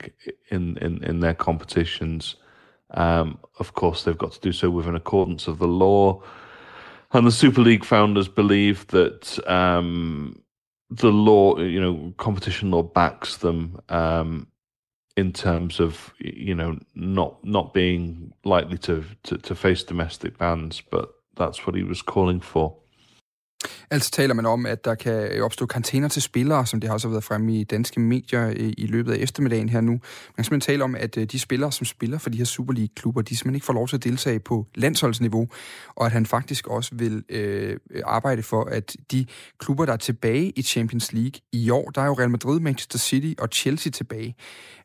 in 0.50 0.78
in, 0.78 1.04
in 1.04 1.20
their 1.20 1.34
competitions. 1.34 2.36
Um, 2.92 3.40
of 3.60 3.74
course, 3.74 4.04
they've 4.04 4.18
got 4.18 4.34
to 4.34 4.40
do 4.40 4.52
so 4.52 4.70
within 4.70 4.96
accordance 4.96 5.48
of 5.48 5.58
the 5.58 5.68
law. 5.68 6.22
And 7.12 7.26
the 7.28 7.32
Super 7.32 7.62
League 7.62 7.86
founders 7.86 8.28
believe 8.28 8.88
that 8.88 9.40
um, 9.50 10.42
the 10.90 11.12
law, 11.12 11.58
you 11.60 11.80
know, 11.80 12.14
competition 12.18 12.72
law 12.72 12.84
backs 12.84 13.38
them 13.38 13.80
um, 13.90 14.48
in 15.16 15.32
terms 15.32 15.80
of 15.80 16.14
you 16.20 16.56
know 16.56 16.80
not 16.96 17.44
not 17.44 17.74
being 17.74 18.34
likely 18.44 18.78
to, 18.80 19.04
to 19.24 19.38
to 19.38 19.56
face 19.56 19.84
domestic 19.84 20.38
bans, 20.38 20.82
but 20.90 21.14
that's 21.36 21.66
what 21.66 21.76
he 21.76 21.84
was 21.84 22.02
calling 22.02 22.40
for. 22.40 22.76
Altså 23.94 24.12
taler 24.12 24.34
man 24.34 24.46
om, 24.46 24.66
at 24.66 24.86
der 24.86 24.96
kan 24.96 25.44
opstå 25.44 25.66
karantæner 25.66 26.08
til 26.08 26.22
spillere, 26.22 26.66
som 26.66 26.80
det 26.80 26.88
har 26.88 26.94
også 26.94 27.10
været 27.10 27.24
fremme 27.24 27.60
i 27.60 27.64
danske 27.64 28.00
medier 28.00 28.50
i 28.78 28.86
løbet 28.86 29.14
af 29.14 29.18
eftermiddagen 29.18 29.70
her 29.70 29.82
nu. 29.82 29.92
Man 29.92 30.00
kan 30.36 30.44
simpelthen 30.44 30.74
tale 30.74 30.84
om, 30.84 30.96
at 30.96 31.18
øh, 31.18 31.26
de 31.26 31.40
spillere, 31.40 31.72
som 31.72 31.86
spiller 31.86 32.18
for 32.18 32.30
de 32.30 32.38
her 32.38 32.46
Super 32.46 32.74
League-klubber, 32.74 33.22
de 33.22 33.30
simpelthen 33.30 33.56
ikke 33.56 33.66
får 33.66 33.74
lov 33.74 33.88
til 33.88 33.96
at 33.96 34.04
deltage 34.04 34.40
på 34.40 34.68
landsholdsniveau, 34.76 35.48
og 35.96 36.06
at 36.06 36.12
han 36.12 36.26
faktisk 36.26 36.68
også 36.68 36.96
vil 36.96 37.24
øh, 37.30 37.78
arbejde 38.06 38.44
for, 38.44 38.64
at 38.64 38.96
de 39.12 39.26
klubber, 39.60 39.86
der 39.86 39.94
er 39.94 39.98
tilbage 39.98 40.50
i 40.50 40.62
Champions 40.62 41.14
League 41.14 41.42
i 41.52 41.70
år, 41.70 41.90
der 41.90 42.02
er 42.02 42.06
jo 42.06 42.14
Real 42.14 42.30
Madrid, 42.30 42.60
Manchester 42.60 43.00
City 43.00 43.34
og 43.42 43.50
Chelsea 43.52 43.92
tilbage, 43.92 44.36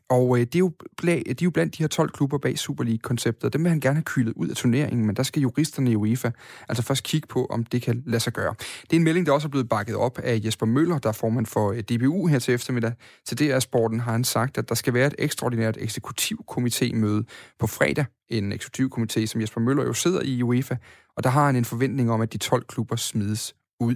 og 0.09 0.37
øh, 0.37 0.45
det, 0.45 0.55
er 0.55 0.59
jo, 0.59 0.71
de 1.01 1.11
er 1.11 1.35
jo 1.43 1.49
blandt 1.49 1.77
de 1.77 1.83
her 1.83 1.87
12 1.87 2.09
klubber 2.09 2.37
bag 2.37 2.59
Super 2.59 2.83
League-konceptet. 2.83 3.53
Dem 3.53 3.63
vil 3.63 3.69
han 3.69 3.79
gerne 3.79 3.95
have 3.95 4.03
kylet 4.03 4.33
ud 4.35 4.47
af 4.47 4.55
turneringen, 4.55 5.05
men 5.05 5.15
der 5.15 5.23
skal 5.23 5.41
juristerne 5.41 5.91
i 5.91 5.95
UEFA 5.95 6.31
altså 6.69 6.83
først 6.83 7.03
kigge 7.03 7.27
på, 7.27 7.45
om 7.45 7.65
det 7.65 7.81
kan 7.81 8.03
lade 8.05 8.19
sig 8.19 8.33
gøre. 8.33 8.55
Det 8.59 8.93
er 8.93 8.95
en 8.95 9.03
melding, 9.03 9.25
der 9.25 9.31
også 9.31 9.47
er 9.47 9.49
blevet 9.49 9.69
bakket 9.69 9.95
op 9.95 10.19
af 10.19 10.41
Jesper 10.45 10.65
Møller, 10.65 10.97
der 10.97 11.09
er 11.09 11.13
formand 11.13 11.45
for 11.45 11.71
øh, 11.71 11.79
DBU 11.79 12.27
her 12.27 12.39
til 12.39 12.53
eftermiddag. 12.53 12.93
Til 13.25 13.39
DR 13.39 13.59
Sporten 13.59 13.99
har 13.99 14.11
han 14.11 14.23
sagt, 14.23 14.57
at 14.57 14.69
der 14.69 14.75
skal 14.75 14.93
være 14.93 15.07
et 15.07 15.15
ekstraordinært 15.19 15.77
eksekutivkomité-møde 15.77 17.23
på 17.59 17.67
fredag. 17.67 18.05
En 18.29 18.53
eksekutivkomité, 18.53 19.25
som 19.25 19.41
Jesper 19.41 19.61
Møller 19.61 19.83
jo 19.83 19.93
sidder 19.93 20.21
i 20.21 20.43
UEFA, 20.43 20.75
og 21.17 21.23
der 21.23 21.29
har 21.29 21.45
han 21.45 21.55
en 21.55 21.65
forventning 21.65 22.11
om, 22.11 22.21
at 22.21 22.33
de 22.33 22.37
12 22.37 22.65
klubber 22.65 22.95
smides 22.95 23.55
ud. 23.79 23.95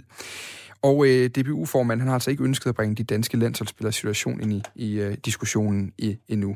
Og 0.84 1.08
øh, 1.08 1.30
DBU-formanden 1.30 2.00
han 2.00 2.08
har 2.08 2.14
altså 2.14 2.32
ikke 2.32 2.44
ønsket 2.44 2.70
at 2.70 2.76
bringe 2.76 2.96
de 2.96 3.04
danske 3.04 3.38
landsholdsspillers 3.38 3.96
situation 3.96 4.42
ind 4.42 4.54
i, 4.54 4.62
i 4.76 5.00
øh, 5.00 5.18
diskussionen 5.26 5.94
i, 5.98 6.18
endnu. 6.28 6.56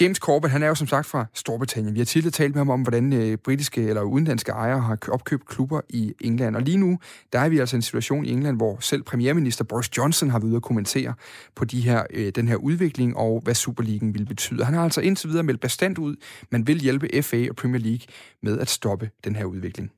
James 0.00 0.18
Corbett, 0.18 0.52
han 0.52 0.62
er 0.62 0.66
jo 0.66 0.74
som 0.74 0.86
sagt 0.86 1.06
fra 1.06 1.26
Storbritannien. 1.34 1.94
Vi 1.94 2.00
har 2.00 2.04
tidligere 2.04 2.32
talt 2.32 2.54
med 2.54 2.60
ham 2.60 2.70
om, 2.70 2.82
hvordan 2.82 3.12
øh, 3.12 3.38
britiske 3.38 3.82
eller 3.82 4.02
udenlandske 4.02 4.52
ejere 4.52 4.80
har 4.80 4.98
opkøbt 5.08 5.46
klubber 5.46 5.80
i 5.88 6.14
England. 6.20 6.56
Og 6.56 6.62
lige 6.62 6.76
nu, 6.76 6.98
der 7.32 7.38
er 7.38 7.48
vi 7.48 7.58
altså 7.58 7.76
i 7.76 7.78
en 7.78 7.82
situation 7.82 8.24
i 8.24 8.30
England, 8.30 8.56
hvor 8.56 8.78
selv 8.80 9.02
premierminister 9.02 9.64
Boris 9.64 9.96
Johnson 9.96 10.30
har 10.30 10.38
været 10.38 10.48
ude 10.48 10.56
at 10.56 10.62
kommentere 10.62 11.14
på 11.54 11.64
de 11.64 11.80
her, 11.80 12.04
øh, 12.10 12.32
den 12.34 12.48
her 12.48 12.56
udvikling 12.56 13.16
og 13.16 13.40
hvad 13.44 13.54
Superligaen 13.54 14.14
vil 14.14 14.26
betyde. 14.26 14.64
Han 14.64 14.74
har 14.74 14.84
altså 14.84 15.00
indtil 15.00 15.28
videre 15.28 15.42
meldt 15.42 15.60
bestandt 15.60 15.98
ud, 15.98 16.16
man 16.50 16.66
vil 16.66 16.80
hjælpe 16.80 17.22
FA 17.22 17.46
og 17.50 17.56
Premier 17.56 17.80
League 17.80 18.06
med 18.42 18.58
at 18.58 18.68
stoppe 18.68 19.10
den 19.24 19.36
her 19.36 19.44
udvikling. 19.44 19.90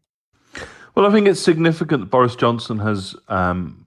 Well, 0.94 1.06
I 1.06 1.10
think 1.10 1.26
it's 1.26 1.40
significant 1.40 2.00
that 2.00 2.10
Boris 2.10 2.36
Johnson 2.36 2.78
has 2.78 3.16
um, 3.28 3.86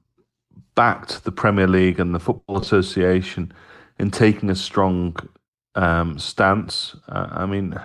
backed 0.74 1.24
the 1.24 1.32
Premier 1.32 1.68
League 1.68 2.00
and 2.00 2.15
the 2.15 2.20
Football 2.20 2.58
Association 2.58 3.54
in 4.00 4.12
taking 4.12 4.50
a 4.50 4.56
strong 4.56 5.15
um, 5.76 6.18
stance. 6.18 6.96
Uh, 7.08 7.28
I 7.32 7.46
mean, 7.46 7.80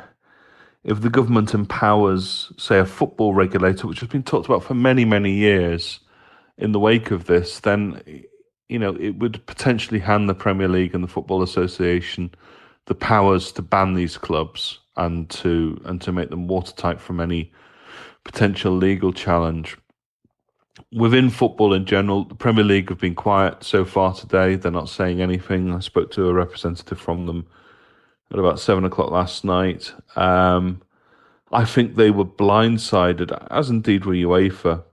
if 0.85 1.03
the 1.03 1.11
government 1.11 1.53
empowers, 1.53 2.53
say, 2.57 2.79
a 2.79 2.87
football 2.87 3.35
regulator, 3.35 3.87
which 3.87 4.01
has 4.01 4.09
been 4.09 4.23
talked 4.23 4.47
about 4.47 4.65
for 4.65 4.75
many, 4.75 5.05
many 5.05 5.33
years, 5.33 6.01
in 6.61 6.73
the 6.73 6.79
wake 6.79 7.11
of 7.11 7.25
this, 7.25 7.61
then 7.61 8.01
you 8.69 8.79
know 8.79 8.95
it 8.97 9.19
would 9.19 9.45
potentially 9.47 9.99
hand 9.99 10.29
the 10.29 10.35
Premier 10.35 10.69
League 10.69 10.95
and 10.95 11.03
the 11.03 11.09
Football 11.09 11.43
Association 11.43 12.31
the 12.87 12.95
powers 12.95 13.53
to 13.53 13.63
ban 13.63 13.95
these 13.95 14.17
clubs 14.17 14.79
and 14.97 15.29
to 15.31 15.81
and 15.85 16.01
to 16.03 16.13
make 16.13 16.31
them 16.31 16.47
watertight 16.47 17.01
from 17.01 17.21
any 17.21 17.51
potential 18.25 18.73
legal 18.73 19.13
challenge. 19.13 19.77
Within 20.93 21.31
football 21.31 21.75
in 21.75 21.85
general, 21.85 22.25
the 22.25 22.35
Premier 22.35 22.65
League 22.65 22.89
have 22.89 22.99
been 22.99 23.15
quiet 23.15 23.63
so 23.63 23.85
far 23.85 24.15
today. 24.15 24.57
They're 24.57 24.73
not 24.73 24.89
saying 24.89 25.21
anything. 25.21 25.73
I 25.73 25.81
spoke 25.81 26.11
to 26.13 26.29
a 26.29 26.33
representative 26.33 27.01
from 27.01 27.27
them 27.27 27.47
at 28.33 28.39
about 28.39 28.61
seven 28.61 28.85
o'clock 28.85 29.11
last 29.11 29.45
night. 29.45 29.93
Um, 30.17 30.83
I 31.53 31.65
think 31.65 31.97
they 31.97 32.11
were 32.11 32.25
blindsided, 32.25 33.37
as 33.51 33.71
indeed 33.71 34.05
were 34.05 34.15
UEFA, 34.15 34.85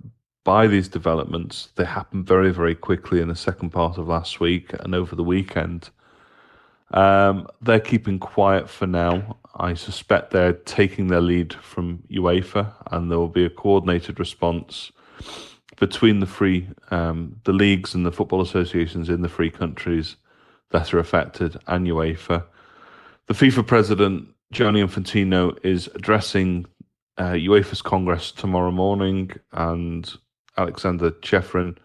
by 0.43 0.67
these 0.67 0.87
developments. 0.87 1.69
They 1.75 1.85
happened 1.85 2.25
very, 2.25 2.51
very 2.51 2.73
quickly 2.73 3.21
in 3.21 3.27
the 3.27 3.35
second 3.35 3.69
part 3.69 3.97
of 3.97 4.07
last 4.07 4.39
week 4.39 4.71
and 4.79 4.95
over 4.95 5.15
the 5.15 5.23
weekend. 5.23 5.89
Um, 6.91 7.47
they're 7.61 7.79
keeping 7.79 8.19
quiet 8.19 8.69
for 8.69 8.87
now. 8.87 9.37
I 9.55 9.73
suspect 9.73 10.31
they're 10.31 10.53
taking 10.53 11.07
their 11.07 11.21
lead 11.21 11.53
from 11.53 12.03
UEFA, 12.09 12.73
and 12.91 13.11
there 13.11 13.17
will 13.17 13.27
be 13.27 13.45
a 13.45 13.49
coordinated 13.49 14.19
response 14.19 14.91
between 15.77 16.19
the 16.19 16.25
free, 16.25 16.67
um, 16.91 17.39
the 17.43 17.53
leagues 17.53 17.93
and 17.93 18.05
the 18.05 18.11
football 18.11 18.41
associations 18.41 19.09
in 19.09 19.21
the 19.21 19.29
free 19.29 19.51
countries 19.51 20.15
that 20.71 20.93
are 20.93 20.99
affected, 20.99 21.57
and 21.67 21.87
UEFA. 21.87 22.43
The 23.27 23.33
FIFA 23.33 23.67
president 23.67 24.29
Gianni 24.51 24.81
Infantino 24.81 25.57
is 25.63 25.87
addressing 25.95 26.65
uh, 27.17 27.31
UEFA's 27.31 27.81
Congress 27.81 28.31
tomorrow 28.31 28.71
morning, 28.71 29.31
and 29.51 30.11
Alexander 30.57 31.11
Chefrin, 31.11 31.77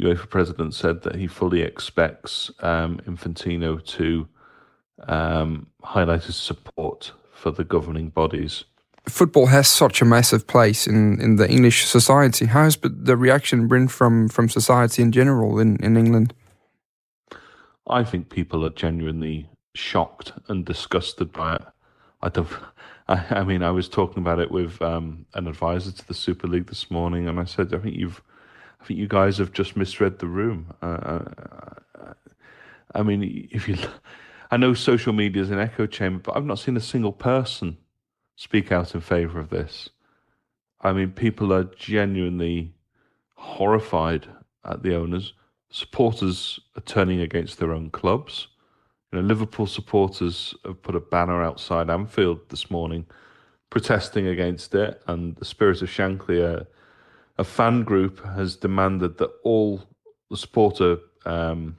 UEFA 0.00 0.28
president, 0.30 0.74
said 0.74 1.02
that 1.02 1.16
he 1.16 1.26
fully 1.26 1.62
expects 1.62 2.50
um, 2.60 2.98
Infantino 3.06 3.84
to 3.84 4.26
um, 5.06 5.66
highlighted 5.82 6.32
support 6.32 7.12
for 7.32 7.50
the 7.50 7.64
governing 7.64 8.10
bodies. 8.10 8.64
Football 9.08 9.46
has 9.46 9.68
such 9.68 10.02
a 10.02 10.04
massive 10.04 10.46
place 10.46 10.86
in, 10.86 11.20
in 11.20 11.36
the 11.36 11.48
English 11.48 11.86
society. 11.86 12.46
How 12.46 12.64
has 12.64 12.76
the 12.82 13.16
reaction 13.16 13.68
been 13.68 13.88
from, 13.88 14.28
from 14.28 14.48
society 14.48 15.02
in 15.02 15.12
general 15.12 15.58
in, 15.58 15.76
in 15.82 15.96
England? 15.96 16.34
I 17.88 18.04
think 18.04 18.28
people 18.28 18.64
are 18.66 18.70
genuinely 18.70 19.48
shocked 19.74 20.32
and 20.48 20.64
disgusted 20.64 21.32
by 21.32 21.56
it. 21.56 21.62
I 22.20 22.28
don't. 22.28 22.48
I, 23.08 23.24
I 23.30 23.44
mean, 23.44 23.62
I 23.62 23.70
was 23.70 23.88
talking 23.88 24.22
about 24.22 24.38
it 24.38 24.50
with 24.50 24.82
um, 24.82 25.24
an 25.32 25.46
advisor 25.46 25.90
to 25.92 26.06
the 26.06 26.12
Super 26.12 26.46
League 26.46 26.66
this 26.66 26.90
morning, 26.90 27.26
and 27.26 27.40
I 27.40 27.44
said, 27.44 27.72
I 27.72 27.78
think 27.78 27.96
you've, 27.96 28.20
I 28.82 28.84
think 28.84 29.00
you 29.00 29.08
guys 29.08 29.38
have 29.38 29.52
just 29.52 29.78
misread 29.78 30.18
the 30.18 30.26
room. 30.26 30.74
Uh, 30.82 30.84
uh, 30.84 32.12
I 32.94 33.02
mean, 33.02 33.48
if 33.50 33.66
you 33.66 33.76
I 34.50 34.56
know 34.56 34.72
social 34.72 35.12
media 35.12 35.42
is 35.42 35.50
an 35.50 35.58
echo 35.58 35.86
chamber, 35.86 36.20
but 36.24 36.36
I've 36.36 36.44
not 36.44 36.58
seen 36.58 36.76
a 36.76 36.80
single 36.80 37.12
person 37.12 37.76
speak 38.36 38.72
out 38.72 38.94
in 38.94 39.00
favour 39.00 39.40
of 39.40 39.50
this. 39.50 39.90
I 40.80 40.92
mean, 40.92 41.10
people 41.10 41.52
are 41.52 41.64
genuinely 41.64 42.72
horrified 43.34 44.26
at 44.64 44.82
the 44.82 44.94
owners. 44.94 45.34
Supporters 45.70 46.60
are 46.76 46.82
turning 46.82 47.20
against 47.20 47.58
their 47.58 47.72
own 47.72 47.90
clubs. 47.90 48.48
You 49.12 49.18
know, 49.18 49.26
Liverpool 49.26 49.66
supporters 49.66 50.54
have 50.64 50.82
put 50.82 50.94
a 50.94 51.00
banner 51.00 51.42
outside 51.42 51.90
Anfield 51.90 52.48
this 52.48 52.70
morning 52.70 53.06
protesting 53.70 54.28
against 54.28 54.74
it, 54.74 55.02
and 55.08 55.36
the 55.36 55.44
Spirit 55.44 55.82
of 55.82 55.90
Shankly, 55.90 56.42
a, 56.42 56.66
a 57.36 57.44
fan 57.44 57.82
group, 57.82 58.24
has 58.24 58.56
demanded 58.56 59.18
that 59.18 59.30
all 59.44 59.82
the 60.30 60.36
supporter 60.36 60.98
um, 61.26 61.76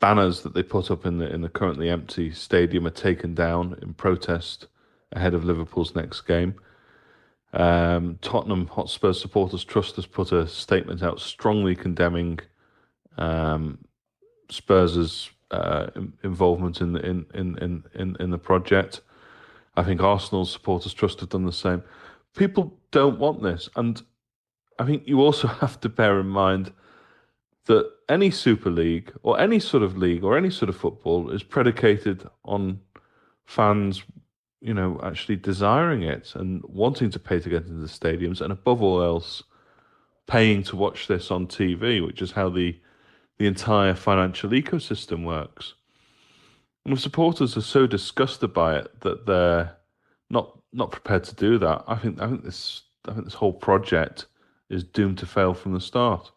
banners 0.00 0.42
that 0.42 0.54
they 0.54 0.62
put 0.62 0.90
up 0.90 1.06
in 1.06 1.18
the 1.18 1.32
in 1.32 1.42
the 1.42 1.48
currently 1.48 1.88
empty 1.88 2.32
stadium 2.32 2.86
are 2.86 2.90
taken 2.90 3.34
down 3.34 3.78
in 3.82 3.94
protest 3.94 4.66
ahead 5.12 5.34
of 5.34 5.44
Liverpool's 5.44 5.94
next 5.94 6.22
game. 6.22 6.54
Um, 7.52 8.18
Tottenham 8.22 8.66
Hotspur 8.68 9.12
Supporters 9.12 9.64
Trust 9.64 9.96
has 9.96 10.06
put 10.06 10.32
a 10.32 10.46
statement 10.46 11.02
out 11.02 11.20
strongly 11.20 11.74
condemning 11.74 12.38
um, 13.18 13.78
Spurs' 14.48 15.30
uh, 15.50 15.88
involvement 16.22 16.80
in, 16.80 16.96
in, 16.98 17.26
in, 17.34 17.84
in, 17.94 18.16
in 18.20 18.30
the 18.30 18.38
project. 18.38 19.00
I 19.76 19.82
think 19.82 20.00
Arsenal 20.00 20.44
Supporters 20.44 20.94
Trust 20.94 21.20
have 21.20 21.30
done 21.30 21.44
the 21.44 21.52
same. 21.52 21.82
People 22.36 22.72
don't 22.92 23.18
want 23.18 23.42
this. 23.42 23.68
And 23.74 24.00
I 24.78 24.84
think 24.84 25.06
you 25.06 25.20
also 25.20 25.48
have 25.62 25.80
to 25.80 25.88
bear 25.88 26.20
in 26.20 26.28
mind 26.28 26.72
that 27.66 27.90
any 28.08 28.30
Super 28.30 28.70
League 28.70 29.12
or 29.22 29.38
any 29.38 29.58
sort 29.60 29.82
of 29.82 29.96
league 29.96 30.24
or 30.24 30.36
any 30.36 30.50
sort 30.50 30.68
of 30.68 30.76
football 30.76 31.30
is 31.30 31.42
predicated 31.42 32.28
on 32.44 32.80
fans, 33.44 34.02
you 34.60 34.74
know, 34.74 35.00
actually 35.02 35.36
desiring 35.36 36.02
it 36.02 36.32
and 36.34 36.62
wanting 36.64 37.10
to 37.10 37.18
pay 37.18 37.38
to 37.38 37.48
get 37.48 37.66
into 37.66 37.74
the 37.74 37.86
stadiums, 37.86 38.40
and 38.40 38.52
above 38.52 38.82
all 38.82 39.02
else, 39.02 39.42
paying 40.26 40.62
to 40.62 40.76
watch 40.76 41.06
this 41.06 41.30
on 41.30 41.46
TV, 41.46 42.04
which 42.04 42.22
is 42.22 42.32
how 42.32 42.48
the 42.48 42.78
the 43.38 43.46
entire 43.46 43.94
financial 43.94 44.50
ecosystem 44.50 45.24
works. 45.24 45.72
And 46.84 46.92
if 46.92 47.00
supporters 47.00 47.56
are 47.56 47.62
so 47.62 47.86
disgusted 47.86 48.52
by 48.52 48.76
it 48.76 49.00
that 49.00 49.26
they're 49.26 49.76
not 50.28 50.58
not 50.72 50.92
prepared 50.92 51.24
to 51.24 51.34
do 51.34 51.58
that, 51.58 51.84
I 51.86 51.96
think 51.96 52.20
I 52.20 52.28
think 52.28 52.44
this 52.44 52.82
I 53.08 53.12
think 53.12 53.24
this 53.24 53.34
whole 53.34 53.52
project 53.52 54.26
is 54.68 54.84
doomed 54.84 55.18
to 55.18 55.26
fail 55.26 55.54
from 55.54 55.72
the 55.72 55.80
start. 55.80 56.30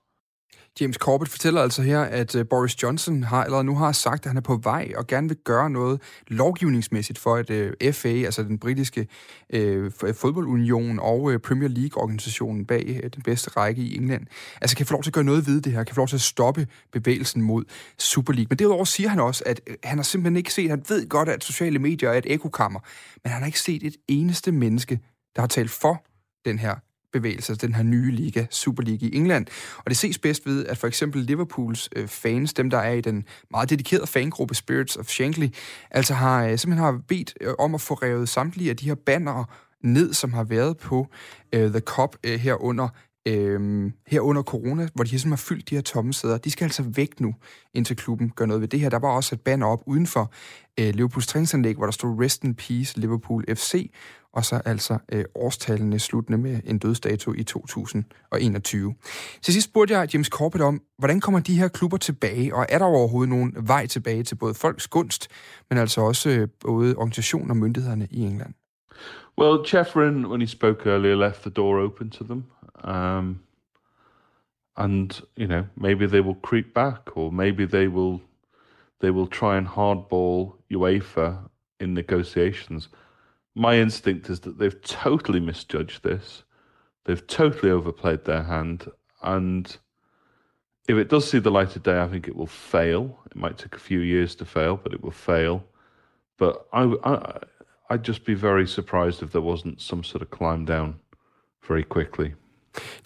James 0.81 0.95
Corbett 0.95 1.31
fortæller 1.31 1.61
altså 1.61 1.81
her, 1.81 2.01
at 2.01 2.35
øh, 2.35 2.47
Boris 2.47 2.83
Johnson 2.83 3.23
har 3.23 3.43
allerede 3.43 3.63
nu 3.63 3.75
har 3.75 3.91
sagt, 3.91 4.25
at 4.25 4.29
han 4.29 4.37
er 4.37 4.41
på 4.41 4.59
vej 4.63 4.91
og 4.97 5.07
gerne 5.07 5.27
vil 5.27 5.37
gøre 5.37 5.69
noget 5.69 6.01
lovgivningsmæssigt 6.27 7.19
for, 7.19 7.35
at 7.35 7.49
øh, 7.49 7.93
FA, 7.93 8.07
altså 8.07 8.43
den 8.43 8.59
britiske 8.59 9.07
øh, 9.49 9.91
fodboldunion 9.91 10.99
og 10.99 11.31
øh, 11.31 11.39
Premier 11.39 11.69
League-organisationen 11.69 12.65
bag 12.65 13.09
den 13.15 13.21
bedste 13.23 13.49
række 13.49 13.81
i 13.81 13.97
England, 13.97 14.27
altså 14.61 14.77
kan 14.77 14.85
få 14.85 14.93
lov 14.93 15.03
til 15.03 15.09
at 15.09 15.13
gøre 15.13 15.23
noget 15.23 15.47
ved 15.47 15.61
det 15.61 15.73
her, 15.73 15.83
kan 15.83 15.95
få 15.95 15.99
lov 15.99 16.07
til 16.07 16.15
at 16.15 16.21
stoppe 16.21 16.67
bevægelsen 16.91 17.41
mod 17.41 17.63
Super 17.99 18.33
League. 18.33 18.47
Men 18.49 18.59
derudover 18.59 18.85
siger 18.85 19.09
han 19.09 19.19
også, 19.19 19.43
at 19.45 19.61
han 19.83 19.97
har 19.97 20.03
simpelthen 20.03 20.37
ikke 20.37 20.53
set, 20.53 20.69
han 20.69 20.83
ved 20.89 21.09
godt, 21.09 21.29
at 21.29 21.43
sociale 21.43 21.79
medier 21.79 22.09
er 22.09 22.17
et 22.17 22.33
ekokammer, 22.33 22.79
men 23.23 23.31
han 23.31 23.41
har 23.41 23.45
ikke 23.45 23.59
set 23.59 23.83
et 23.83 23.95
eneste 24.07 24.51
menneske, 24.51 24.99
der 25.35 25.41
har 25.41 25.47
talt 25.47 25.71
for 25.71 26.03
den 26.45 26.59
her 26.59 26.75
bevægelse, 27.13 27.51
altså 27.51 27.67
den 27.67 27.75
her 27.75 27.83
nye 27.83 28.11
liga, 28.11 28.45
Super 28.49 28.83
League 28.83 29.09
i 29.09 29.15
England. 29.15 29.45
Og 29.77 29.83
det 29.87 29.97
ses 29.97 30.17
bedst 30.17 30.45
ved, 30.45 30.65
at 30.65 30.77
for 30.77 30.87
eksempel 30.87 31.21
Liverpools 31.21 31.89
øh, 31.95 32.07
fans, 32.07 32.53
dem 32.53 32.69
der 32.69 32.77
er 32.77 32.93
i 32.93 33.01
den 33.01 33.23
meget 33.51 33.69
dedikerede 33.69 34.07
fangruppe 34.07 34.55
Spirits 34.55 34.95
of 34.95 35.07
Shankly, 35.07 35.47
altså 35.91 36.13
har 36.13 36.45
øh, 36.45 36.57
simpelthen 36.57 36.85
har 36.85 37.01
bedt 37.07 37.33
øh, 37.41 37.53
om 37.59 37.75
at 37.75 37.81
få 37.81 37.93
revet 37.93 38.29
samtlige 38.29 38.69
af 38.69 38.77
de 38.77 38.85
her 38.85 38.95
bannere 38.95 39.45
ned, 39.83 40.13
som 40.13 40.33
har 40.33 40.43
været 40.43 40.77
på 40.77 41.07
øh, 41.53 41.69
The 41.69 41.79
Cup 41.79 42.15
øh, 42.23 42.39
her 42.39 42.63
under 42.63 42.87
øh, 43.27 43.91
her 44.07 44.21
under 44.21 44.43
corona, 44.43 44.87
hvor 44.93 45.03
de 45.03 45.09
ligesom 45.09 45.31
har 45.31 45.37
fyldt 45.37 45.69
de 45.69 45.75
her 45.75 45.81
tomme 45.81 46.13
sæder, 46.13 46.37
de 46.37 46.51
skal 46.51 46.65
altså 46.65 46.83
væk 46.83 47.19
nu, 47.19 47.35
indtil 47.73 47.95
klubben 47.95 48.29
gør 48.29 48.45
noget 48.45 48.61
ved 48.61 48.67
det 48.67 48.79
her. 48.79 48.89
Der 48.89 48.99
var 48.99 49.09
også 49.09 49.35
et 49.35 49.41
banner 49.41 49.67
op 49.67 49.83
uden 49.85 50.07
for 50.07 50.31
øh, 50.79 50.93
Liverpools 50.95 51.27
træningsanlæg, 51.27 51.75
hvor 51.75 51.85
der 51.85 51.91
stod 51.91 52.23
Rest 52.23 52.43
in 52.43 52.55
Peace 52.55 52.99
Liverpool 52.99 53.45
FC, 53.55 53.91
og 54.33 54.45
så 54.45 54.61
altså 54.65 54.97
øh, 55.11 55.25
årstallene 55.35 55.99
sluttende 55.99 56.37
med 56.37 56.59
en 56.65 56.77
dødsdato 56.77 57.33
i 57.33 57.43
2021. 57.43 58.95
Til 59.41 59.53
sidst 59.53 59.69
spurgte 59.69 59.97
jeg 59.97 60.13
James 60.13 60.27
Corbett 60.27 60.63
om, 60.63 60.81
hvordan 60.97 61.19
kommer 61.19 61.39
de 61.39 61.59
her 61.59 61.67
klubber 61.67 61.97
tilbage, 61.97 62.55
og 62.55 62.65
er 62.69 62.77
der 62.77 62.85
overhovedet 62.85 63.29
nogen 63.29 63.55
vej 63.67 63.87
tilbage 63.87 64.23
til 64.23 64.35
både 64.35 64.53
folks 64.53 64.87
gunst, 64.87 65.27
men 65.69 65.79
altså 65.79 66.01
også 66.01 66.29
øh, 66.29 66.47
både 66.59 66.95
organisationer 66.95 67.49
og 67.49 67.57
myndighederne 67.57 68.07
i 68.11 68.21
England? 68.21 68.53
Well, 69.37 69.65
Chefrin, 69.65 70.25
when 70.25 70.41
he 70.41 70.47
spoke 70.47 70.89
earlier, 70.89 71.15
left 71.15 71.41
the 71.41 71.49
door 71.49 71.79
open 71.79 72.09
to 72.09 72.23
them. 72.23 72.43
Um, 72.83 73.39
and, 74.77 75.21
you 75.37 75.47
know, 75.47 75.63
maybe 75.75 76.07
they 76.07 76.21
will 76.21 76.37
creep 76.41 76.65
back 76.75 77.17
or 77.17 77.31
maybe 77.31 77.65
they 77.65 77.87
will 77.87 78.19
they 79.01 79.11
will 79.11 79.27
try 79.27 79.57
and 79.57 79.67
hardball 79.67 80.53
UEFA 80.71 81.37
in 81.79 81.93
negotiations. 81.93 82.89
My 83.55 83.75
instinct 83.75 84.29
is 84.29 84.39
that 84.41 84.57
they've 84.57 84.81
totally 84.81 85.39
misjudged 85.39 86.03
this. 86.03 86.43
They've 87.05 87.25
totally 87.27 87.71
overplayed 87.71 88.25
their 88.25 88.43
hand. 88.43 88.89
And 89.21 89.75
if 90.87 90.97
it 90.97 91.09
does 91.09 91.29
see 91.29 91.39
the 91.39 91.51
light 91.51 91.75
of 91.75 91.83
day, 91.83 92.01
I 92.01 92.07
think 92.07 92.27
it 92.27 92.35
will 92.35 92.47
fail. 92.47 93.19
It 93.25 93.35
might 93.35 93.57
take 93.57 93.75
a 93.75 93.79
few 93.79 93.99
years 93.99 94.35
to 94.35 94.45
fail, 94.45 94.77
but 94.77 94.93
it 94.93 95.03
will 95.03 95.11
fail. 95.11 95.63
But 96.37 96.65
I, 96.73 96.93
I, 97.03 97.39
I'd 97.89 98.03
just 98.03 98.25
be 98.25 98.33
very 98.33 98.67
surprised 98.67 99.21
if 99.21 99.31
there 99.31 99.41
wasn't 99.41 99.81
some 99.81 100.03
sort 100.03 100.21
of 100.21 100.31
climb 100.31 100.65
down 100.65 100.99
very 101.61 101.83
quickly. 101.83 102.33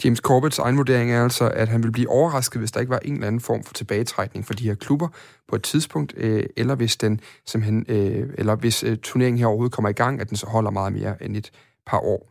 James 0.03 0.19
Corbetts 0.19 0.59
egen 0.59 0.77
vurdering 0.77 1.11
er 1.11 1.23
altså, 1.23 1.49
at 1.49 1.67
han 1.67 1.83
vil 1.83 1.91
blive 1.91 2.09
overrasket, 2.09 2.59
hvis 2.59 2.71
der 2.71 2.79
ikke 2.79 2.89
var 2.89 2.99
en 2.99 3.13
eller 3.13 3.27
anden 3.27 3.41
form 3.41 3.63
for 3.63 3.73
tilbagetrækning 3.73 4.45
for 4.45 4.53
de 4.53 4.63
her 4.63 4.75
klubber 4.75 5.07
på 5.47 5.55
et 5.55 5.63
tidspunkt, 5.63 6.13
øh, 6.17 6.43
eller 6.57 6.75
hvis 6.75 6.97
den 6.97 7.19
simpelthen, 7.45 7.85
øh, 7.89 8.29
eller 8.37 8.55
hvis 8.55 8.83
øh, 8.83 8.97
turneringen 8.97 9.39
her 9.39 9.47
overhovedet 9.47 9.73
kommer 9.73 9.89
i 9.89 9.93
gang, 9.93 10.21
at 10.21 10.29
den 10.29 10.37
så 10.37 10.47
holder 10.47 10.71
meget 10.71 10.93
mere 10.93 11.23
end 11.23 11.37
et 11.37 11.51
par 11.85 11.99
år. 11.99 12.29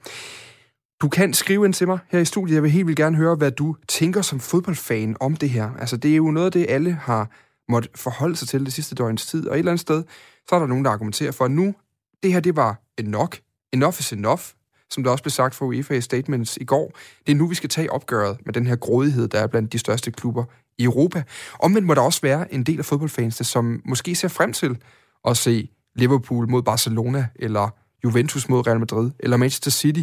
Du 1.00 1.08
kan 1.08 1.34
skrive 1.34 1.64
ind 1.64 1.74
til 1.74 1.86
mig 1.86 1.98
her 2.08 2.18
i 2.20 2.24
studiet. 2.24 2.54
Jeg 2.54 2.62
vil 2.62 2.70
helt 2.70 2.86
vildt 2.86 2.98
gerne 2.98 3.16
høre, 3.16 3.34
hvad 3.34 3.50
du 3.50 3.76
tænker 3.88 4.22
som 4.22 4.40
fodboldfan 4.40 5.16
om 5.20 5.36
det 5.36 5.50
her. 5.50 5.70
Altså, 5.78 5.96
det 5.96 6.12
er 6.12 6.16
jo 6.16 6.30
noget 6.30 6.46
af 6.46 6.52
det, 6.52 6.66
alle 6.68 6.92
har 6.92 7.30
måtte 7.68 7.88
forholde 7.94 8.36
sig 8.36 8.48
til 8.48 8.64
det 8.64 8.72
sidste 8.72 8.94
døgns 8.94 9.26
tid. 9.26 9.48
Og 9.48 9.54
et 9.54 9.58
eller 9.58 9.72
andet 9.72 9.80
sted, 9.80 10.04
så 10.48 10.54
er 10.54 10.58
der 10.58 10.66
nogen, 10.66 10.84
der 10.84 10.90
argumenterer 10.90 11.32
for, 11.32 11.44
at 11.44 11.50
nu, 11.50 11.74
det 12.22 12.32
her, 12.32 12.40
det 12.40 12.56
var 12.56 12.80
nok. 13.02 13.38
Enough 13.72 13.94
is 13.98 14.12
enough 14.12 14.42
som 14.90 15.02
der 15.02 15.10
også 15.10 15.24
blev 15.24 15.30
sagt 15.30 15.54
fra 15.54 15.66
UEFA 15.66 16.00
Statements 16.00 16.56
i 16.56 16.64
går. 16.64 16.92
Det 17.26 17.32
er 17.32 17.36
nu, 17.36 17.46
vi 17.46 17.54
skal 17.54 17.68
tage 17.68 17.92
opgøret 17.92 18.38
med 18.44 18.54
den 18.54 18.66
her 18.66 18.76
grådighed, 18.76 19.28
der 19.28 19.40
er 19.40 19.46
blandt 19.46 19.72
de 19.72 19.78
største 19.78 20.10
klubber 20.10 20.44
i 20.78 20.84
Europa. 20.84 21.22
Omvendt 21.60 21.86
må 21.86 21.94
der 21.94 22.00
også 22.00 22.20
være 22.22 22.54
en 22.54 22.62
del 22.62 22.78
af 22.78 22.84
fodboldfans, 22.84 23.46
som 23.46 23.82
måske 23.84 24.14
ser 24.14 24.28
frem 24.28 24.52
til 24.52 24.78
at 25.24 25.36
se 25.36 25.70
Liverpool 25.96 26.50
mod 26.50 26.62
Barcelona, 26.62 27.26
eller 27.36 27.68
Juventus 28.04 28.48
mod 28.48 28.66
Real 28.66 28.78
Madrid, 28.78 29.10
eller 29.18 29.36
Manchester 29.36 29.70
City 29.70 30.02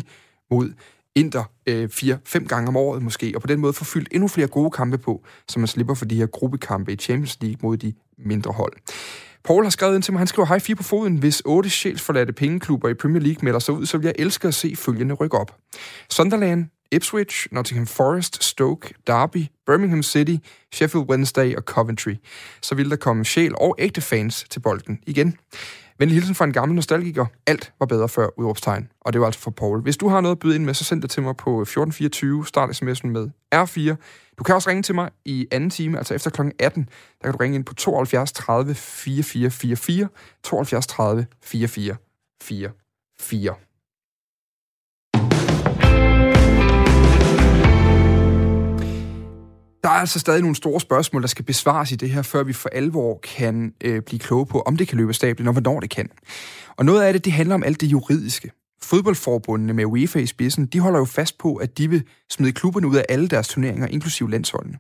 mod 0.52 0.74
Inter 1.16 1.44
øh, 1.68 1.90
fire-fem 1.90 2.48
gange 2.48 2.68
om 2.68 2.78
året 2.78 3.02
måske, 3.02 3.32
og 3.36 3.42
på 3.42 3.48
den 3.48 3.60
måde 3.60 3.74
få 3.74 3.84
fyldt 3.84 4.08
endnu 4.12 4.28
flere 4.28 4.48
gode 4.48 4.72
kampe 4.72 4.98
på, 4.98 5.24
så 5.48 5.60
man 5.60 5.68
slipper 5.68 5.94
for 5.94 6.06
de 6.06 6.16
her 6.16 6.26
gruppekampe 6.26 6.94
i 6.94 6.96
Champions 6.96 7.38
League 7.42 7.60
mod 7.62 7.78
de 7.78 7.94
mindre 8.18 8.52
hold. 8.52 8.74
Paul 9.44 9.64
har 9.64 9.70
skrevet 9.70 9.96
ind 9.96 10.04
til 10.04 10.14
mig, 10.14 10.20
han 10.20 10.28
skriver, 10.28 10.48
hej 10.48 10.60
fire 10.60 10.76
på 10.76 10.84
foden. 10.84 11.18
Hvis 11.18 11.42
otte 11.46 11.70
sjælsforladte 11.70 12.34
pengeklubber 12.34 12.90
i 12.90 12.94
Premier 12.94 13.22
League 13.22 13.40
melder 13.42 13.60
sig 13.60 13.74
ud, 13.74 13.86
så 13.86 13.98
vil 13.98 14.06
jeg 14.06 14.16
elske 14.20 14.48
at 14.48 14.54
se 14.54 14.76
følgende 14.76 15.14
rykke 15.14 15.38
op. 15.38 15.56
Sunderland, 16.10 16.66
Ipswich, 16.92 17.48
Nottingham 17.52 17.88
Forest, 17.88 18.44
Stoke, 18.44 18.94
Derby, 19.08 19.46
Birmingham 19.66 20.04
City, 20.04 20.36
Sheffield 20.74 21.10
Wednesday 21.10 21.56
og 21.56 21.64
Coventry. 21.64 22.16
Så 22.62 22.76
vil 22.76 22.90
der 22.90 22.96
komme 22.96 23.26
sjæl 23.26 23.56
og 23.56 23.76
ægte 23.80 24.02
fans 24.02 24.46
til 24.50 24.60
bolden 24.60 25.00
igen. 25.08 25.38
Venlig 25.98 26.16
hilsen 26.16 26.36
fra 26.36 26.46
en 26.46 26.54
gammel 26.54 26.76
nostalgiker. 26.76 27.26
Alt 27.48 27.74
var 27.80 27.86
bedre 27.86 28.10
før 28.10 28.40
udråbstegn. 28.40 28.90
Og 29.02 29.14
det 29.14 29.22
var 29.22 29.28
altså 29.28 29.42
for 29.42 29.52
Paul. 29.52 29.82
Hvis 29.82 29.98
du 29.98 30.08
har 30.08 30.22
noget 30.22 30.36
at 30.36 30.40
byde 30.40 30.56
ind 30.56 30.66
med, 30.66 30.74
så 30.74 30.84
send 30.84 31.02
det 31.02 31.10
til 31.10 31.24
mig 31.24 31.38
på 31.38 31.62
1424. 31.62 32.46
Start 32.46 32.70
sms'en 32.70 33.08
med 33.08 33.30
R4. 33.56 33.96
Du 34.38 34.44
kan 34.44 34.56
også 34.56 34.70
ringe 34.70 34.84
til 34.84 34.96
mig 34.96 35.10
i 35.26 35.48
anden 35.52 35.70
time, 35.70 35.98
altså 35.98 36.14
efter 36.14 36.30
kl. 36.30 36.42
18. 36.60 36.90
Der 37.22 37.28
kan 37.28 37.32
du 37.32 37.38
ringe 37.38 37.56
ind 37.56 37.66
på 37.66 37.74
72 37.74 38.32
30 38.32 38.76
4444. 38.76 40.08
72 40.44 40.88
30 40.88 41.26
4444. 41.44 43.54
Der 49.84 49.90
er 49.90 49.94
altså 49.94 50.20
stadig 50.20 50.42
nogle 50.42 50.56
store 50.56 50.80
spørgsmål, 50.80 51.22
der 51.22 51.28
skal 51.28 51.46
besvares 51.46 51.92
i 51.92 51.96
det 51.96 52.10
her, 52.10 52.22
før 52.22 52.44
vi 52.44 52.54
for 52.54 52.70
alvor 52.70 53.20
kan 53.24 53.74
øh, 53.84 54.02
blive 54.02 54.20
kloge 54.20 54.46
på, 54.46 54.62
om 54.62 54.78
det 54.78 54.88
kan 54.88 54.98
løbe 54.98 55.10
af 55.10 55.16
stablen, 55.16 55.48
og 55.48 55.54
hvornår 55.54 55.80
det 55.80 55.90
kan. 55.90 56.10
Og 56.78 56.86
noget 56.86 57.04
af 57.04 57.14
det, 57.14 57.26
det 57.26 57.34
handler 57.34 57.56
om 57.56 57.64
alt 57.64 57.82
det 57.82 57.88
juridiske. 57.88 58.52
Fodboldforbundene 58.82 59.74
med 59.74 59.86
UEFA 59.86 60.20
i 60.20 60.26
spidsen, 60.26 60.66
de 60.66 60.80
holder 60.80 61.00
jo 61.00 61.06
fast 61.06 61.38
på, 61.38 61.56
at 61.56 61.78
de 61.78 61.90
vil 61.90 62.04
smide 62.32 62.52
klubberne 62.52 62.88
ud 62.88 62.96
af 62.96 63.06
alle 63.10 63.28
deres 63.28 63.48
turneringer, 63.48 63.88
inklusive 63.88 64.32
landsholdene. 64.32 64.78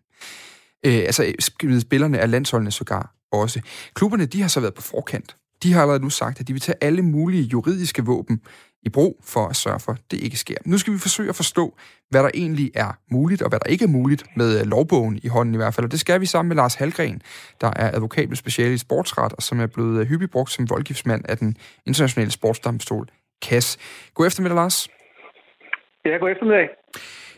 Øh, 0.85 0.93
altså 0.93 1.33
smide 1.39 1.81
spillerne 1.81 2.19
af 2.19 2.31
landsholdene 2.31 2.71
sågar 2.71 3.15
også. 3.31 3.61
Klubberne, 3.93 4.25
de 4.25 4.41
har 4.41 4.47
så 4.47 4.59
været 4.59 4.73
på 4.73 4.81
forkant. 4.81 5.35
De 5.63 5.73
har 5.73 5.81
allerede 5.81 6.03
nu 6.03 6.09
sagt, 6.09 6.39
at 6.39 6.47
de 6.47 6.53
vil 6.53 6.61
tage 6.61 6.75
alle 6.81 7.01
mulige 7.01 7.43
juridiske 7.43 8.05
våben 8.05 8.41
i 8.85 8.89
brug 8.89 9.19
for 9.23 9.47
at 9.47 9.55
sørge 9.55 9.79
for, 9.79 9.91
at 9.91 10.01
det 10.11 10.19
ikke 10.21 10.37
sker. 10.37 10.55
Nu 10.65 10.77
skal 10.77 10.93
vi 10.93 10.99
forsøge 10.99 11.29
at 11.29 11.35
forstå, 11.35 11.75
hvad 12.09 12.23
der 12.23 12.29
egentlig 12.33 12.71
er 12.75 12.97
muligt, 13.11 13.41
og 13.41 13.49
hvad 13.49 13.59
der 13.59 13.69
ikke 13.69 13.83
er 13.83 13.89
muligt 13.89 14.23
med 14.35 14.59
øh, 14.59 14.65
lovbogen 14.65 15.19
i 15.23 15.27
hånden 15.27 15.53
i 15.53 15.57
hvert 15.57 15.73
fald. 15.73 15.85
Og 15.85 15.91
det 15.91 15.99
skal 15.99 16.21
vi 16.21 16.25
sammen 16.25 16.47
med 16.47 16.55
Lars 16.55 16.75
Halgren, 16.75 17.21
der 17.61 17.71
er 17.75 17.95
advokat 17.95 18.29
med 18.29 18.37
speciale 18.37 18.73
i 18.73 18.77
sportsret, 18.77 19.33
og 19.33 19.41
som 19.43 19.59
er 19.59 19.67
blevet 19.67 19.99
øh, 19.99 20.07
hyppigt 20.07 20.31
brugt 20.31 20.51
som 20.51 20.69
voldgiftsmand 20.69 21.25
af 21.29 21.37
den 21.37 21.57
internationale 21.85 22.31
sportsdomstol 22.31 23.07
KAS. 23.41 23.77
God 24.13 24.27
eftermiddag, 24.27 24.55
Lars. 24.55 24.87
Ja, 26.05 26.17
god 26.17 26.31
eftermiddag. 26.31 26.69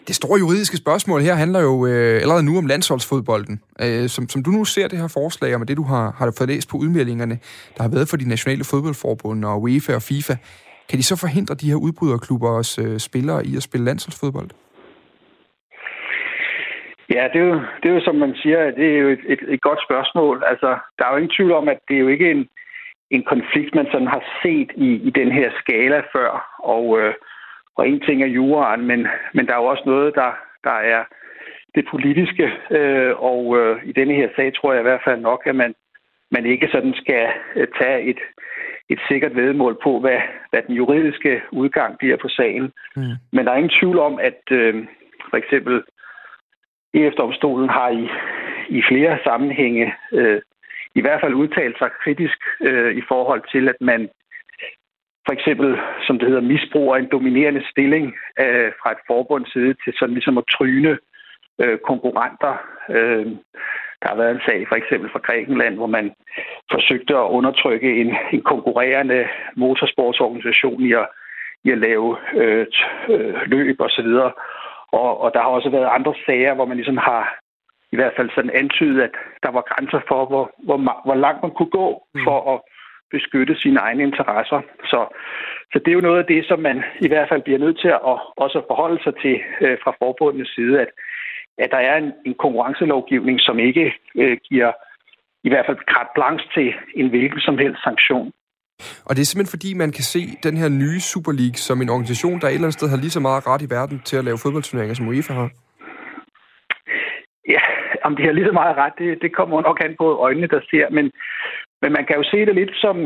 Det 0.07 0.15
store 0.15 0.39
juridiske 0.39 0.77
spørgsmål 0.77 1.21
her 1.21 1.35
handler 1.35 1.59
jo 1.59 1.85
øh, 1.85 2.21
allerede 2.21 2.43
nu 2.43 2.57
om 2.57 2.65
landsholdsfodbolden. 2.65 3.61
Øh, 3.81 4.09
som, 4.09 4.29
som 4.29 4.43
du 4.43 4.49
nu 4.49 4.65
ser 4.65 4.87
det 4.87 4.99
her 4.99 5.07
forslag, 5.07 5.53
og 5.53 5.59
med 5.59 5.67
det 5.67 5.77
du 5.77 5.83
har, 5.83 6.11
har 6.17 6.33
fået 6.37 6.49
læst 6.49 6.69
på 6.69 6.77
udmeldingerne, 6.77 7.39
der 7.77 7.83
har 7.83 7.89
været 7.89 8.09
for 8.09 8.17
de 8.17 8.29
nationale 8.29 8.63
fodboldforbund 8.63 9.45
og 9.45 9.61
UEFA 9.61 9.95
og 9.95 10.01
FIFA, 10.01 10.35
kan 10.89 10.97
de 10.99 11.03
så 11.03 11.15
forhindre 11.19 11.55
de 11.55 11.69
her 11.69 11.75
udbryderklubber 11.75 12.51
øh, 12.81 12.99
spillere 12.99 13.45
i 13.45 13.55
at 13.57 13.63
spille 13.63 13.85
landsholdsfodbold? 13.85 14.49
Ja, 17.09 17.27
det 17.33 17.41
er, 17.41 17.45
jo, 17.45 17.59
det 17.83 17.89
er 17.89 17.95
jo 17.95 18.03
som 18.03 18.15
man 18.15 18.35
siger, 18.35 18.71
det 18.71 18.87
er 18.95 18.99
jo 18.99 19.09
et, 19.09 19.23
et, 19.27 19.39
et 19.47 19.61
godt 19.61 19.79
spørgsmål. 19.87 20.43
Altså, 20.47 20.77
der 20.97 21.05
er 21.05 21.11
jo 21.11 21.17
ingen 21.17 21.35
tvivl 21.37 21.51
om, 21.51 21.67
at 21.67 21.79
det 21.87 21.95
er 21.95 21.99
jo 21.99 22.07
ikke 22.07 22.31
en, 22.31 22.47
en 23.11 23.23
konflikt, 23.23 23.75
man 23.75 23.87
sådan 23.91 24.07
har 24.07 24.23
set 24.43 24.71
i, 24.75 24.89
i 25.07 25.09
den 25.09 25.31
her 25.31 25.51
skala 25.59 26.01
før. 26.13 26.59
Og, 26.63 26.99
øh, 26.99 27.13
og 27.77 27.89
en 27.89 28.01
ting 28.01 28.23
er 28.23 28.27
juraen, 28.27 28.87
men, 28.87 29.07
men 29.33 29.47
der 29.47 29.53
er 29.53 29.61
jo 29.61 29.65
også 29.65 29.83
noget, 29.85 30.15
der, 30.15 30.31
der 30.63 30.77
er 30.93 31.03
det 31.75 31.85
politiske. 31.91 32.47
Øh, 32.71 33.13
og 33.31 33.57
øh, 33.59 33.83
i 33.85 33.91
denne 33.91 34.13
her 34.13 34.29
sag 34.35 34.53
tror 34.53 34.73
jeg 34.73 34.81
i 34.81 34.89
hvert 34.89 35.05
fald 35.07 35.21
nok, 35.21 35.41
at 35.45 35.55
man, 35.55 35.75
man 36.31 36.45
ikke 36.45 36.67
sådan 36.71 36.93
skal 36.93 37.27
øh, 37.55 37.67
tage 37.81 38.01
et, 38.09 38.19
et 38.89 38.99
sikkert 39.07 39.35
vedmål 39.35 39.77
på, 39.83 39.99
hvad, 39.99 40.19
hvad 40.49 40.61
den 40.67 40.75
juridiske 40.75 41.41
udgang 41.51 41.97
bliver 41.97 42.17
på 42.17 42.27
sagen. 42.29 42.71
Mm. 42.95 43.15
Men 43.31 43.45
der 43.45 43.51
er 43.51 43.55
ingen 43.55 43.77
tvivl 43.79 43.99
om, 43.99 44.19
at 44.19 44.41
øh, 44.51 44.87
for 45.29 45.37
eksempel 45.37 45.83
EF-domstolen 46.93 47.69
har 47.69 47.89
i, 47.89 48.09
i 48.69 48.81
flere 48.89 49.19
sammenhænge 49.23 49.93
øh, 50.11 50.41
i 50.95 51.01
hvert 51.01 51.21
fald 51.21 51.33
udtalt 51.33 51.77
sig 51.77 51.89
kritisk 52.03 52.37
øh, 52.61 52.95
i 52.95 53.01
forhold 53.07 53.43
til, 53.51 53.69
at 53.69 53.75
man 53.81 54.09
for 55.25 55.33
eksempel, 55.33 55.77
som 56.07 56.19
det 56.19 56.27
hedder, 56.27 56.41
misbruger 56.41 56.95
en 56.95 57.11
dominerende 57.11 57.63
stilling 57.71 58.05
øh, 58.39 58.71
fra 58.81 58.91
et 58.91 58.97
forbunds 59.07 59.53
side 59.53 59.73
til 59.83 59.93
sådan 59.99 60.13
ligesom 60.13 60.37
at 60.37 60.43
tryne 60.57 60.97
øh, 61.61 61.77
konkurrenter. 61.89 62.53
Øh, 62.89 63.27
der 64.05 64.11
har 64.11 64.21
været 64.23 64.35
en 64.35 64.45
sag 64.47 64.67
for 64.67 64.75
eksempel 64.75 65.09
fra 65.11 65.25
Grækenland, 65.27 65.75
hvor 65.75 65.87
man 65.97 66.13
forsøgte 66.71 67.13
at 67.17 67.31
undertrykke 67.37 67.89
en, 68.01 68.09
en 68.33 68.41
konkurrerende 68.41 69.27
motorsportsorganisation 69.55 70.81
i 70.81 70.91
at, 70.93 71.07
i 71.63 71.71
at 71.71 71.77
lave 71.77 72.17
øh, 72.41 72.65
øh, 73.09 73.35
løb 73.45 73.81
osv. 73.81 74.07
Og, 74.27 74.33
og, 74.91 75.21
og 75.21 75.33
der 75.33 75.41
har 75.41 75.49
også 75.49 75.69
været 75.69 75.95
andre 75.97 76.13
sager, 76.25 76.53
hvor 76.53 76.65
man 76.65 76.77
ligesom 76.77 76.97
har 76.97 77.39
i 77.91 77.95
hvert 77.95 78.13
fald 78.17 78.29
sådan 78.35 78.57
antydet, 78.61 79.01
at 79.01 79.15
der 79.43 79.51
var 79.51 79.63
grænser 79.69 80.01
for, 80.07 80.25
hvor, 80.25 80.45
hvor, 80.65 80.77
hvor 81.05 81.15
langt 81.15 81.41
man 81.43 81.51
kunne 81.51 81.73
gå 81.81 81.87
mm. 82.15 82.23
for 82.23 82.37
at 82.53 82.59
beskytte 83.11 83.55
sine 83.55 83.79
egne 83.79 84.03
interesser. 84.03 84.61
Så, 84.91 84.99
så 85.71 85.79
det 85.79 85.87
er 85.87 85.99
jo 85.99 86.07
noget 86.07 86.19
af 86.19 86.25
det, 86.25 86.45
som 86.47 86.59
man 86.59 86.83
i 86.99 87.07
hvert 87.07 87.29
fald 87.29 87.41
bliver 87.41 87.59
nødt 87.59 87.79
til 87.79 87.87
at 87.87 88.01
også 88.45 88.61
forholde 88.69 89.03
sig 89.03 89.13
til 89.23 89.35
øh, 89.61 89.77
fra 89.83 89.91
forbundets 90.01 90.55
side, 90.55 90.81
at 90.81 90.89
at 91.57 91.69
der 91.71 91.77
er 91.77 91.97
en, 91.97 92.11
en 92.25 92.35
konkurrencelovgivning, 92.43 93.37
som 93.39 93.59
ikke 93.59 93.93
øh, 94.15 94.37
giver 94.49 94.71
i 95.43 95.49
hvert 95.49 95.65
fald 95.65 95.77
carte 95.91 96.11
blanche 96.15 96.47
til 96.55 96.73
en 96.95 97.09
hvilken 97.09 97.39
som 97.39 97.57
helst 97.57 97.83
sanktion. 97.83 98.31
Og 99.07 99.11
det 99.15 99.21
er 99.21 99.29
simpelthen 99.29 99.55
fordi, 99.55 99.73
man 99.73 99.91
kan 99.91 100.05
se 100.13 100.21
den 100.47 100.55
her 100.61 100.69
nye 100.69 100.99
Super 101.11 101.33
League 101.41 101.59
som 101.67 101.81
en 101.81 101.89
organisation, 101.89 102.39
der 102.39 102.47
et 102.47 102.53
eller 102.53 102.67
andet 102.67 102.79
sted 102.79 102.89
har 102.89 102.97
lige 102.97 103.17
så 103.17 103.19
meget 103.19 103.47
ret 103.47 103.61
i 103.61 103.69
verden 103.77 103.97
til 104.07 104.17
at 104.17 104.25
lave 104.25 104.41
fodboldturneringer, 104.43 104.95
som 104.95 105.07
UEFA 105.07 105.33
har. 105.33 105.49
Ja, 107.55 107.63
om 108.07 108.15
de 108.15 108.23
har 108.25 108.31
lige 108.31 108.49
så 108.51 108.57
meget 108.61 108.77
ret, 108.77 108.93
det, 108.97 109.21
det 109.21 109.35
kommer 109.35 109.61
nok 109.61 109.79
an 109.85 109.95
på 109.97 110.07
øjnene, 110.27 110.47
der 110.47 110.61
ser. 110.71 110.85
Men, 110.89 111.05
men 111.81 111.91
man 111.97 112.05
kan 112.05 112.15
jo 112.15 112.23
se 112.31 112.45
det 112.45 112.55
lidt 112.55 112.73
som 112.85 112.97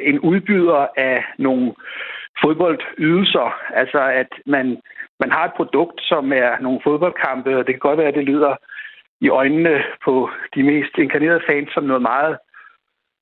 en 0.00 0.18
udbyder 0.30 0.86
af 0.96 1.24
nogle 1.38 1.74
fodboldydelser. 2.42 3.48
Altså 3.80 4.00
at 4.22 4.30
man, 4.46 4.66
man 5.20 5.30
har 5.30 5.44
et 5.44 5.54
produkt, 5.56 6.00
som 6.00 6.32
er 6.32 6.60
nogle 6.60 6.80
fodboldkampe, 6.84 7.56
og 7.58 7.66
det 7.66 7.72
kan 7.74 7.86
godt 7.88 7.98
være, 7.98 8.08
at 8.08 8.14
det 8.14 8.24
lyder 8.24 8.56
i 9.20 9.28
øjnene 9.28 9.82
på 10.04 10.30
de 10.54 10.62
mest 10.62 10.98
inkarnerede 10.98 11.46
fans 11.48 11.70
som 11.72 11.84
noget 11.84 12.02
meget 12.02 12.38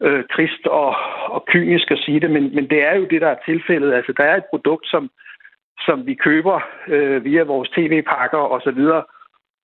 øh, 0.03 0.25
trist 0.35 0.67
og, 0.67 0.95
og 1.35 1.45
kynisk 1.47 1.91
at 1.91 1.99
sige 1.99 2.21
det, 2.21 2.31
men, 2.31 2.55
men 2.55 2.71
det 2.71 2.85
er 2.87 2.95
jo 2.97 3.05
det, 3.11 3.21
der 3.21 3.29
er 3.29 3.45
tilfældet. 3.45 3.93
Altså, 3.93 4.13
der 4.17 4.25
er 4.25 4.37
et 4.37 4.51
produkt, 4.51 4.87
som, 4.87 5.11
som 5.87 6.07
vi 6.07 6.15
køber 6.15 6.61
øh, 6.89 7.25
via 7.25 7.43
vores 7.43 7.69
tv-pakker 7.71 8.39
osv., 8.39 8.81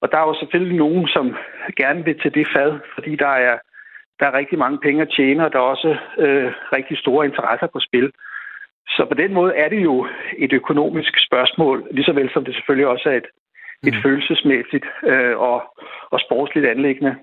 og 0.03 0.13
der 0.13 0.19
er 0.19 0.27
jo 0.29 0.35
selvfølgelig 0.39 0.77
nogen, 0.79 1.09
som 1.09 1.37
gerne 1.77 2.05
vil 2.05 2.21
til 2.21 2.35
det 2.35 2.47
fad, 2.57 2.79
fordi 2.95 3.17
der 3.17 3.29
er, 3.49 3.59
der 4.21 4.27
er 4.27 4.39
rigtig 4.39 4.59
mange 4.59 4.79
penge 4.79 5.03
at 5.03 5.13
tjene, 5.17 5.45
og 5.45 5.53
der 5.53 5.59
er 5.59 5.63
også 5.75 5.97
øh, 6.19 6.53
rigtig 6.77 6.99
store 6.99 7.27
interesser 7.27 7.67
på 7.67 7.81
spil. 7.81 8.13
Så 8.89 9.07
på 9.09 9.15
den 9.15 9.35
måde 9.35 9.53
er 9.55 9.69
det 9.69 9.83
jo 9.83 10.07
et 10.39 10.53
økonomisk 10.53 11.13
spørgsmål, 11.27 11.89
lige 11.91 12.05
så 12.05 12.13
vel 12.13 12.31
som 12.33 12.45
det 12.45 12.55
selvfølgelig 12.55 12.87
også 12.87 13.09
er 13.09 13.17
et, 13.17 13.29
et 13.89 13.95
mm. 13.95 14.03
følelsesmæssigt 14.03 14.87
øh, 15.05 15.39
og, 15.39 15.63
og 16.11 16.21
sportsligt 16.21 16.67
anlæggende. 16.67 17.15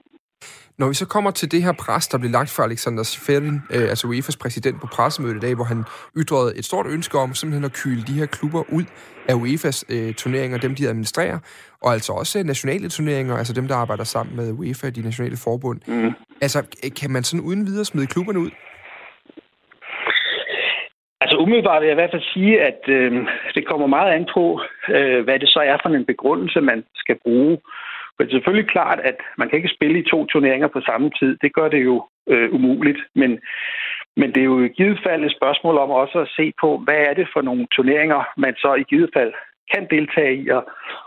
Når 0.77 0.87
vi 0.87 0.93
så 0.93 1.07
kommer 1.07 1.31
til 1.31 1.51
det 1.51 1.63
her 1.63 1.71
pres, 1.71 2.07
der 2.07 2.17
blev 2.17 2.31
lagt 2.31 2.53
for 2.55 2.63
Alexander 2.63 3.03
Seferin, 3.03 3.55
øh, 3.75 3.89
altså 3.93 4.07
UEFA's 4.07 4.37
præsident 4.41 4.81
på 4.81 4.87
pressemødet 4.87 5.35
i 5.35 5.39
dag, 5.39 5.55
hvor 5.55 5.63
han 5.63 5.83
ytrede 6.17 6.57
et 6.57 6.65
stort 6.65 6.85
ønske 6.95 7.17
om 7.17 7.33
simpelthen 7.33 7.65
at 7.65 7.73
kyle 7.73 8.03
de 8.07 8.13
her 8.13 8.25
klubber 8.25 8.63
ud 8.77 8.83
af 9.29 9.33
UEFA's 9.33 9.79
øh, 9.93 10.13
turneringer, 10.13 10.57
dem 10.57 10.75
de 10.75 10.87
administrerer, 10.87 11.39
og 11.81 11.93
altså 11.93 12.13
også 12.13 12.43
nationale 12.43 12.89
turneringer, 12.89 13.35
altså 13.37 13.53
dem, 13.53 13.67
der 13.67 13.75
arbejder 13.75 14.03
sammen 14.03 14.35
med 14.35 14.51
UEFA, 14.51 14.89
de 14.89 15.01
nationale 15.01 15.37
forbund. 15.43 15.79
Mm. 15.87 16.11
Altså, 16.41 16.59
kan 17.01 17.11
man 17.11 17.23
sådan 17.23 17.45
uden 17.45 17.65
videre 17.65 17.85
smide 17.85 18.07
klubberne 18.07 18.39
ud? 18.39 18.51
Altså 21.21 21.37
umiddelbart 21.37 21.81
vil 21.81 21.87
jeg 21.87 21.97
i 21.97 22.01
hvert 22.01 22.15
fald 22.15 22.33
sige, 22.33 22.61
at 22.61 22.81
øh, 22.87 23.27
det 23.55 23.67
kommer 23.67 23.87
meget 23.87 24.11
an 24.13 24.25
på, 24.33 24.61
øh, 24.89 25.23
hvad 25.23 25.39
det 25.39 25.49
så 25.49 25.59
er 25.59 25.77
for 25.81 25.89
en 25.89 26.05
begrundelse, 26.05 26.61
man 26.61 26.83
skal 26.95 27.17
bruge. 27.23 27.57
For 28.13 28.23
det 28.23 28.29
er 28.29 28.35
selvfølgelig 28.37 28.69
klart, 28.69 28.99
at 28.99 29.17
man 29.37 29.49
kan 29.49 29.57
ikke 29.57 29.75
spille 29.75 29.99
i 29.99 30.09
to 30.11 30.25
turneringer 30.25 30.67
på 30.67 30.81
samme 30.81 31.11
tid. 31.19 31.37
Det 31.41 31.53
gør 31.53 31.67
det 31.69 31.83
jo 31.83 32.07
øh, 32.29 32.53
umuligt. 32.53 32.99
Men, 33.15 33.39
men 34.17 34.29
det 34.33 34.41
er 34.41 34.49
jo 34.53 34.63
i 34.63 34.67
givet 34.67 34.99
fald 35.05 35.23
et 35.25 35.37
spørgsmål 35.39 35.77
om 35.77 35.89
også 35.91 36.19
at 36.19 36.31
se 36.37 36.53
på, 36.61 36.77
hvad 36.77 36.99
er 37.09 37.13
det 37.13 37.27
for 37.33 37.41
nogle 37.41 37.67
turneringer, 37.75 38.21
man 38.37 38.55
så 38.55 38.73
i 38.73 38.83
givet 38.83 39.09
fald 39.17 39.33
kan 39.73 39.87
deltage 39.91 40.35
i, 40.35 40.49
og, 40.49 40.63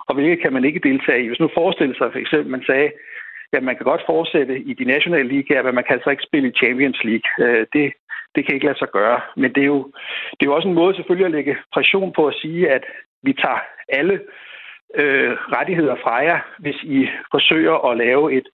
og 0.08 0.14
hvilke 0.14 0.42
kan 0.42 0.52
man 0.52 0.64
ikke 0.64 0.86
deltage 0.88 1.24
i. 1.24 1.28
Hvis 1.28 1.40
nu 1.40 1.48
forestiller 1.54 1.96
sig 1.96 2.12
for 2.12 2.18
eksempel, 2.18 2.50
man 2.50 2.64
sagde, 2.66 2.90
at 3.52 3.62
man 3.62 3.76
kan 3.76 3.84
godt 3.84 4.02
fortsætte 4.06 4.58
i 4.58 4.72
de 4.74 4.84
nationale 4.84 5.28
ligaer, 5.28 5.62
men 5.62 5.74
man 5.74 5.84
kan 5.84 5.94
altså 5.96 6.10
ikke 6.10 6.28
spille 6.28 6.48
i 6.48 6.58
Champions 6.62 7.04
League. 7.04 7.28
Øh, 7.44 7.66
det, 7.72 7.92
det 8.34 8.46
kan 8.46 8.54
ikke 8.54 8.66
lade 8.66 8.78
sig 8.78 8.88
gøre. 8.88 9.20
Men 9.36 9.52
det 9.54 9.62
er, 9.62 9.66
jo, 9.66 9.92
det 10.36 10.42
er 10.42 10.50
jo 10.50 10.54
også 10.54 10.68
en 10.68 10.74
måde 10.74 10.94
selvfølgelig 10.94 11.26
at 11.26 11.32
lægge 11.32 11.56
pression 11.72 12.12
på 12.12 12.26
at 12.26 12.34
sige, 12.34 12.70
at 12.70 12.84
vi 13.22 13.32
tager 13.32 13.60
alle 13.88 14.20
øh, 14.94 15.32
rettigheder 15.56 15.96
fra 16.02 16.14
jer, 16.14 16.38
hvis 16.58 16.76
I 16.82 17.08
forsøger 17.30 17.90
at 17.90 17.96
lave 17.96 18.32
et, 18.32 18.48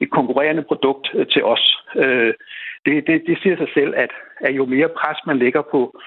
et 0.00 0.10
konkurrerende 0.10 0.62
produkt 0.62 1.10
øh, 1.14 1.26
til 1.26 1.44
os. 1.44 1.64
Øh, 1.96 2.34
det, 2.86 3.06
det, 3.06 3.22
det 3.26 3.38
siger 3.42 3.56
sig 3.56 3.68
selv, 3.74 3.94
at, 3.96 4.10
at 4.40 4.56
jo 4.56 4.64
mere 4.64 4.88
pres 4.88 5.18
man 5.26 5.38
lægger 5.38 5.62
på, 5.62 6.00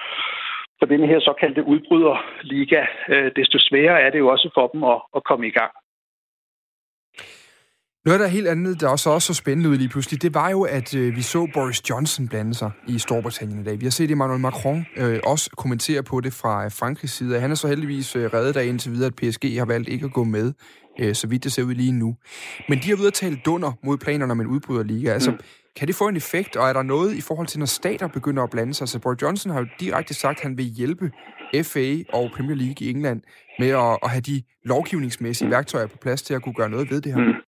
på 0.80 0.86
den 0.86 1.04
her 1.08 1.20
såkaldte 1.20 1.62
udbryderliga, 1.64 2.86
øh, 3.08 3.30
desto 3.36 3.58
sværere 3.58 4.00
er 4.00 4.10
det 4.10 4.18
jo 4.18 4.28
også 4.28 4.50
for 4.54 4.66
dem 4.66 4.84
at, 4.84 4.98
at 5.16 5.24
komme 5.24 5.46
i 5.46 5.50
gang. 5.50 5.72
Noget, 8.06 8.20
der 8.20 8.26
er 8.26 8.30
helt 8.30 8.48
andet, 8.48 8.80
der 8.80 8.88
også, 8.88 9.10
også 9.10 9.26
så 9.26 9.34
spændende 9.34 9.70
ud 9.70 9.76
lige 9.76 9.88
pludselig, 9.88 10.22
det 10.22 10.34
var 10.34 10.50
jo, 10.50 10.62
at 10.62 10.94
øh, 10.94 11.16
vi 11.16 11.22
så 11.22 11.48
Boris 11.54 11.90
Johnson 11.90 12.28
blande 12.28 12.54
sig 12.54 12.70
i 12.88 12.98
Storbritannien 12.98 13.60
i 13.60 13.64
dag. 13.64 13.80
Vi 13.80 13.86
har 13.86 13.90
set 13.90 14.10
Emmanuel 14.10 14.40
Macron 14.40 14.86
øh, 14.96 15.20
også 15.24 15.50
kommentere 15.56 16.02
på 16.02 16.20
det 16.20 16.32
fra 16.32 16.64
øh, 16.64 16.70
Frankrigs 16.70 17.12
side. 17.12 17.40
Han 17.40 17.50
er 17.50 17.54
så 17.54 17.68
heldigvis 17.68 18.16
øh, 18.16 18.34
reddet 18.34 18.56
af 18.56 18.64
indtil 18.64 18.92
videre, 18.92 19.06
at 19.06 19.14
PSG 19.14 19.58
har 19.58 19.64
valgt 19.64 19.88
ikke 19.88 20.04
at 20.04 20.12
gå 20.12 20.24
med, 20.24 20.52
øh, 21.00 21.14
så 21.14 21.26
vidt 21.26 21.44
det 21.44 21.52
ser 21.52 21.62
ud 21.62 21.74
lige 21.74 21.92
nu. 21.92 22.16
Men 22.68 22.78
de 22.78 22.88
har 22.88 22.96
ude 22.96 23.06
at 23.06 23.14
tale 23.14 23.40
dunder 23.44 23.72
mod 23.84 23.98
planerne 23.98 24.32
om 24.32 24.40
en 24.40 24.46
udbryderliga. 24.46 25.12
Altså, 25.12 25.30
mm. 25.30 25.38
kan 25.76 25.88
det 25.88 25.94
få 25.96 26.08
en 26.08 26.16
effekt, 26.16 26.56
og 26.56 26.68
er 26.68 26.72
der 26.72 26.82
noget 26.82 27.14
i 27.14 27.20
forhold 27.20 27.46
til, 27.46 27.58
når 27.58 27.66
stater 27.66 28.06
begynder 28.06 28.42
at 28.42 28.50
blande 28.50 28.74
sig? 28.74 28.88
Så 28.88 28.98
Boris 28.98 29.22
Johnson 29.22 29.52
har 29.52 29.60
jo 29.60 29.66
direkte 29.80 30.14
sagt, 30.14 30.38
at 30.38 30.42
han 30.42 30.58
vil 30.58 30.64
hjælpe 30.64 31.10
FA 31.62 31.96
og 32.12 32.30
Premier 32.36 32.56
League 32.56 32.86
i 32.86 32.90
England 32.90 33.20
med 33.58 33.68
at, 33.68 33.98
at 34.02 34.10
have 34.10 34.20
de 34.20 34.42
lovgivningsmæssige 34.64 35.50
værktøjer 35.50 35.86
på 35.86 35.96
plads 36.02 36.22
til 36.22 36.34
at 36.34 36.42
kunne 36.42 36.54
gøre 36.54 36.70
noget 36.70 36.90
ved 36.90 37.00
det 37.00 37.12
her. 37.12 37.20
Mm. 37.20 37.45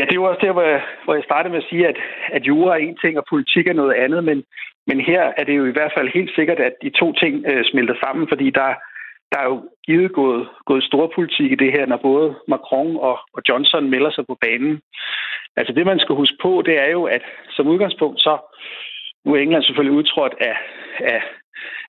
Ja, 0.00 0.04
det 0.10 0.20
var 0.20 0.28
også 0.28 0.46
der, 0.46 0.52
hvor 0.52 0.62
jeg, 0.62 0.82
hvor 1.04 1.14
jeg 1.14 1.24
startede 1.24 1.52
med 1.52 1.62
at 1.62 1.68
sige, 1.70 1.88
at, 1.88 1.98
at 2.32 2.46
jura 2.46 2.72
er 2.74 2.80
en 2.80 2.96
ting, 2.96 3.18
og 3.18 3.24
politik 3.30 3.66
er 3.66 3.80
noget 3.80 3.94
andet, 3.94 4.24
men, 4.24 4.44
men 4.86 5.00
her 5.00 5.22
er 5.36 5.44
det 5.44 5.56
jo 5.56 5.64
i 5.66 5.76
hvert 5.76 5.92
fald 5.96 6.08
helt 6.14 6.34
sikkert, 6.34 6.58
at 6.58 6.74
de 6.82 6.90
to 6.90 7.12
ting 7.12 7.44
øh, 7.50 7.64
smelter 7.64 7.94
sammen, 8.04 8.28
fordi 8.28 8.50
der, 8.50 8.68
der 9.32 9.38
er 9.40 9.48
jo 9.52 9.68
givet 9.86 10.12
gået, 10.12 10.48
gået 10.66 10.84
stor 10.84 11.12
politik 11.14 11.52
i 11.52 11.60
det 11.62 11.72
her, 11.72 11.86
når 11.86 11.96
både 11.96 12.34
Macron 12.48 12.96
og, 12.96 13.18
og 13.34 13.42
Johnson 13.48 13.90
melder 13.90 14.10
sig 14.10 14.24
på 14.26 14.36
banen. 14.40 14.80
Altså 15.56 15.72
det, 15.72 15.86
man 15.86 15.98
skal 15.98 16.14
huske 16.14 16.36
på, 16.42 16.62
det 16.66 16.78
er 16.78 16.90
jo, 16.90 17.04
at 17.04 17.22
som 17.50 17.68
udgangspunkt 17.68 18.20
så, 18.20 18.38
nu 19.24 19.34
er 19.34 19.38
England 19.38 19.62
selvfølgelig 19.62 19.98
udtrådt 19.98 20.34
af, 20.40 20.56
af, 21.00 21.22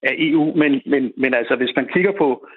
af 0.03 0.13
EU, 0.17 0.53
men, 0.55 0.81
men, 0.85 1.13
men 1.17 1.33
altså 1.33 1.55
hvis 1.55 1.75
man 1.75 1.87
kigger 1.93 2.11
på 2.17 2.47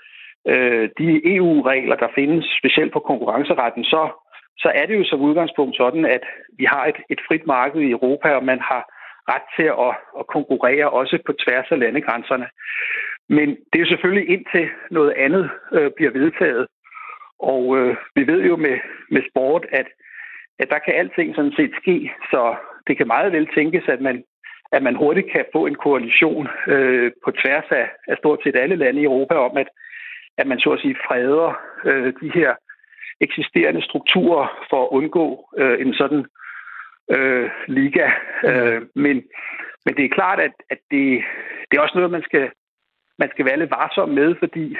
øh, 0.48 0.88
de 0.98 1.36
EU-regler, 1.36 1.96
der 1.96 2.08
findes, 2.14 2.44
specielt 2.60 2.92
på 2.92 3.00
konkurrenceretten, 3.00 3.84
så 3.84 4.23
så 4.58 4.68
er 4.74 4.86
det 4.86 4.98
jo 4.98 5.04
som 5.04 5.20
udgangspunkt 5.20 5.76
sådan, 5.76 6.04
at 6.04 6.24
vi 6.58 6.64
har 6.64 6.86
et, 6.86 6.96
et 7.10 7.20
frit 7.28 7.46
marked 7.46 7.80
i 7.80 7.90
Europa, 7.90 8.28
og 8.30 8.44
man 8.44 8.60
har 8.60 8.82
ret 9.32 9.46
til 9.56 9.68
at, 9.86 9.94
at 10.20 10.26
konkurrere 10.26 10.90
også 10.90 11.18
på 11.26 11.32
tværs 11.32 11.66
af 11.70 11.78
landegrænserne. 11.78 12.46
Men 13.28 13.48
det 13.48 13.76
er 13.76 13.84
jo 13.84 13.92
selvfølgelig 13.92 14.28
indtil 14.34 14.68
noget 14.90 15.12
andet 15.12 15.50
øh, 15.72 15.90
bliver 15.96 16.10
vedtaget. 16.10 16.66
Og 17.38 17.78
øh, 17.78 17.96
vi 18.14 18.26
ved 18.26 18.42
jo 18.42 18.56
med, 18.56 18.78
med 19.10 19.22
sport, 19.30 19.66
at, 19.72 19.86
at 20.58 20.68
der 20.70 20.78
kan 20.78 20.94
alting 20.94 21.34
sådan 21.34 21.56
set 21.56 21.72
ske, 21.82 22.10
så 22.30 22.54
det 22.86 22.96
kan 22.96 23.06
meget 23.06 23.32
vel 23.32 23.48
tænkes, 23.54 23.84
at 23.88 24.00
man, 24.00 24.24
at 24.72 24.82
man 24.82 24.96
hurtigt 24.96 25.32
kan 25.32 25.44
få 25.52 25.66
en 25.66 25.74
koalition 25.74 26.48
øh, 26.68 27.12
på 27.24 27.30
tværs 27.30 27.64
af, 27.70 27.90
af 28.08 28.16
stort 28.18 28.40
set 28.44 28.56
alle 28.56 28.76
lande 28.76 29.00
i 29.00 29.04
Europa 29.04 29.34
om, 29.34 29.56
at, 29.56 29.68
at 30.38 30.46
man 30.46 30.58
så 30.58 30.70
at 30.70 30.80
sige 30.80 30.96
freder 31.06 31.60
øh, 31.84 32.12
de 32.20 32.30
her 32.34 32.54
eksisterende 33.20 33.82
strukturer 33.82 34.66
for 34.70 34.82
at 34.82 34.88
undgå 34.90 35.48
øh, 35.58 35.80
en 35.86 35.94
sådan 35.94 36.26
øh, 37.10 37.50
liga. 37.68 38.10
Øh, 38.44 38.82
men, 38.94 39.22
men 39.84 39.94
det 39.96 40.04
er 40.04 40.16
klart, 40.18 40.40
at, 40.40 40.52
at 40.70 40.78
det, 40.90 41.22
det 41.70 41.76
er 41.76 41.80
også 41.80 41.98
noget, 41.98 42.10
man 42.10 42.22
skal, 42.22 42.50
man 43.18 43.30
skal 43.30 43.44
være 43.44 43.58
lidt 43.58 43.70
varsom 43.70 44.08
med, 44.08 44.34
fordi 44.38 44.76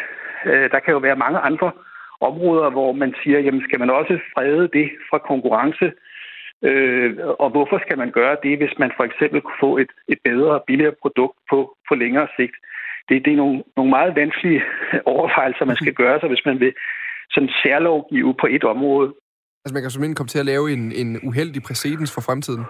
øh, 0.47 0.71
der 0.71 0.79
kan 0.79 0.93
jo 0.93 0.99
være 0.99 1.17
mange 1.17 1.39
andre 1.39 1.73
områder, 2.21 2.71
hvor 2.71 2.93
man 2.93 3.15
siger, 3.23 3.39
jamen 3.41 3.65
skal 3.65 3.79
man 3.79 3.91
også 3.91 4.19
frede 4.35 4.69
det 4.73 4.91
fra 5.11 5.19
konkurrence? 5.19 5.93
Øh, 6.63 7.17
og 7.39 7.51
hvorfor 7.51 7.79
skal 7.79 7.99
man 7.99 8.11
gøre 8.11 8.37
det, 8.43 8.59
hvis 8.59 8.79
man 8.79 8.93
for 8.97 9.05
eksempel 9.05 9.41
kunne 9.41 9.63
få 9.67 9.79
et, 9.79 9.93
et 10.09 10.19
bedre 10.25 10.51
og 10.51 10.65
billigere 10.67 10.95
produkt 11.03 11.39
på, 11.51 11.77
på 11.89 11.95
længere 11.95 12.29
sigt? 12.37 12.57
Det, 13.09 13.25
det 13.25 13.33
er 13.33 13.37
nogle, 13.37 13.63
nogle 13.77 13.91
meget 13.91 14.17
vanskelige 14.17 14.63
overvejelser, 15.15 15.65
man 15.65 15.77
skal 15.77 15.95
gøre 15.95 16.21
sig, 16.21 16.29
hvis 16.29 16.47
man 16.47 16.61
vil 16.61 16.73
sådan 17.31 17.51
særlovgive 17.63 18.35
på 18.41 18.47
et 18.51 18.65
område. 18.65 19.09
Altså 19.65 19.75
man 19.75 19.83
kan 19.83 19.91
simpelthen 19.91 20.15
komme 20.15 20.33
til 20.33 20.43
at 20.43 20.51
lave 20.53 20.73
en, 20.73 20.93
en 20.93 21.11
uheldig 21.29 21.63
præcedens 21.63 22.15
for 22.15 22.21
fremtiden? 22.21 22.65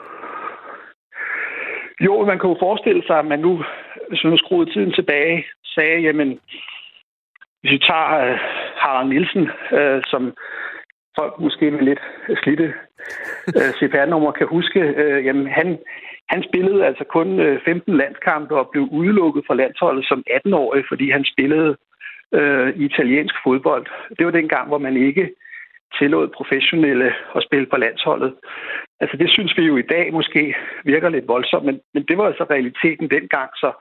Jo, 2.00 2.24
man 2.24 2.38
kan 2.38 2.50
jo 2.50 2.56
forestille 2.60 3.02
sig, 3.06 3.18
at 3.18 3.26
man 3.26 3.38
nu, 3.38 3.64
hvis 4.08 4.24
man 4.24 4.38
skruede 4.38 4.72
tiden 4.72 4.92
tilbage, 4.92 5.44
sagde, 5.74 6.00
jamen, 6.00 6.28
hvis 7.60 7.72
vi 7.72 7.78
tager 7.78 8.08
uh, 8.22 8.38
Harald 8.82 9.08
Nielsen, 9.08 9.42
uh, 9.78 10.00
som 10.12 10.22
folk 11.18 11.34
måske 11.40 11.70
med 11.70 11.82
lidt 11.82 12.02
slidte 12.42 12.74
uh, 13.58 13.70
CPR-nummer 13.78 14.32
kan 14.32 14.46
huske, 14.46 14.80
uh, 15.02 15.24
jamen 15.26 15.46
han, 15.58 15.78
han 16.28 16.44
spillede 16.48 16.86
altså 16.86 17.04
kun 17.04 17.28
uh, 17.46 17.56
15 17.64 17.96
landskampe 17.96 18.54
og 18.56 18.68
blev 18.72 18.84
udelukket 18.98 19.42
fra 19.46 19.54
landsholdet 19.54 20.04
som 20.08 20.24
18-årig, 20.30 20.84
fordi 20.88 21.10
han 21.10 21.24
spillede 21.24 21.76
øh, 22.38 22.68
i 22.76 22.84
italiensk 22.84 23.34
fodbold. 23.44 23.86
Det 24.18 24.26
var 24.26 24.32
den 24.32 24.48
gang, 24.48 24.68
hvor 24.68 24.78
man 24.78 24.96
ikke 24.96 25.30
tillod 25.98 26.28
professionelle 26.28 27.14
at 27.36 27.42
spille 27.42 27.66
på 27.66 27.76
landsholdet. 27.76 28.34
Altså 29.00 29.16
det 29.16 29.30
synes 29.30 29.52
vi 29.58 29.62
jo 29.62 29.76
i 29.76 29.88
dag 29.94 30.12
måske 30.12 30.54
virker 30.84 31.08
lidt 31.08 31.28
voldsomt, 31.28 31.64
men, 31.64 31.80
men 31.94 32.02
det 32.08 32.18
var 32.18 32.26
altså 32.26 32.44
realiteten 32.50 33.10
dengang, 33.10 33.50
så, 33.54 33.72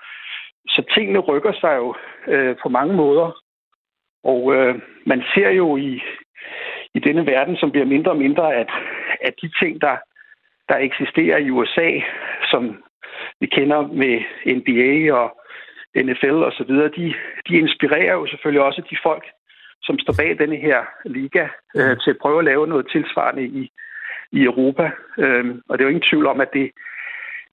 så 0.68 0.84
tingene 0.95 1.20
rykker 1.20 1.54
sig 1.54 1.76
jo 1.78 1.95
øh, 2.28 2.56
på 2.64 2.70
mange 2.70 2.93
måder. 2.93 3.39
Og 4.24 4.56
øh, 4.56 4.76
man 5.06 5.24
ser 5.36 5.49
jo 5.49 5.78
i, 5.78 6.01
i 6.93 6.99
denne 6.99 7.26
verden, 7.26 7.58
som 7.58 7.72
bliver 7.72 7.86
mindre 7.86 8.12
og 8.12 8.18
mindre, 8.18 8.56
at, 8.56 8.70
at 9.22 9.34
de 9.41 9.51
ting, 9.62 9.82
der, 9.82 9.97
der 10.70 10.78
eksisterer 10.78 11.38
i 11.38 11.49
USA, 11.49 11.89
som 12.51 12.84
vi 13.39 13.47
kender 13.47 13.82
med 13.88 14.16
NBA 14.58 15.14
og 15.14 15.38
NFL 15.96 16.39
og 16.50 16.54
så 16.58 16.64
videre, 16.68 16.89
de, 16.98 17.14
de 17.48 17.54
inspirerer 17.64 18.14
jo 18.14 18.28
selvfølgelig 18.28 18.64
også 18.64 18.82
de 18.89 18.98
folk, 19.04 19.26
som 19.82 20.00
står 20.00 20.16
bag 20.18 20.39
denne 20.39 20.56
her 20.56 20.80
liga, 21.06 21.48
øh, 21.76 21.98
til 22.04 22.12
at 22.12 22.22
prøve 22.22 22.39
at 22.39 22.46
lave 22.46 22.68
noget 22.68 22.86
tilsvarende 22.91 23.44
i, 23.44 23.72
i 24.32 24.44
Europa. 24.44 24.86
Øh, 25.18 25.46
og 25.70 25.74
det 25.74 25.82
er 25.82 25.88
jo 25.88 25.96
ingen 25.96 26.10
tvivl 26.10 26.28
om, 26.28 26.41
at 26.41 26.50
det, 26.54 26.72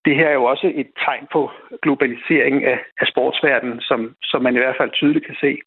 det 0.05 0.15
her 0.17 0.29
er 0.29 0.33
jo 0.41 0.45
også 0.45 0.73
et 0.75 0.91
tegn 1.05 1.27
på 1.33 1.51
globalisering 1.83 2.65
af, 2.65 2.79
af 3.01 3.07
sportsverdenen, 3.07 3.81
som, 3.81 4.01
som 4.23 4.43
man 4.43 4.55
i 4.55 4.59
hvert 4.59 4.77
fald 4.81 4.91
tydeligt 4.93 5.27
kan 5.27 5.37
se. 5.41 5.59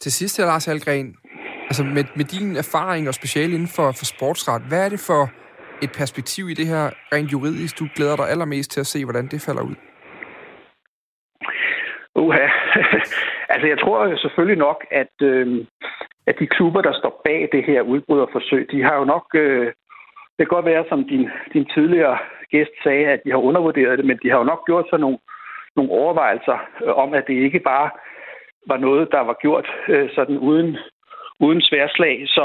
Til 0.00 0.12
sidst 0.12 0.38
her, 0.38 0.46
Lars 0.46 0.68
Algren, 0.68 1.16
altså 1.70 1.84
med, 1.84 2.04
med 2.16 2.24
din 2.24 2.56
erfaring 2.56 3.08
og 3.08 3.14
speciale 3.14 3.54
inden 3.54 3.72
for, 3.76 3.92
for 3.98 4.04
sportsret, 4.04 4.62
hvad 4.68 4.84
er 4.84 4.88
det 4.88 5.00
for 5.06 5.22
et 5.82 5.92
perspektiv 5.92 6.44
i 6.50 6.54
det 6.54 6.66
her 6.66 6.90
rent 7.12 7.32
juridisk, 7.32 7.78
du 7.78 7.86
glæder 7.96 8.16
dig 8.16 8.28
allermest 8.28 8.70
til 8.70 8.80
at 8.80 8.86
se, 8.86 9.04
hvordan 9.04 9.26
det 9.26 9.40
falder 9.40 9.62
ud? 9.62 9.89
Uha. 12.30 12.46
altså, 13.52 13.66
jeg 13.72 13.78
tror 13.78 14.16
selvfølgelig 14.16 14.58
nok, 14.58 14.86
at, 14.90 15.14
øh, 15.22 15.66
at 16.26 16.36
de 16.40 16.46
klubber, 16.46 16.80
der 16.82 16.92
står 16.92 17.20
bag 17.24 17.48
det 17.52 17.64
her 17.64 17.80
udbryderforsøg, 17.82 18.68
de 18.72 18.82
har 18.82 18.96
jo 18.96 19.04
nok... 19.04 19.26
Øh, 19.34 19.66
det 20.36 20.48
kan 20.48 20.56
godt 20.56 20.72
være, 20.72 20.84
som 20.88 21.08
din, 21.08 21.28
din 21.52 21.66
tidligere 21.74 22.18
gæst 22.50 22.74
sagde, 22.82 23.06
at 23.06 23.20
de 23.24 23.30
har 23.30 23.38
undervurderet 23.48 23.98
det, 23.98 24.06
men 24.06 24.18
de 24.22 24.30
har 24.30 24.38
jo 24.38 24.44
nok 24.44 24.66
gjort 24.66 24.86
sig 24.90 24.98
nogle, 24.98 25.18
nogle 25.76 25.90
overvejelser 25.90 26.58
øh, 26.84 26.94
om, 27.04 27.14
at 27.14 27.24
det 27.26 27.34
ikke 27.34 27.60
bare 27.60 27.90
var 28.66 28.76
noget, 28.76 29.08
der 29.12 29.20
var 29.20 29.36
gjort 29.42 29.68
øh, 29.88 30.08
sådan 30.14 30.38
uden, 30.38 30.76
uden 31.40 31.62
sværslag. 31.62 32.24
Så, 32.26 32.44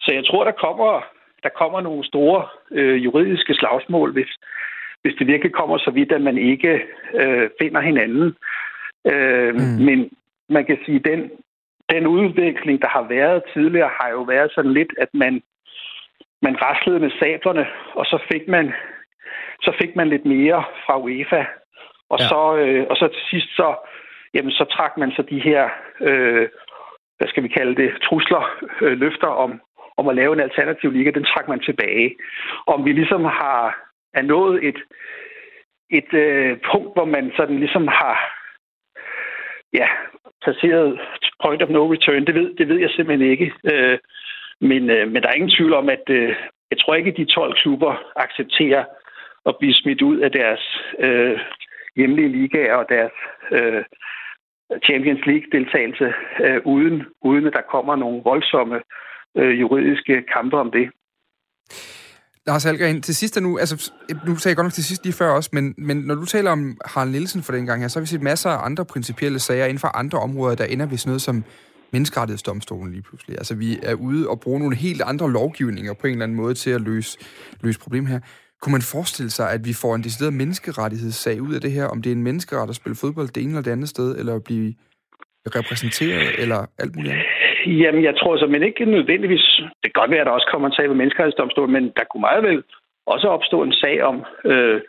så 0.00 0.10
jeg 0.14 0.24
tror, 0.26 0.44
der 0.44 0.52
kommer, 0.64 1.02
der 1.42 1.48
kommer 1.48 1.80
nogle 1.80 2.04
store 2.04 2.46
øh, 2.70 3.04
juridiske 3.04 3.54
slagsmål, 3.54 4.12
hvis, 4.12 4.32
hvis 5.02 5.14
det 5.18 5.26
virkelig 5.26 5.52
kommer 5.52 5.78
så 5.78 5.90
vidt, 5.90 6.12
at 6.12 6.20
man 6.20 6.38
ikke 6.38 6.82
øh, 7.14 7.50
finder 7.60 7.80
hinanden. 7.80 8.36
Øh, 9.06 9.54
mm. 9.54 9.84
Men 9.86 10.10
man 10.48 10.64
kan 10.64 10.78
sige, 10.84 10.98
den 10.98 11.30
den 11.90 12.06
udvikling, 12.06 12.82
der 12.82 12.88
har 12.88 13.02
været 13.02 13.42
tidligere, 13.54 13.90
har 14.00 14.08
jo 14.10 14.22
været 14.22 14.50
sådan 14.54 14.72
lidt, 14.72 14.92
at 14.98 15.08
man, 15.12 15.42
man 16.42 16.56
raslede 16.62 17.00
med 17.00 17.10
sablerne, 17.10 17.66
og 17.94 18.04
så 18.06 18.18
fik 18.32 18.48
man, 18.48 18.72
så 19.62 19.72
fik 19.80 19.96
man 19.96 20.08
lidt 20.08 20.24
mere 20.24 20.64
fra 20.86 21.00
UEFA. 21.00 21.44
Og, 22.12 22.18
ja. 22.20 22.28
så, 22.28 22.56
øh, 22.56 22.86
og 22.90 22.96
så 22.96 23.08
til 23.08 23.22
sidst, 23.30 23.56
så, 23.56 23.74
jamen, 24.34 24.52
så 24.52 24.64
trak 24.64 24.96
man 24.96 25.10
så 25.16 25.22
de 25.22 25.40
her, 25.40 25.68
øh, 26.00 26.48
hvad 27.18 27.28
skal 27.28 27.42
vi 27.42 27.48
kalde 27.48 27.74
det, 27.82 27.90
trusler, 28.02 28.42
øh, 28.80 28.98
løfter 28.98 29.26
om, 29.44 29.60
om 29.96 30.08
at 30.08 30.16
lave 30.16 30.32
en 30.32 30.40
alternativ 30.40 30.90
liga, 30.90 31.10
den 31.10 31.24
trak 31.24 31.48
man 31.48 31.60
tilbage. 31.60 32.16
Om 32.66 32.84
vi 32.84 32.92
ligesom 32.92 33.24
har 33.24 33.88
er 34.14 34.22
nået 34.22 34.64
et, 34.68 34.78
et 35.90 36.14
øh, 36.14 36.58
punkt, 36.72 36.92
hvor 36.94 37.04
man 37.04 37.32
sådan 37.36 37.58
ligesom 37.58 37.88
har 37.88 38.41
ja, 39.72 39.88
placeret 40.42 41.00
point 41.42 41.62
of 41.62 41.68
no 41.68 41.92
return, 41.92 42.26
det 42.26 42.34
ved, 42.34 42.54
det 42.58 42.68
ved 42.68 42.78
jeg 42.78 42.90
simpelthen 42.90 43.30
ikke. 43.30 43.52
Øh, 43.72 43.98
men, 44.60 44.90
øh, 44.90 45.10
men 45.12 45.22
der 45.22 45.28
er 45.28 45.34
ingen 45.34 45.56
tvivl 45.56 45.72
om, 45.72 45.88
at 45.88 46.04
øh, 46.10 46.34
jeg 46.70 46.78
tror 46.80 46.94
ikke, 46.94 47.10
at 47.10 47.16
de 47.16 47.24
12 47.24 47.54
klubber 47.54 47.94
accepterer 48.16 48.84
at 49.46 49.56
blive 49.58 49.74
smidt 49.74 50.02
ud 50.02 50.18
af 50.18 50.30
deres 50.30 50.78
øh, 50.98 51.38
hjemlige 51.96 52.28
ligaer 52.28 52.74
og 52.74 52.86
deres 52.88 53.12
øh, 53.52 53.84
Champions 54.84 55.26
League-deltagelse, 55.26 56.12
øh, 56.44 56.60
uden, 56.64 57.06
uden 57.22 57.46
at 57.46 57.52
der 57.52 57.70
kommer 57.74 57.96
nogle 57.96 58.22
voldsomme 58.24 58.82
øh, 59.36 59.60
juridiske 59.60 60.22
kampe 60.22 60.56
om 60.58 60.70
det. 60.70 60.90
Lars 62.46 62.64
Halgren, 62.64 63.02
til 63.02 63.14
sidst 63.14 63.40
nu, 63.40 63.58
altså, 63.58 63.90
nu 64.26 64.36
sagde 64.36 64.50
jeg 64.50 64.56
godt 64.56 64.64
nok 64.64 64.72
til 64.72 64.84
sidst 64.84 65.04
lige 65.04 65.12
før 65.12 65.30
også, 65.30 65.50
men, 65.52 65.74
men 65.78 65.96
når 65.96 66.14
du 66.14 66.24
taler 66.24 66.50
om 66.50 66.78
Harald 66.84 67.10
Nielsen 67.10 67.42
for 67.42 67.52
den 67.52 67.66
gang 67.66 67.80
her, 67.80 67.88
så 67.88 67.98
har 67.98 68.00
vi 68.00 68.06
set 68.06 68.22
masser 68.22 68.50
af 68.50 68.64
andre 68.66 68.84
principielle 68.84 69.38
sager 69.38 69.64
inden 69.64 69.78
for 69.78 69.88
andre 69.88 70.18
områder, 70.18 70.54
der 70.54 70.64
ender 70.64 70.86
ved 70.86 70.98
sådan 70.98 71.10
noget 71.10 71.22
som 71.22 71.44
menneskerettighedsdomstolen 71.92 72.92
lige 72.92 73.02
pludselig. 73.02 73.38
Altså, 73.38 73.54
vi 73.54 73.78
er 73.82 73.94
ude 73.94 74.28
og 74.28 74.40
bruge 74.40 74.58
nogle 74.58 74.76
helt 74.76 75.02
andre 75.02 75.30
lovgivninger 75.30 75.92
på 75.92 76.06
en 76.06 76.12
eller 76.12 76.24
anden 76.24 76.36
måde 76.36 76.54
til 76.54 76.70
at 76.70 76.80
løse, 76.80 77.18
løse 77.60 77.80
problemet 77.80 78.10
her. 78.10 78.20
Kunne 78.62 78.72
man 78.72 78.82
forestille 78.82 79.30
sig, 79.30 79.50
at 79.50 79.64
vi 79.64 79.72
får 79.72 79.94
en 79.94 80.04
decideret 80.04 80.32
menneskerettighedssag 80.32 81.42
ud 81.42 81.54
af 81.54 81.60
det 81.60 81.72
her, 81.72 81.84
om 81.84 82.02
det 82.02 82.12
er 82.12 82.16
en 82.16 82.22
menneskeret 82.22 82.68
at 82.68 82.76
spille 82.76 82.96
fodbold 82.96 83.28
det 83.28 83.42
ene 83.42 83.50
eller 83.50 83.62
det 83.62 83.70
andet 83.70 83.88
sted, 83.88 84.18
eller 84.18 84.34
at 84.34 84.44
blive 84.44 84.74
repræsenteret, 85.46 86.40
eller 86.42 86.66
alt 86.78 86.96
muligt 86.96 87.12
andet? 87.12 87.41
Jamen, 87.66 88.04
jeg 88.04 88.16
tror 88.16 88.36
så, 88.36 88.46
men 88.46 88.62
ikke 88.62 88.84
nødvendigvis. 88.84 89.46
Det 89.82 89.88
kan 89.94 90.00
godt 90.00 90.10
være, 90.10 90.20
at 90.20 90.26
der 90.26 90.32
også 90.32 90.48
kommer 90.52 90.68
en 90.68 90.74
sag 90.74 90.88
ved 90.88 90.96
menneskerettighedsdomstolen, 90.96 91.72
men 91.72 91.92
der 91.96 92.04
kunne 92.04 92.20
meget 92.20 92.42
vel 92.42 92.62
også 93.06 93.28
opstå 93.28 93.62
en 93.62 93.72
sag 93.72 94.02
om, 94.02 94.24
øh, 94.44 94.80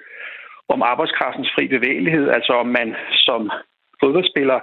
om 0.70 0.82
arbejdskraftens 0.82 1.52
fri 1.56 1.68
bevægelighed, 1.68 2.30
altså 2.30 2.54
om 2.54 2.68
man 2.68 2.96
som 3.12 3.52
fodboldspiller 4.00 4.60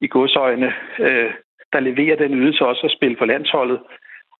i 0.00 0.06
godsøjne, 0.06 0.72
øh, 0.98 1.30
der 1.72 1.80
leverer 1.80 2.16
den 2.16 2.34
ydelse 2.34 2.66
også 2.66 2.82
at 2.84 2.96
spille 2.96 3.16
for 3.18 3.24
landsholdet, 3.24 3.80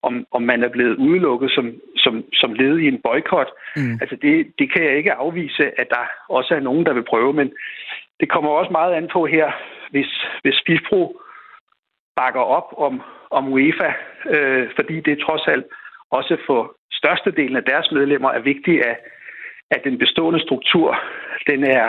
om, 0.03 0.27
om 0.31 0.43
man 0.43 0.63
er 0.65 0.69
blevet 0.69 0.97
udelukket 0.97 1.51
som, 1.51 1.75
som, 1.97 2.25
som 2.33 2.53
led 2.53 2.79
i 2.79 2.89
en 2.89 3.01
boykot. 3.05 3.51
Mm. 3.77 3.99
Altså 4.01 4.17
det, 4.23 4.47
det 4.59 4.73
kan 4.73 4.85
jeg 4.85 4.97
ikke 4.97 5.13
afvise, 5.13 5.81
at 5.81 5.87
der 5.91 6.05
også 6.29 6.55
er 6.55 6.61
nogen, 6.61 6.87
der 6.87 6.93
vil 6.93 7.11
prøve, 7.11 7.33
men 7.33 7.53
det 8.21 8.31
kommer 8.31 8.51
også 8.51 8.73
meget 8.73 8.95
an 8.95 9.09
på 9.13 9.27
her, 9.27 9.51
hvis, 9.91 10.11
hvis 10.43 10.63
FIFPro 10.67 11.21
bakker 12.21 12.41
op 12.59 12.69
om, 12.87 12.95
om 13.31 13.53
UEFA, 13.53 13.91
øh, 14.35 14.65
fordi 14.77 14.97
det 15.01 15.25
trods 15.27 15.45
alt 15.53 15.67
også 16.11 16.37
for 16.47 16.61
størstedelen 16.93 17.57
af 17.57 17.65
deres 17.65 17.89
medlemmer 17.93 18.31
er 18.31 18.49
vigtigt, 18.53 18.81
at, 18.91 18.97
at 19.71 19.81
den 19.85 19.99
bestående 19.99 20.41
struktur, 20.47 20.89
den 21.51 21.65
er, 21.65 21.87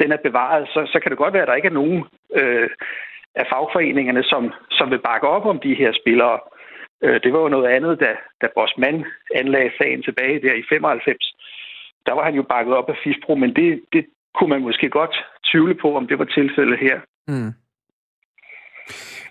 den 0.00 0.12
er 0.12 0.20
bevaret, 0.26 0.68
så, 0.68 0.80
så 0.92 1.00
kan 1.00 1.10
det 1.10 1.18
godt 1.18 1.34
være, 1.34 1.42
at 1.42 1.48
der 1.48 1.60
ikke 1.60 1.72
er 1.72 1.80
nogen 1.82 2.04
øh, 2.40 2.68
af 3.34 3.46
fagforeningerne, 3.52 4.22
som, 4.22 4.52
som 4.70 4.90
vil 4.90 5.02
bakke 5.10 5.28
op 5.28 5.46
om 5.46 5.58
de 5.66 5.74
her 5.74 5.92
spillere. 6.00 6.38
Øh, 7.04 7.20
det 7.22 7.32
var 7.32 7.40
jo 7.40 7.48
noget 7.48 7.68
andet, 7.76 8.00
da, 8.00 8.10
da 8.40 8.46
Bosman 8.54 9.04
anlagde 9.34 9.72
sagen 9.78 10.02
tilbage 10.02 10.42
der 10.42 10.54
i 10.54 10.64
95. 10.68 11.34
Der 12.06 12.12
var 12.14 12.24
han 12.24 12.34
jo 12.34 12.42
bakket 12.42 12.74
op 12.74 12.88
af 12.90 12.96
FISPRO, 13.04 13.34
men 13.34 13.56
det, 13.56 13.80
det 13.92 14.06
kunne 14.34 14.50
man 14.50 14.62
måske 14.62 14.88
godt 14.88 15.14
tvivle 15.50 15.74
på, 15.74 15.96
om 15.96 16.06
det 16.06 16.18
var 16.18 16.24
tilfældet 16.24 16.78
her. 16.78 17.00
Mm. 17.28 17.52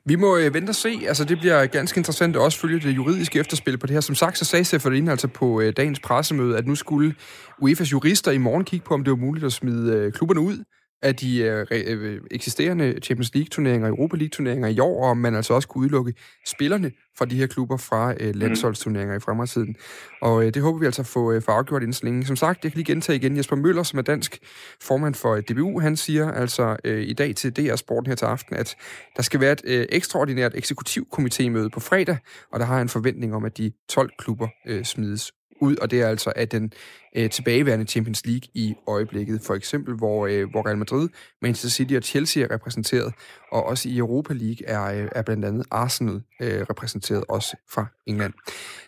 Vi 0.05 0.15
må 0.15 0.37
øh, 0.37 0.53
vente 0.53 0.69
og 0.71 0.75
se. 0.75 1.01
Altså, 1.07 1.23
det 1.23 1.39
bliver 1.39 1.65
ganske 1.65 1.97
interessant 1.97 2.35
at 2.35 2.41
også 2.41 2.59
følge 2.59 2.79
det 2.79 2.95
juridiske 2.95 3.39
efterspil 3.39 3.77
på 3.77 3.87
det 3.87 3.93
her. 3.93 4.01
Som 4.01 4.15
sagt, 4.15 4.37
så 4.37 4.45
sagde 4.45 4.65
Seferin 4.65 5.07
altså 5.07 5.27
på 5.27 5.61
øh, 5.61 5.73
dagens 5.77 5.99
pressemøde, 5.99 6.57
at 6.57 6.67
nu 6.67 6.75
skulle 6.75 7.15
UEFA's 7.63 7.91
jurister 7.91 8.31
i 8.31 8.37
morgen 8.37 8.63
kigge 8.63 8.85
på, 8.85 8.93
om 8.93 9.03
det 9.03 9.11
var 9.11 9.17
muligt 9.17 9.45
at 9.45 9.53
smide 9.53 9.93
øh, 9.93 10.13
klubberne 10.13 10.39
ud 10.39 10.63
af 11.01 11.15
de 11.15 11.37
øh, 11.41 11.65
øh, 11.71 12.21
eksisterende 12.31 12.99
Champions 13.03 13.33
League-turneringer, 13.33 13.87
Europa 13.87 14.17
League-turneringer 14.17 14.67
i 14.67 14.79
år, 14.79 15.09
og 15.09 15.17
man 15.17 15.35
altså 15.35 15.53
også 15.53 15.67
kunne 15.67 15.81
udelukke 15.81 16.13
spillerne 16.45 16.91
fra 17.17 17.25
de 17.25 17.35
her 17.35 17.47
klubber 17.47 17.77
fra 17.77 18.13
øh, 18.19 18.29
mhm. 18.29 18.39
landsholdsturneringer 18.39 19.15
i 19.15 19.19
fremtiden. 19.19 19.75
Og 20.21 20.45
øh, 20.45 20.53
det 20.53 20.61
håber 20.61 20.79
vi 20.79 20.85
altså 20.85 21.01
at 21.01 21.07
få, 21.07 21.31
øh, 21.31 21.41
få 21.41 21.51
afgjort 21.51 21.81
inden 21.81 21.93
så 21.93 22.05
længe. 22.05 22.25
Som 22.25 22.35
sagt, 22.35 22.63
jeg 22.63 22.71
kan 22.71 22.77
lige 22.77 22.93
gentage 22.93 23.15
igen, 23.15 23.37
Jesper 23.37 23.55
Møller, 23.55 23.83
som 23.83 23.99
er 23.99 24.03
dansk 24.03 24.37
formand 24.81 25.15
for 25.15 25.35
øh, 25.35 25.43
DBU, 25.43 25.79
han 25.79 25.97
siger 25.97 26.31
altså 26.31 26.77
øh, 26.83 27.01
i 27.01 27.13
dag 27.13 27.35
til 27.35 27.55
DR 27.55 27.75
Sporten 27.75 28.07
her 28.07 28.15
til 28.15 28.25
aften, 28.25 28.55
at 28.55 28.75
der 29.17 29.23
skal 29.23 29.39
være 29.39 29.51
et 29.51 29.61
øh, 29.65 29.85
ekstraordinært 29.89 30.53
eksekutivkomitémøde 30.53 31.69
på 31.69 31.79
fredag, 31.79 32.17
og 32.51 32.59
der 32.59 32.65
har 32.65 32.81
en 32.81 32.89
forventning 32.89 33.35
om, 33.35 33.45
at 33.45 33.57
de 33.57 33.71
12 33.89 34.11
klubber 34.17 34.47
øh, 34.67 34.83
smides 34.83 35.31
ud, 35.61 35.75
og 35.75 35.91
det 35.91 36.01
er 36.01 36.07
altså 36.07 36.33
af 36.35 36.49
den 36.49 36.73
øh, 37.15 37.29
tilbageværende 37.29 37.85
Champions 37.85 38.25
League 38.25 38.49
i 38.53 38.75
øjeblikket. 38.87 39.41
For 39.47 39.55
eksempel, 39.55 39.95
hvor, 39.95 40.27
øh, 40.27 40.49
hvor 40.51 40.67
Real 40.67 40.77
Madrid, 40.77 41.09
Manchester 41.41 41.69
City 41.69 41.93
og 41.93 42.03
Chelsea 42.03 42.43
er 42.43 42.51
repræsenteret, 42.51 43.13
og 43.51 43.65
også 43.65 43.89
i 43.89 43.97
Europa 43.97 44.33
League 44.33 44.67
er, 44.67 45.03
øh, 45.03 45.09
er 45.11 45.21
blandt 45.21 45.45
andet 45.45 45.65
Arsenal 45.71 46.21
øh, 46.41 46.61
repræsenteret, 46.69 47.23
også 47.29 47.57
fra 47.73 47.85
England. 48.07 48.33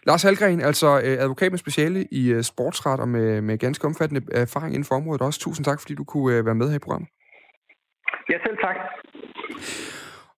Lars 0.07 0.24
Halgren, 0.24 0.61
altså 0.61 1.01
øh, 1.03 1.17
advokat 1.19 1.51
med 1.51 1.59
speciale 1.59 2.07
i 2.11 2.32
øh, 2.32 2.43
sportsret 2.43 2.99
og 2.99 3.07
med, 3.07 3.41
med 3.41 3.57
ganske 3.57 3.86
omfattende 3.86 4.22
øh, 4.32 4.41
erfaring 4.41 4.74
inden 4.74 4.86
for 4.86 4.95
området 4.95 5.22
også. 5.22 5.39
Tusind 5.39 5.65
tak, 5.65 5.82
fordi 5.82 5.95
du 5.95 6.03
kunne 6.03 6.36
øh, 6.36 6.45
være 6.45 6.55
med 6.55 6.69
her 6.69 6.76
i 6.76 6.80
programmet. 6.80 7.09
Ja, 8.30 8.38
selv 8.45 8.57
tak. 8.57 8.76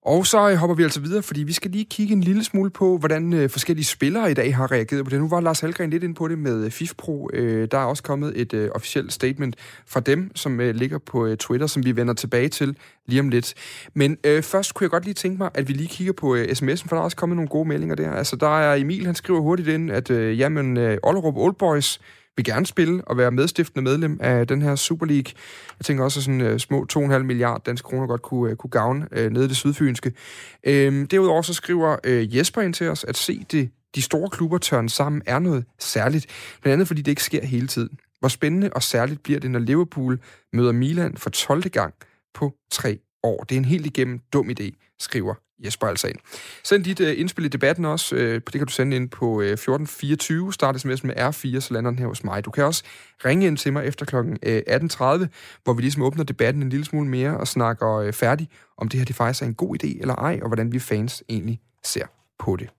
Og 0.06 0.26
så 0.26 0.50
øh, 0.50 0.56
hopper 0.56 0.76
vi 0.76 0.84
altså 0.84 1.00
videre, 1.00 1.24
fordi 1.24 1.44
vi 1.44 1.54
skal 1.54 1.72
lige 1.72 1.86
kigge 1.86 2.14
en 2.14 2.22
lille 2.22 2.44
smule 2.44 2.70
på, 2.70 2.98
hvordan 2.98 3.34
øh, 3.34 3.50
forskellige 3.50 3.86
spillere 3.86 4.32
i 4.32 4.34
dag 4.34 4.56
har 4.56 4.72
reageret 4.72 5.04
på 5.04 5.10
det. 5.10 5.20
Nu 5.20 5.28
var 5.28 5.42
Lars 5.42 5.60
Halgren 5.60 5.90
lidt 5.90 6.04
ind 6.04 6.16
på 6.16 6.28
det 6.28 6.40
med 6.40 6.66
øh, 6.66 6.72
FIFPro. 6.72 7.30
Der 7.72 7.78
er 7.78 7.86
også 7.86 8.04
kommet 8.04 8.34
et 8.42 8.70
officielt 8.76 9.14
statement 9.14 9.56
fra 9.88 10.00
dem, 10.00 10.36
som 10.36 10.60
ligger 10.60 10.98
på 10.98 11.36
Twitter, 11.36 11.68
som 11.68 11.86
vi 11.86 11.96
vender 11.96 12.14
tilbage 12.14 12.50
til 12.50 12.78
lige 13.06 13.20
om 13.20 13.30
lidt. 13.30 13.54
Men 13.94 14.18
øh, 14.24 14.44
først 14.44 14.74
kunne 14.74 14.86
jeg 14.86 14.92
godt 14.92 15.06
lige 15.06 15.14
tænke 15.14 15.38
mig, 15.38 15.50
at 15.54 15.68
vi 15.68 15.74
lige 15.74 15.88
kigger 15.88 16.14
på 16.14 16.36
øh, 16.36 16.44
sms'en, 16.44 16.88
for 16.88 16.96
der 16.96 17.02
er 17.02 17.04
også 17.04 17.18
kommet 17.18 17.36
nogle 17.36 17.50
gode 17.50 17.68
meldinger 17.68 17.96
der. 17.96 18.12
Altså, 18.12 18.36
der 18.36 18.60
er 18.60 18.76
Emil, 18.76 19.06
han 19.06 19.16
skriver 19.16 19.40
hurtigt 19.40 19.68
ind, 19.68 19.92
at 19.92 20.10
øh, 20.10 20.40
jamen, 20.40 20.78
øh, 20.78 20.98
Ollerup 21.04 21.38
Old 21.38 21.56
Boys 21.56 22.00
vil 22.36 22.46
gerne 22.46 22.66
spille 22.66 23.04
og 23.08 23.18
være 23.18 23.32
medstiftende 23.32 23.82
medlem 23.84 24.18
af 24.22 24.48
den 24.48 24.62
her 24.62 24.76
Super 24.76 25.06
League. 25.06 25.34
Jeg 25.80 25.86
tænker 25.86 26.04
også, 26.04 26.20
at 26.20 26.24
sådan 26.24 26.42
uh, 26.42 26.58
små 26.58 26.86
2,5 26.94 27.18
milliarder 27.18 27.60
danske 27.60 27.86
kroner 27.86 28.08
godt 28.08 28.22
kunne, 28.22 28.52
uh, 28.52 28.58
kunne 28.58 28.72
gavne 28.72 29.08
uh, 29.12 29.32
nede 29.32 29.46
i 29.46 29.48
det 29.48 29.58
sydfynske. 29.58 30.14
Uh, 30.68 30.74
derudover 31.12 31.42
så 31.42 31.54
skriver 31.54 31.98
uh, 32.08 32.38
Jesper 32.38 32.62
ind 32.62 32.74
til 32.74 32.90
os, 32.90 33.04
at 33.04 33.18
se 33.18 33.46
det, 33.52 33.70
de 33.96 34.02
store 34.02 34.30
klubber 34.30 34.58
tørne 34.58 34.90
sammen 34.90 35.22
er 35.26 35.40
noget 35.40 35.66
særligt. 35.80 36.28
Blandt 36.62 36.74
andet 36.74 36.88
fordi 36.88 37.02
det 37.02 37.12
ikke 37.12 37.24
sker 37.24 37.46
hele 37.46 37.68
tiden. 37.68 38.00
Hvor 38.20 38.30
spændende 38.30 38.70
og 38.76 38.84
særligt 38.84 39.24
bliver 39.24 39.40
det, 39.40 39.52
når 39.52 39.60
Liverpool 39.60 40.20
møder 40.54 40.72
Milan 40.72 41.18
for 41.18 41.30
12. 41.30 41.70
gang 41.70 41.94
på 42.34 42.54
tre 42.72 43.00
år. 43.24 43.44
Det 43.44 43.56
er 43.56 43.60
en 43.60 43.66
helt 43.66 43.86
igennem 43.86 44.20
dum 44.34 44.50
idé, 44.50 44.96
skriver 45.00 45.34
Jesper 45.66 45.88
altså 45.88 46.08
ind. 46.08 46.18
Send 46.64 46.84
dit 46.84 47.00
uh, 47.00 47.20
indspil 47.20 47.46
i 47.46 47.48
debatten 47.48 47.86
også. 47.86 48.16
Uh, 48.16 48.22
det 48.22 48.52
kan 48.52 48.66
du 48.66 48.74
sende 48.74 48.96
ind 48.96 49.10
på 49.10 49.26
øh, 49.42 49.48
uh, 49.48 49.54
1424. 49.54 50.54
Start 50.54 50.82
sms 50.82 51.04
med 51.04 51.16
R4, 51.16 51.60
så 51.60 51.68
lander 51.72 51.92
den 51.92 52.00
her 52.00 52.08
hos 52.08 52.24
mig. 52.24 52.46
Du 52.46 52.52
kan 52.52 52.64
også 52.64 52.84
ringe 53.26 53.48
ind 53.48 53.58
til 53.58 53.74
mig 53.74 53.86
efter 53.86 54.06
kl. 54.06 54.16
Uh, 54.16 54.24
18.30, 54.24 55.28
hvor 55.64 55.74
vi 55.74 55.82
ligesom 55.82 56.02
åbner 56.02 56.24
debatten 56.24 56.64
en 56.64 56.70
lille 56.70 56.86
smule 56.86 57.08
mere 57.08 57.38
og 57.38 57.48
snakker 57.48 58.08
uh, 58.08 58.14
færdig, 58.14 58.50
om 58.78 58.90
det 58.90 59.00
her 59.00 59.06
det 59.06 59.16
faktisk 59.16 59.42
er 59.42 59.48
en 59.48 59.54
god 59.54 59.84
idé 59.84 60.02
eller 60.02 60.16
ej, 60.16 60.40
og 60.42 60.48
hvordan 60.48 60.72
vi 60.72 60.80
fans 60.80 61.24
egentlig 61.30 61.60
ser 61.84 62.06
på 62.40 62.56
det. 62.56 62.70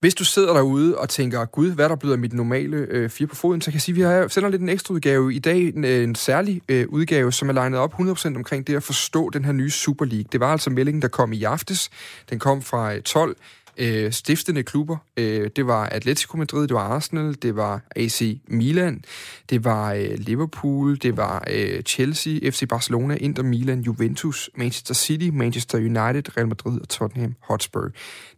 Hvis 0.00 0.14
du 0.14 0.24
sidder 0.24 0.52
derude 0.52 0.98
og 0.98 1.08
tænker, 1.08 1.44
gud, 1.44 1.70
hvad 1.70 1.88
der 1.88 1.96
blevet 1.96 2.12
af 2.12 2.18
mit 2.18 2.32
normale 2.32 2.76
øh, 2.76 3.10
fire 3.10 3.26
på 3.26 3.34
foden, 3.34 3.60
så 3.60 3.70
kan 3.70 3.74
jeg 3.74 3.82
sige, 3.82 3.92
at 3.92 3.96
vi 3.96 4.02
har 4.02 4.28
sender 4.28 4.48
lidt 4.48 4.62
en 4.62 4.68
ekstra 4.68 4.94
udgave 4.94 5.34
i 5.34 5.38
dag, 5.38 5.60
en, 5.76 5.84
øh, 5.84 6.04
en 6.04 6.14
særlig 6.14 6.62
øh, 6.68 6.86
udgave, 6.88 7.32
som 7.32 7.48
er 7.48 7.52
legnet 7.52 7.78
op 7.78 7.94
100% 8.00 8.26
omkring 8.36 8.66
det 8.66 8.76
at 8.76 8.82
forstå 8.82 9.30
den 9.30 9.44
her 9.44 9.52
nye 9.52 9.70
Super 9.70 10.04
League. 10.04 10.24
Det 10.32 10.40
var 10.40 10.52
altså 10.52 10.70
meldingen, 10.70 11.02
der 11.02 11.08
kom 11.08 11.32
i 11.32 11.42
aftes. 11.44 11.90
Den 12.30 12.38
kom 12.38 12.62
fra 12.62 12.94
øh, 12.94 13.02
12 13.02 13.36
øh, 13.80 14.12
stiftende 14.12 14.62
klubber. 14.62 14.96
Øh, 15.16 15.50
det 15.56 15.66
var 15.66 15.86
Atletico 15.86 16.36
Madrid, 16.36 16.68
det 16.68 16.74
var 16.74 16.80
Arsenal, 16.80 17.36
det 17.42 17.56
var 17.56 17.82
AC 17.96 18.40
Milan, 18.48 19.04
det 19.50 19.64
var 19.64 19.92
øh, 19.92 20.10
Liverpool, 20.16 20.98
det 21.02 21.16
var 21.16 21.44
øh, 21.50 21.82
Chelsea, 21.82 22.50
FC 22.50 22.68
Barcelona, 22.68 23.14
Inter 23.14 23.42
Milan, 23.42 23.80
Juventus, 23.80 24.50
Manchester 24.56 24.94
City, 24.94 25.28
Manchester 25.32 25.78
United, 25.78 26.36
Real 26.36 26.48
Madrid 26.48 26.80
og 26.80 26.88
Tottenham 26.88 27.34
Hotspur. 27.42 27.88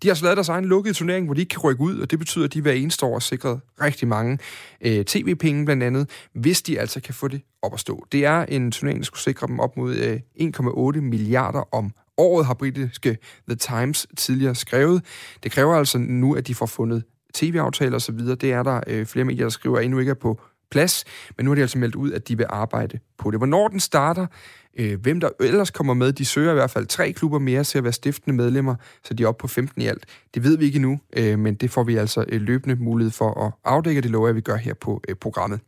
De 0.02 0.08
har 0.08 0.14
så 0.14 0.24
lavet 0.24 0.36
deres 0.36 0.48
egen 0.48 0.64
lukkede 0.64 0.94
turnering, 0.94 1.26
hvor 1.26 1.34
de 1.34 1.40
ikke 1.40 1.50
kan 1.50 1.60
rykke 1.60 1.82
ud, 1.82 1.98
og 1.98 2.10
det 2.10 2.18
betyder, 2.18 2.44
at 2.44 2.54
de 2.54 2.60
hver 2.60 2.72
eneste 2.72 3.06
år 3.06 3.12
har 3.12 3.20
sikret 3.20 3.60
rigtig 3.80 4.08
mange 4.08 4.38
øh, 4.80 5.04
tv-penge 5.04 5.64
blandt 5.64 5.82
andet, 5.82 6.10
hvis 6.34 6.62
de 6.62 6.80
altså 6.80 7.00
kan 7.00 7.14
få 7.14 7.28
det 7.28 7.42
op 7.62 7.74
at 7.74 7.80
stå. 7.80 8.06
Det 8.12 8.24
er 8.24 8.44
en 8.44 8.70
turnering, 8.70 9.00
der 9.00 9.04
skulle 9.04 9.20
sikre 9.20 9.46
dem 9.46 9.60
op 9.60 9.76
mod 9.76 9.94
øh, 9.94 10.20
1,8 10.96 11.00
milliarder 11.00 11.74
om 11.74 11.92
året, 12.18 12.46
har 12.46 12.54
britiske 12.54 13.18
The 13.48 13.56
Times 13.56 14.06
tidligere 14.16 14.54
skrevet. 14.54 15.04
Det 15.42 15.52
kræver 15.52 15.74
altså 15.74 15.98
nu, 15.98 16.34
at 16.34 16.46
de 16.46 16.54
får 16.54 16.66
fundet 16.66 17.04
tv-aftaler 17.34 17.96
osv. 17.96 18.18
Det 18.18 18.44
er 18.44 18.62
der 18.62 18.80
øh, 18.86 19.06
flere 19.06 19.24
medier, 19.24 19.44
der 19.44 19.50
skriver, 19.50 19.78
at 19.78 19.84
endnu 19.84 19.98
ikke 19.98 20.10
er 20.10 20.14
på 20.14 20.40
plads, 20.70 21.04
men 21.36 21.44
nu 21.44 21.50
har 21.50 21.54
de 21.54 21.60
altså 21.60 21.78
meldt 21.78 21.94
ud, 21.94 22.12
at 22.12 22.28
de 22.28 22.36
vil 22.36 22.46
arbejde 22.50 22.98
på 23.18 23.30
det. 23.30 23.40
Hvornår 23.40 23.68
den 23.68 23.80
starter, 23.80 24.26
øh, 24.78 25.00
hvem 25.00 25.20
der 25.20 25.28
ellers 25.40 25.70
kommer 25.70 25.94
med, 25.94 26.12
de 26.12 26.24
søger 26.24 26.50
i 26.50 26.54
hvert 26.54 26.70
fald 26.70 26.86
tre 26.86 27.12
klubber 27.12 27.38
mere 27.38 27.64
til 27.64 27.78
at 27.78 27.84
være 27.84 27.92
stiftende 27.92 28.36
medlemmer, 28.36 28.74
så 29.04 29.14
de 29.14 29.22
er 29.22 29.28
oppe 29.28 29.40
på 29.40 29.48
15 29.48 29.82
i 29.82 29.86
alt. 29.86 30.06
Det 30.34 30.44
ved 30.44 30.58
vi 30.58 30.64
ikke 30.64 30.76
endnu, 30.76 31.00
øh, 31.16 31.38
men 31.38 31.54
det 31.54 31.70
får 31.70 31.84
vi 31.84 31.96
altså 31.96 32.24
øh, 32.28 32.40
løbende 32.40 32.76
mulighed 32.76 33.12
for 33.12 33.46
at 33.46 33.52
afdække, 33.64 34.00
det 34.00 34.10
lover 34.10 34.28
jeg, 34.28 34.36
vi 34.36 34.40
gør 34.40 34.56
her 34.56 34.74
på 34.74 35.02
øh, 35.08 35.14
programmet. 35.14 35.60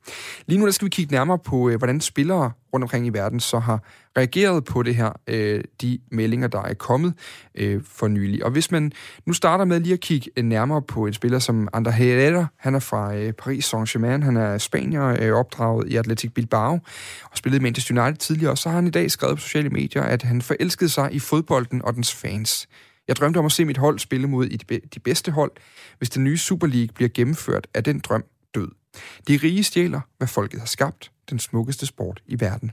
Lige 0.46 0.58
nu 0.58 0.64
der 0.64 0.72
skal 0.72 0.86
vi 0.86 0.90
kigge 0.90 1.12
nærmere 1.12 1.38
på, 1.38 1.68
øh, 1.68 1.78
hvordan 1.78 2.00
spillere 2.00 2.50
rundt 2.74 2.84
omkring 2.84 3.06
i 3.06 3.10
verden 3.10 3.40
så 3.40 3.58
har 3.58 3.82
reageret 4.16 4.64
på 4.64 4.82
det 4.82 4.94
her, 4.94 5.12
øh, 5.26 5.64
de 5.80 5.98
meldinger, 6.10 6.48
der 6.48 6.62
er 6.62 6.74
kommet 6.74 7.14
øh, 7.54 7.82
for 7.84 8.08
nylig. 8.08 8.44
Og 8.44 8.50
hvis 8.50 8.70
man 8.70 8.92
nu 9.26 9.32
starter 9.32 9.64
med 9.64 9.80
lige 9.80 9.92
at 9.92 10.00
kigge 10.00 10.30
øh, 10.36 10.44
nærmere 10.44 10.82
på 10.82 11.06
en 11.06 11.12
spiller 11.12 11.38
som 11.38 11.68
Ander 11.72 11.90
Herrera, 11.90 12.46
han 12.56 12.74
er 12.74 12.78
fra 12.78 13.14
øh, 13.14 13.32
Paris 13.32 13.74
Saint-Germain, 13.74 14.24
han 14.24 14.36
er 14.36 14.58
spanier, 14.58 15.16
øh, 15.20 15.32
opdraget 15.32 15.88
i 15.88 15.96
Athletic 15.96 16.32
Bilbao, 16.32 16.72
og 17.30 17.38
spillede 17.38 17.60
i 17.60 17.62
Manchester 17.62 18.02
United 18.02 18.18
tidligere, 18.18 18.50
og 18.50 18.58
så 18.58 18.68
har 18.68 18.76
han 18.76 18.86
i 18.86 18.90
dag 18.90 19.10
skrevet 19.10 19.36
på 19.36 19.40
sociale 19.40 19.70
medier, 19.70 20.02
at 20.02 20.22
han 20.22 20.42
forelskede 20.42 20.90
sig 20.90 21.08
i 21.12 21.18
fodbolden 21.18 21.84
og 21.84 21.94
dens 21.94 22.14
fans. 22.14 22.68
Jeg 23.08 23.16
drømte 23.16 23.38
om 23.38 23.46
at 23.46 23.52
se 23.52 23.64
mit 23.64 23.78
hold 23.78 23.98
spille 23.98 24.26
mod 24.26 24.46
i 24.46 24.56
de 24.94 25.00
bedste 25.00 25.32
hold. 25.32 25.52
Hvis 25.98 26.10
den 26.10 26.24
nye 26.24 26.38
Super 26.38 26.66
League 26.66 26.94
bliver 26.94 27.08
gennemført, 27.14 27.66
er 27.74 27.80
den 27.80 27.98
drøm 27.98 28.24
død. 28.54 28.68
De 29.28 29.36
rige 29.42 29.64
stjæler, 29.64 30.00
hvad 30.18 30.28
folket 30.28 30.60
har 30.60 30.66
skabt, 30.66 31.10
den 31.30 31.38
smukkeste 31.38 31.86
sport 31.86 32.22
i 32.26 32.40
verden. 32.40 32.72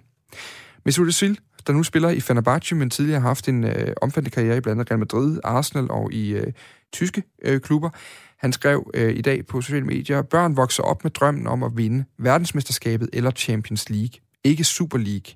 Mesut 0.85 1.07
Özil, 1.07 1.37
der 1.67 1.73
nu 1.73 1.83
spiller 1.83 2.09
i 2.09 2.19
Fenerbahce, 2.19 2.75
men 2.75 2.89
tidligere 2.89 3.21
har 3.21 3.27
haft 3.27 3.47
en 3.47 3.63
øh, 3.63 3.93
omfattende 4.01 4.33
karriere 4.33 4.57
i 4.57 4.59
blandt 4.59 4.79
andet 4.79 4.91
Real 4.91 4.99
Madrid, 4.99 5.39
Arsenal 5.43 5.91
og 5.91 6.13
i 6.13 6.33
øh, 6.33 6.53
tyske 6.93 7.23
øh, 7.41 7.61
klubber. 7.61 7.89
Han 8.37 8.53
skrev 8.53 8.91
øh, 8.93 9.15
i 9.15 9.21
dag 9.21 9.45
på 9.45 9.61
sociale 9.61 9.85
medier, 9.85 10.21
børn 10.21 10.57
vokser 10.57 10.83
op 10.83 11.03
med 11.03 11.11
drømmen 11.11 11.47
om 11.47 11.63
at 11.63 11.71
vinde 11.77 12.05
verdensmesterskabet 12.17 13.09
eller 13.13 13.31
Champions 13.31 13.89
League. 13.89 14.19
Ikke 14.43 14.63
Super 14.63 14.97
League. 14.97 15.35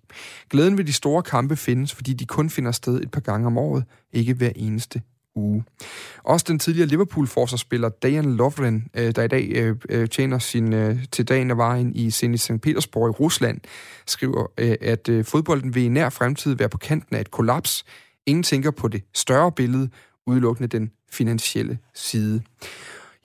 Glæden 0.50 0.78
ved 0.78 0.86
de 0.86 0.94
store 0.94 1.24
kampe 1.24 1.56
findes, 1.56 1.94
fordi 1.94 2.14
de 2.14 2.26
kun 2.26 2.50
finder 2.50 2.72
sted 2.72 3.02
et 3.02 3.12
par 3.12 3.22
gange 3.22 3.48
om 3.48 3.58
året, 3.58 3.84
ikke 4.14 4.34
hver 4.34 4.52
eneste 4.56 5.02
uge. 5.36 5.64
Også 6.24 6.46
den 6.50 6.60
tidligere 6.60 6.88
Liverpool-forsvarsspiller 6.88 7.90
Dejan 7.90 8.36
Lovren, 8.36 8.88
øh, 8.94 9.16
der 9.16 9.24
i 9.24 9.28
dag 9.28 9.52
øh, 9.56 9.76
øh, 9.90 10.10
tjener 10.10 10.40
sin 10.40 10.72
til 11.12 11.28
dagen 11.28 11.52
af 11.52 11.58
vejen 11.58 11.96
i 11.96 12.12
Zenit 12.12 12.42
St. 12.42 12.62
Petersborg 12.62 13.10
i 13.10 13.12
Rusland, 13.12 13.62
skriver, 14.08 14.48
at 14.82 15.10
fodbolden 15.26 15.76
vil 15.76 15.84
i 15.84 15.88
nær 15.88 16.10
fremtid 16.10 16.56
være 16.56 16.70
på 16.70 16.78
kanten 16.78 17.16
af 17.16 17.22
et 17.22 17.32
kollaps. 17.32 17.86
Ingen 18.26 18.44
tænker 18.44 18.72
på 18.72 18.88
det 18.88 19.04
større 19.14 19.52
billede, 19.52 19.90
udelukkende 20.28 20.68
den 20.68 20.92
finansielle 21.12 21.78
side 21.94 22.42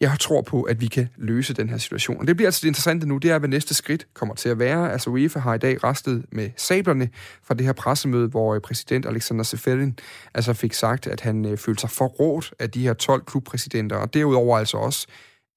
jeg 0.00 0.16
tror 0.20 0.42
på, 0.42 0.62
at 0.62 0.80
vi 0.80 0.86
kan 0.86 1.08
løse 1.16 1.54
den 1.54 1.68
her 1.68 1.76
situation. 1.76 2.20
Og 2.20 2.26
det 2.26 2.36
bliver 2.36 2.48
altså 2.48 2.60
det 2.62 2.68
interessante 2.68 3.06
nu, 3.06 3.18
det 3.18 3.30
er, 3.30 3.38
hvad 3.38 3.48
næste 3.48 3.74
skridt 3.74 4.06
kommer 4.14 4.34
til 4.34 4.48
at 4.48 4.58
være. 4.58 4.92
Altså 4.92 5.10
UEFA 5.10 5.38
har 5.38 5.54
i 5.54 5.58
dag 5.58 5.84
restet 5.84 6.24
med 6.32 6.50
sablerne 6.56 7.08
fra 7.42 7.54
det 7.54 7.66
her 7.66 7.72
pressemøde, 7.72 8.28
hvor 8.28 8.54
øh, 8.54 8.60
præsident 8.60 9.06
Alexander 9.06 9.44
Seferin 9.44 9.98
altså 10.34 10.52
fik 10.52 10.72
sagt, 10.72 11.06
at 11.06 11.20
han 11.20 11.44
øh, 11.44 11.58
følte 11.58 11.80
sig 11.80 11.90
forrådt 11.90 12.54
af 12.58 12.70
de 12.70 12.82
her 12.82 12.94
12 12.94 13.24
klubpræsidenter, 13.24 13.96
og 13.96 14.14
derudover 14.14 14.58
altså 14.58 14.76
også 14.76 15.06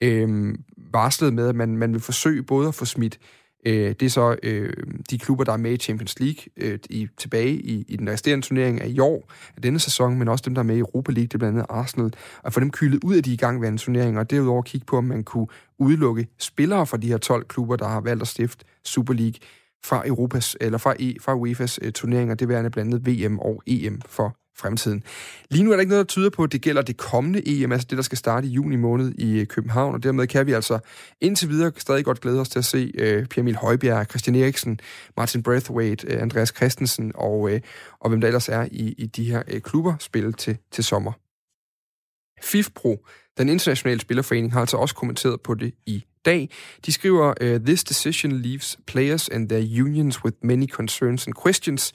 øh, 0.03 0.55
varslet 0.77 1.33
med, 1.33 1.47
at 1.47 1.55
man, 1.55 1.77
man 1.77 1.93
vil 1.93 2.01
forsøge 2.01 2.43
både 2.43 2.67
at 2.67 2.75
få 2.75 2.85
smidt 2.85 3.19
Øh, 3.65 3.95
det 3.99 4.01
er 4.01 4.09
så 4.09 4.35
øh, 4.43 4.73
de 5.09 5.17
klubber, 5.17 5.43
der 5.43 5.53
er 5.53 5.57
med 5.57 5.71
i 5.71 5.77
Champions 5.77 6.19
League 6.19 6.43
øh, 6.57 6.79
i, 6.89 7.07
tilbage 7.17 7.53
i, 7.53 7.85
i 7.87 7.95
den 7.95 8.09
resterende 8.09 8.45
turnering 8.45 8.81
af 8.81 8.87
i 8.87 8.99
år, 8.99 9.31
af 9.55 9.61
denne 9.61 9.79
sæson, 9.79 10.19
men 10.19 10.27
også 10.27 10.43
dem, 10.45 10.55
der 10.55 10.61
er 10.61 10.65
med 10.65 10.75
i 10.75 10.79
Europa 10.79 11.11
League, 11.11 11.27
det 11.27 11.33
er 11.33 11.37
blandt 11.37 11.57
andet 11.57 11.65
Arsenal, 11.69 12.13
og 12.43 12.53
få 12.53 12.59
dem 12.59 12.71
kylet 12.71 13.03
ud 13.03 13.15
af 13.15 13.23
de 13.23 13.33
igangværende 13.33 13.79
turneringer, 13.79 14.19
og 14.19 14.31
derudover 14.31 14.61
kigge 14.61 14.85
på, 14.85 14.97
om 14.97 15.03
man 15.03 15.23
kunne 15.23 15.47
udelukke 15.79 16.27
spillere 16.39 16.87
fra 16.87 16.97
de 16.97 17.07
her 17.07 17.17
12 17.17 17.45
klubber, 17.47 17.75
der 17.75 17.87
har 17.87 18.01
valgt 18.01 18.21
at 18.21 18.27
stifte 18.27 18.65
Super 18.85 19.13
League 19.13 19.39
fra 19.85 20.07
Europas, 20.07 20.57
eller 20.61 20.77
fra, 20.77 20.95
e, 20.99 21.15
fra 21.21 21.35
UEFA's 21.35 21.77
øh, 21.81 21.91
turneringer, 21.91 22.35
det 22.35 22.49
værende 22.49 22.69
blandt 22.69 22.93
andet 22.93 23.27
VM 23.27 23.39
og 23.39 23.63
EM 23.67 24.01
for 24.05 24.37
fremtiden. 24.57 25.03
Lige 25.49 25.63
nu 25.63 25.71
er 25.71 25.75
der 25.75 25.81
ikke 25.81 25.89
noget, 25.89 26.07
der 26.07 26.11
tyder 26.11 26.29
på, 26.29 26.43
at 26.43 26.51
det 26.51 26.61
gælder 26.61 26.81
det 26.81 26.97
kommende 26.97 27.41
EM, 27.45 27.71
altså 27.71 27.87
det, 27.89 27.97
der 27.97 28.03
skal 28.03 28.17
starte 28.17 28.47
i 28.47 28.49
juni 28.49 28.75
måned 28.75 29.11
i 29.17 29.39
øh, 29.39 29.47
København, 29.47 29.95
og 29.95 30.03
dermed 30.03 30.27
kan 30.27 30.47
vi 30.47 30.51
altså 30.51 30.79
indtil 31.21 31.49
videre 31.49 31.71
stadig 31.77 32.05
godt 32.05 32.21
glæde 32.21 32.41
os 32.41 32.49
til 32.49 32.59
at 32.59 32.65
se 32.65 32.91
øh, 32.97 33.25
Pierre 33.25 33.43
Emil 33.43 33.55
Højbjerg, 33.55 34.05
Christian 34.09 34.35
Eriksen, 34.35 34.79
Martin 35.17 35.43
Braithwaite, 35.43 36.07
øh, 36.07 36.21
Andreas 36.21 36.53
Christensen 36.55 37.11
og, 37.15 37.51
øh, 37.51 37.61
og 37.99 38.09
hvem 38.09 38.21
der 38.21 38.27
ellers 38.27 38.49
er 38.49 38.67
i, 38.71 38.95
i 38.97 39.05
de 39.05 39.23
her 39.23 39.43
øh, 39.47 39.61
klubber 39.61 39.95
spille 39.99 40.33
til, 40.33 40.57
til 40.71 40.83
sommer. 40.83 41.11
FIFPro, 42.43 43.05
den 43.37 43.49
internationale 43.49 44.01
spillerforening, 44.01 44.53
har 44.53 44.59
altså 44.59 44.77
også 44.77 44.95
kommenteret 44.95 45.41
på 45.41 45.53
det 45.53 45.73
i 45.85 46.03
dag. 46.25 46.49
De 46.85 46.91
skriver, 46.91 47.33
øh, 47.41 47.59
This 47.59 47.83
decision 47.83 48.31
leaves 48.31 48.77
players 48.87 49.29
and 49.29 49.49
their 49.49 49.83
unions 49.83 50.23
with 50.23 50.37
many 50.41 50.67
concerns 50.67 51.27
and 51.27 51.35
questions 51.43 51.93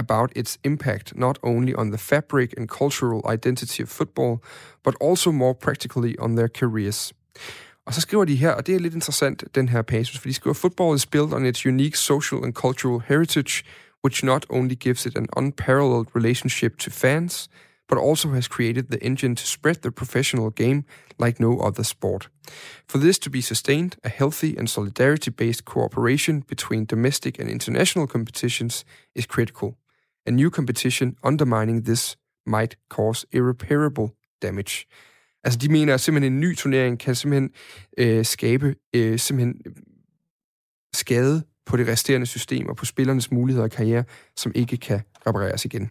about 0.00 0.32
its 0.36 0.58
impact 0.64 1.06
not 1.16 1.38
only 1.42 1.72
on 1.74 1.90
the 1.90 1.98
fabric 1.98 2.54
and 2.58 2.68
cultural 2.68 3.20
identity 3.34 3.82
of 3.82 3.88
football, 3.88 4.34
but 4.84 4.94
also 5.00 5.30
more 5.32 5.54
practically 5.54 6.14
on 6.18 6.36
their 6.36 6.48
careers. 6.60 7.12
Og 7.86 7.94
så 7.94 8.00
skriver 8.00 8.24
de 8.24 8.36
her, 8.36 8.50
og 8.50 8.66
det 8.66 8.74
er 8.74 8.78
lidt 8.78 8.94
interessant, 8.94 9.44
den 9.54 9.68
her 9.68 9.82
passus, 9.82 10.18
for 10.18 10.28
de 10.28 10.34
skriver, 10.34 10.54
Football 10.54 10.94
is 10.96 11.06
built 11.06 11.32
on 11.32 11.46
its 11.46 11.66
unique 11.66 11.96
social 11.96 12.44
and 12.44 12.54
cultural 12.54 13.00
heritage, 13.08 13.64
which 14.06 14.24
not 14.24 14.46
only 14.50 14.74
gives 14.74 15.06
it 15.06 15.16
an 15.16 15.26
unparalleled 15.36 16.06
relationship 16.14 16.78
to 16.78 16.90
fans, 16.90 17.48
but 17.90 17.98
also 17.98 18.28
has 18.28 18.48
created 18.48 18.84
the 18.90 19.04
engine 19.04 19.34
to 19.36 19.46
spread 19.46 19.76
the 19.82 19.90
professional 19.90 20.50
game 20.50 20.84
like 21.18 21.40
no 21.40 21.58
other 21.58 21.84
sport. 21.84 22.28
For 22.86 22.98
this 22.98 23.18
to 23.18 23.30
be 23.30 23.40
sustained, 23.40 23.96
a 24.04 24.08
healthy 24.08 24.56
and 24.56 24.70
solidarity 24.70 25.30
based 25.30 25.64
cooperation 25.64 26.44
between 26.48 26.86
domestic 26.86 27.40
and 27.40 27.48
international 27.50 28.06
competitions 28.06 28.84
is 29.14 29.26
critical. 29.26 29.79
A 30.30 30.32
new 30.32 30.50
competition 30.50 31.16
undermining 31.24 31.84
this 31.84 32.16
might 32.46 32.76
cause 32.88 33.26
irreparable 33.32 34.08
damage. 34.42 34.86
Altså, 35.44 35.58
de 35.58 35.68
mener, 35.68 35.94
at 35.94 36.00
simpelthen 36.00 36.32
en 36.32 36.40
ny 36.40 36.56
turnering 36.56 36.98
kan 36.98 37.14
simpelthen 37.14 37.50
øh, 37.98 38.24
skabe 38.24 38.74
øh, 38.94 39.18
simpelthen 39.18 39.62
øh, 39.66 39.72
skade 40.94 41.42
på 41.66 41.76
det 41.76 41.88
resterende 41.88 42.26
system 42.26 42.68
og 42.68 42.76
på 42.76 42.84
spillernes 42.84 43.30
muligheder 43.30 43.64
og 43.64 43.70
karriere, 43.70 44.04
som 44.36 44.52
ikke 44.54 44.76
kan 44.76 45.00
repareres 45.26 45.64
igen. 45.64 45.90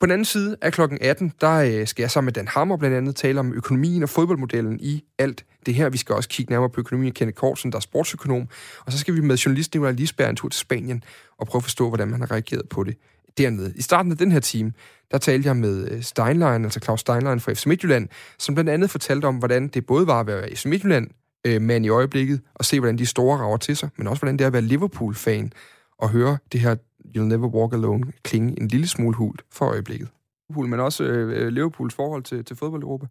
På 0.00 0.06
den 0.06 0.12
anden 0.12 0.24
side 0.24 0.56
af 0.62 0.72
klokken 0.72 0.98
18, 1.00 1.32
der 1.40 1.52
øh, 1.52 1.86
skal 1.86 2.02
jeg 2.02 2.10
sammen 2.10 2.26
med 2.26 2.32
Dan 2.32 2.48
Hammer 2.48 2.76
blandt 2.76 2.96
andet 2.96 3.16
tale 3.16 3.40
om 3.40 3.52
økonomien 3.52 4.02
og 4.02 4.08
fodboldmodellen 4.08 4.80
i 4.80 5.04
alt 5.18 5.44
det 5.66 5.74
her. 5.74 5.88
Vi 5.88 5.98
skal 5.98 6.14
også 6.14 6.28
kigge 6.28 6.52
nærmere 6.52 6.70
på 6.70 6.80
økonomien 6.80 7.10
af 7.10 7.14
Kenneth 7.14 7.36
Kortsen, 7.36 7.72
der 7.72 7.76
er 7.76 7.80
sportsøkonom. 7.80 8.48
Og 8.86 8.92
så 8.92 8.98
skal 8.98 9.14
vi 9.14 9.20
med 9.20 9.36
journalist 9.36 9.74
Nicolai 9.74 9.92
Lisberg 9.92 10.30
en 10.30 10.36
tur 10.36 10.48
til 10.48 10.60
Spanien 10.60 11.04
og 11.38 11.46
prøve 11.46 11.60
at 11.60 11.62
forstå, 11.62 11.88
hvordan 11.88 12.08
man 12.08 12.20
har 12.20 12.30
reageret 12.30 12.68
på 12.68 12.84
det 12.84 12.96
dernede. 13.38 13.72
I 13.76 13.82
starten 13.82 14.12
af 14.12 14.18
den 14.18 14.32
her 14.32 14.40
time, 14.40 14.72
der 15.10 15.18
talte 15.18 15.48
jeg 15.48 15.56
med 15.56 15.90
øh, 15.90 16.02
Steinlein, 16.02 16.64
altså 16.64 16.80
Claus 16.80 17.00
Steinlein 17.00 17.40
fra 17.40 17.52
FC 17.52 17.66
Midtjylland, 17.66 18.08
som 18.38 18.54
blandt 18.54 18.70
andet 18.70 18.90
fortalte 18.90 19.26
om, 19.26 19.38
hvordan 19.38 19.68
det 19.68 19.86
både 19.86 20.06
var 20.06 20.20
at 20.20 20.26
være 20.26 20.50
FC 20.50 20.64
Midtjylland 20.66 21.10
øh, 21.46 21.60
mand 21.62 21.86
i 21.86 21.88
øjeblikket, 21.88 22.40
og 22.54 22.64
se, 22.64 22.80
hvordan 22.80 22.98
de 22.98 23.06
store 23.06 23.38
rager 23.38 23.56
til 23.56 23.76
sig, 23.76 23.88
men 23.96 24.06
også 24.06 24.20
hvordan 24.20 24.36
det 24.36 24.44
er 24.44 24.46
at 24.46 24.52
være 24.52 24.62
Liverpool-fan, 24.62 25.52
og 25.98 26.10
høre 26.10 26.38
det 26.52 26.60
her 26.60 26.74
You'll 27.16 27.30
Never 27.32 27.48
Walk 27.56 27.72
Alone 27.72 28.04
klinge 28.24 28.60
en 28.60 28.68
lille 28.68 28.88
smule 28.88 29.16
hult 29.16 29.42
for 29.56 29.64
øjeblikket. 29.72 30.08
Liverpool, 30.48 30.68
men 30.68 30.80
også 30.80 31.04
øh, 31.04 31.24
øh 31.38 31.48
Liverpools 31.52 31.94
forhold 31.94 32.22
til, 32.22 32.44
til 32.44 32.56
fodbold 32.56 32.82
i 32.82 32.88
Europa. 32.88 33.06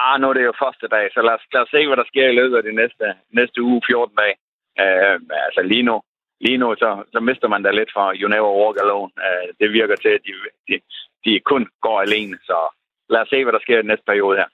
Ah, 0.00 0.20
nu 0.20 0.24
er 0.28 0.34
det 0.36 0.44
jo 0.44 0.54
første 0.64 0.86
dag, 0.94 1.04
så 1.14 1.20
lad 1.26 1.34
os, 1.38 1.44
lad 1.54 1.62
os 1.64 1.72
se, 1.74 1.80
hvad 1.86 1.98
der 2.00 2.10
sker 2.12 2.26
i 2.28 2.38
løbet 2.40 2.56
af 2.56 2.62
de 2.68 2.74
næste, 2.80 3.06
næste 3.38 3.58
uge, 3.68 3.80
14 3.86 4.16
dage. 4.22 4.36
Uh, 4.82 5.16
altså 5.46 5.62
lige 5.72 5.86
nu, 5.88 5.96
lige 6.46 6.58
nu 6.62 6.68
så, 6.82 6.90
så 7.12 7.18
mister 7.28 7.48
man 7.48 7.62
da 7.62 7.70
lidt 7.70 7.90
fra 7.94 8.04
You 8.20 8.28
Never 8.34 8.52
Walk 8.60 8.76
Alone. 8.84 9.12
Uh, 9.26 9.46
det 9.60 9.68
virker 9.78 9.96
til, 10.04 10.12
at 10.18 10.22
de, 10.26 10.32
de, 10.68 10.74
de 11.24 11.32
kun 11.50 11.62
går 11.86 11.98
alene, 12.06 12.36
så 12.48 12.58
lad 13.12 13.20
os 13.24 13.28
se, 13.32 13.38
hvad 13.44 13.52
der 13.52 13.62
sker 13.64 13.76
i 13.78 13.82
den 13.82 13.90
næste 13.92 14.06
periode 14.10 14.36
her. 14.40 14.48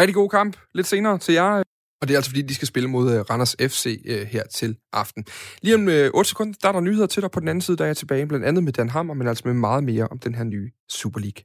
Rigtig 0.00 0.14
god 0.14 0.30
kamp 0.38 0.52
lidt 0.74 0.86
senere 0.86 1.18
til 1.18 1.34
jer. 1.34 1.62
Og 2.00 2.04
det 2.06 2.12
er 2.12 2.18
altså 2.18 2.30
fordi, 2.30 2.42
de 2.42 2.54
skal 2.54 2.68
spille 2.68 2.88
mod 2.88 3.06
uh, 3.14 3.20
Randers 3.30 3.56
FC 3.72 3.84
uh, 4.12 4.22
her 4.34 4.44
til 4.58 4.76
aften. 4.92 5.24
Lige 5.62 5.74
om 5.74 5.84
uh, 5.86 6.18
8 6.20 6.28
sekunder, 6.30 6.54
der 6.62 6.68
er 6.68 6.72
der 6.72 6.80
nyheder 6.80 7.06
til 7.06 7.22
dig 7.22 7.30
på 7.30 7.40
den 7.40 7.48
anden 7.48 7.64
side, 7.66 7.76
der 7.76 7.84
er 7.84 7.88
jeg 7.88 7.96
tilbage, 7.96 8.28
blandt 8.28 8.46
andet 8.46 8.64
med 8.64 8.72
Dan 8.72 8.88
Hammer, 8.88 9.14
men 9.14 9.26
altså 9.28 9.42
med 9.48 9.54
meget 9.54 9.84
mere 9.84 10.06
om 10.12 10.18
den 10.18 10.34
her 10.34 10.44
nye 10.44 10.70
Super 10.88 11.20
League. 11.20 11.42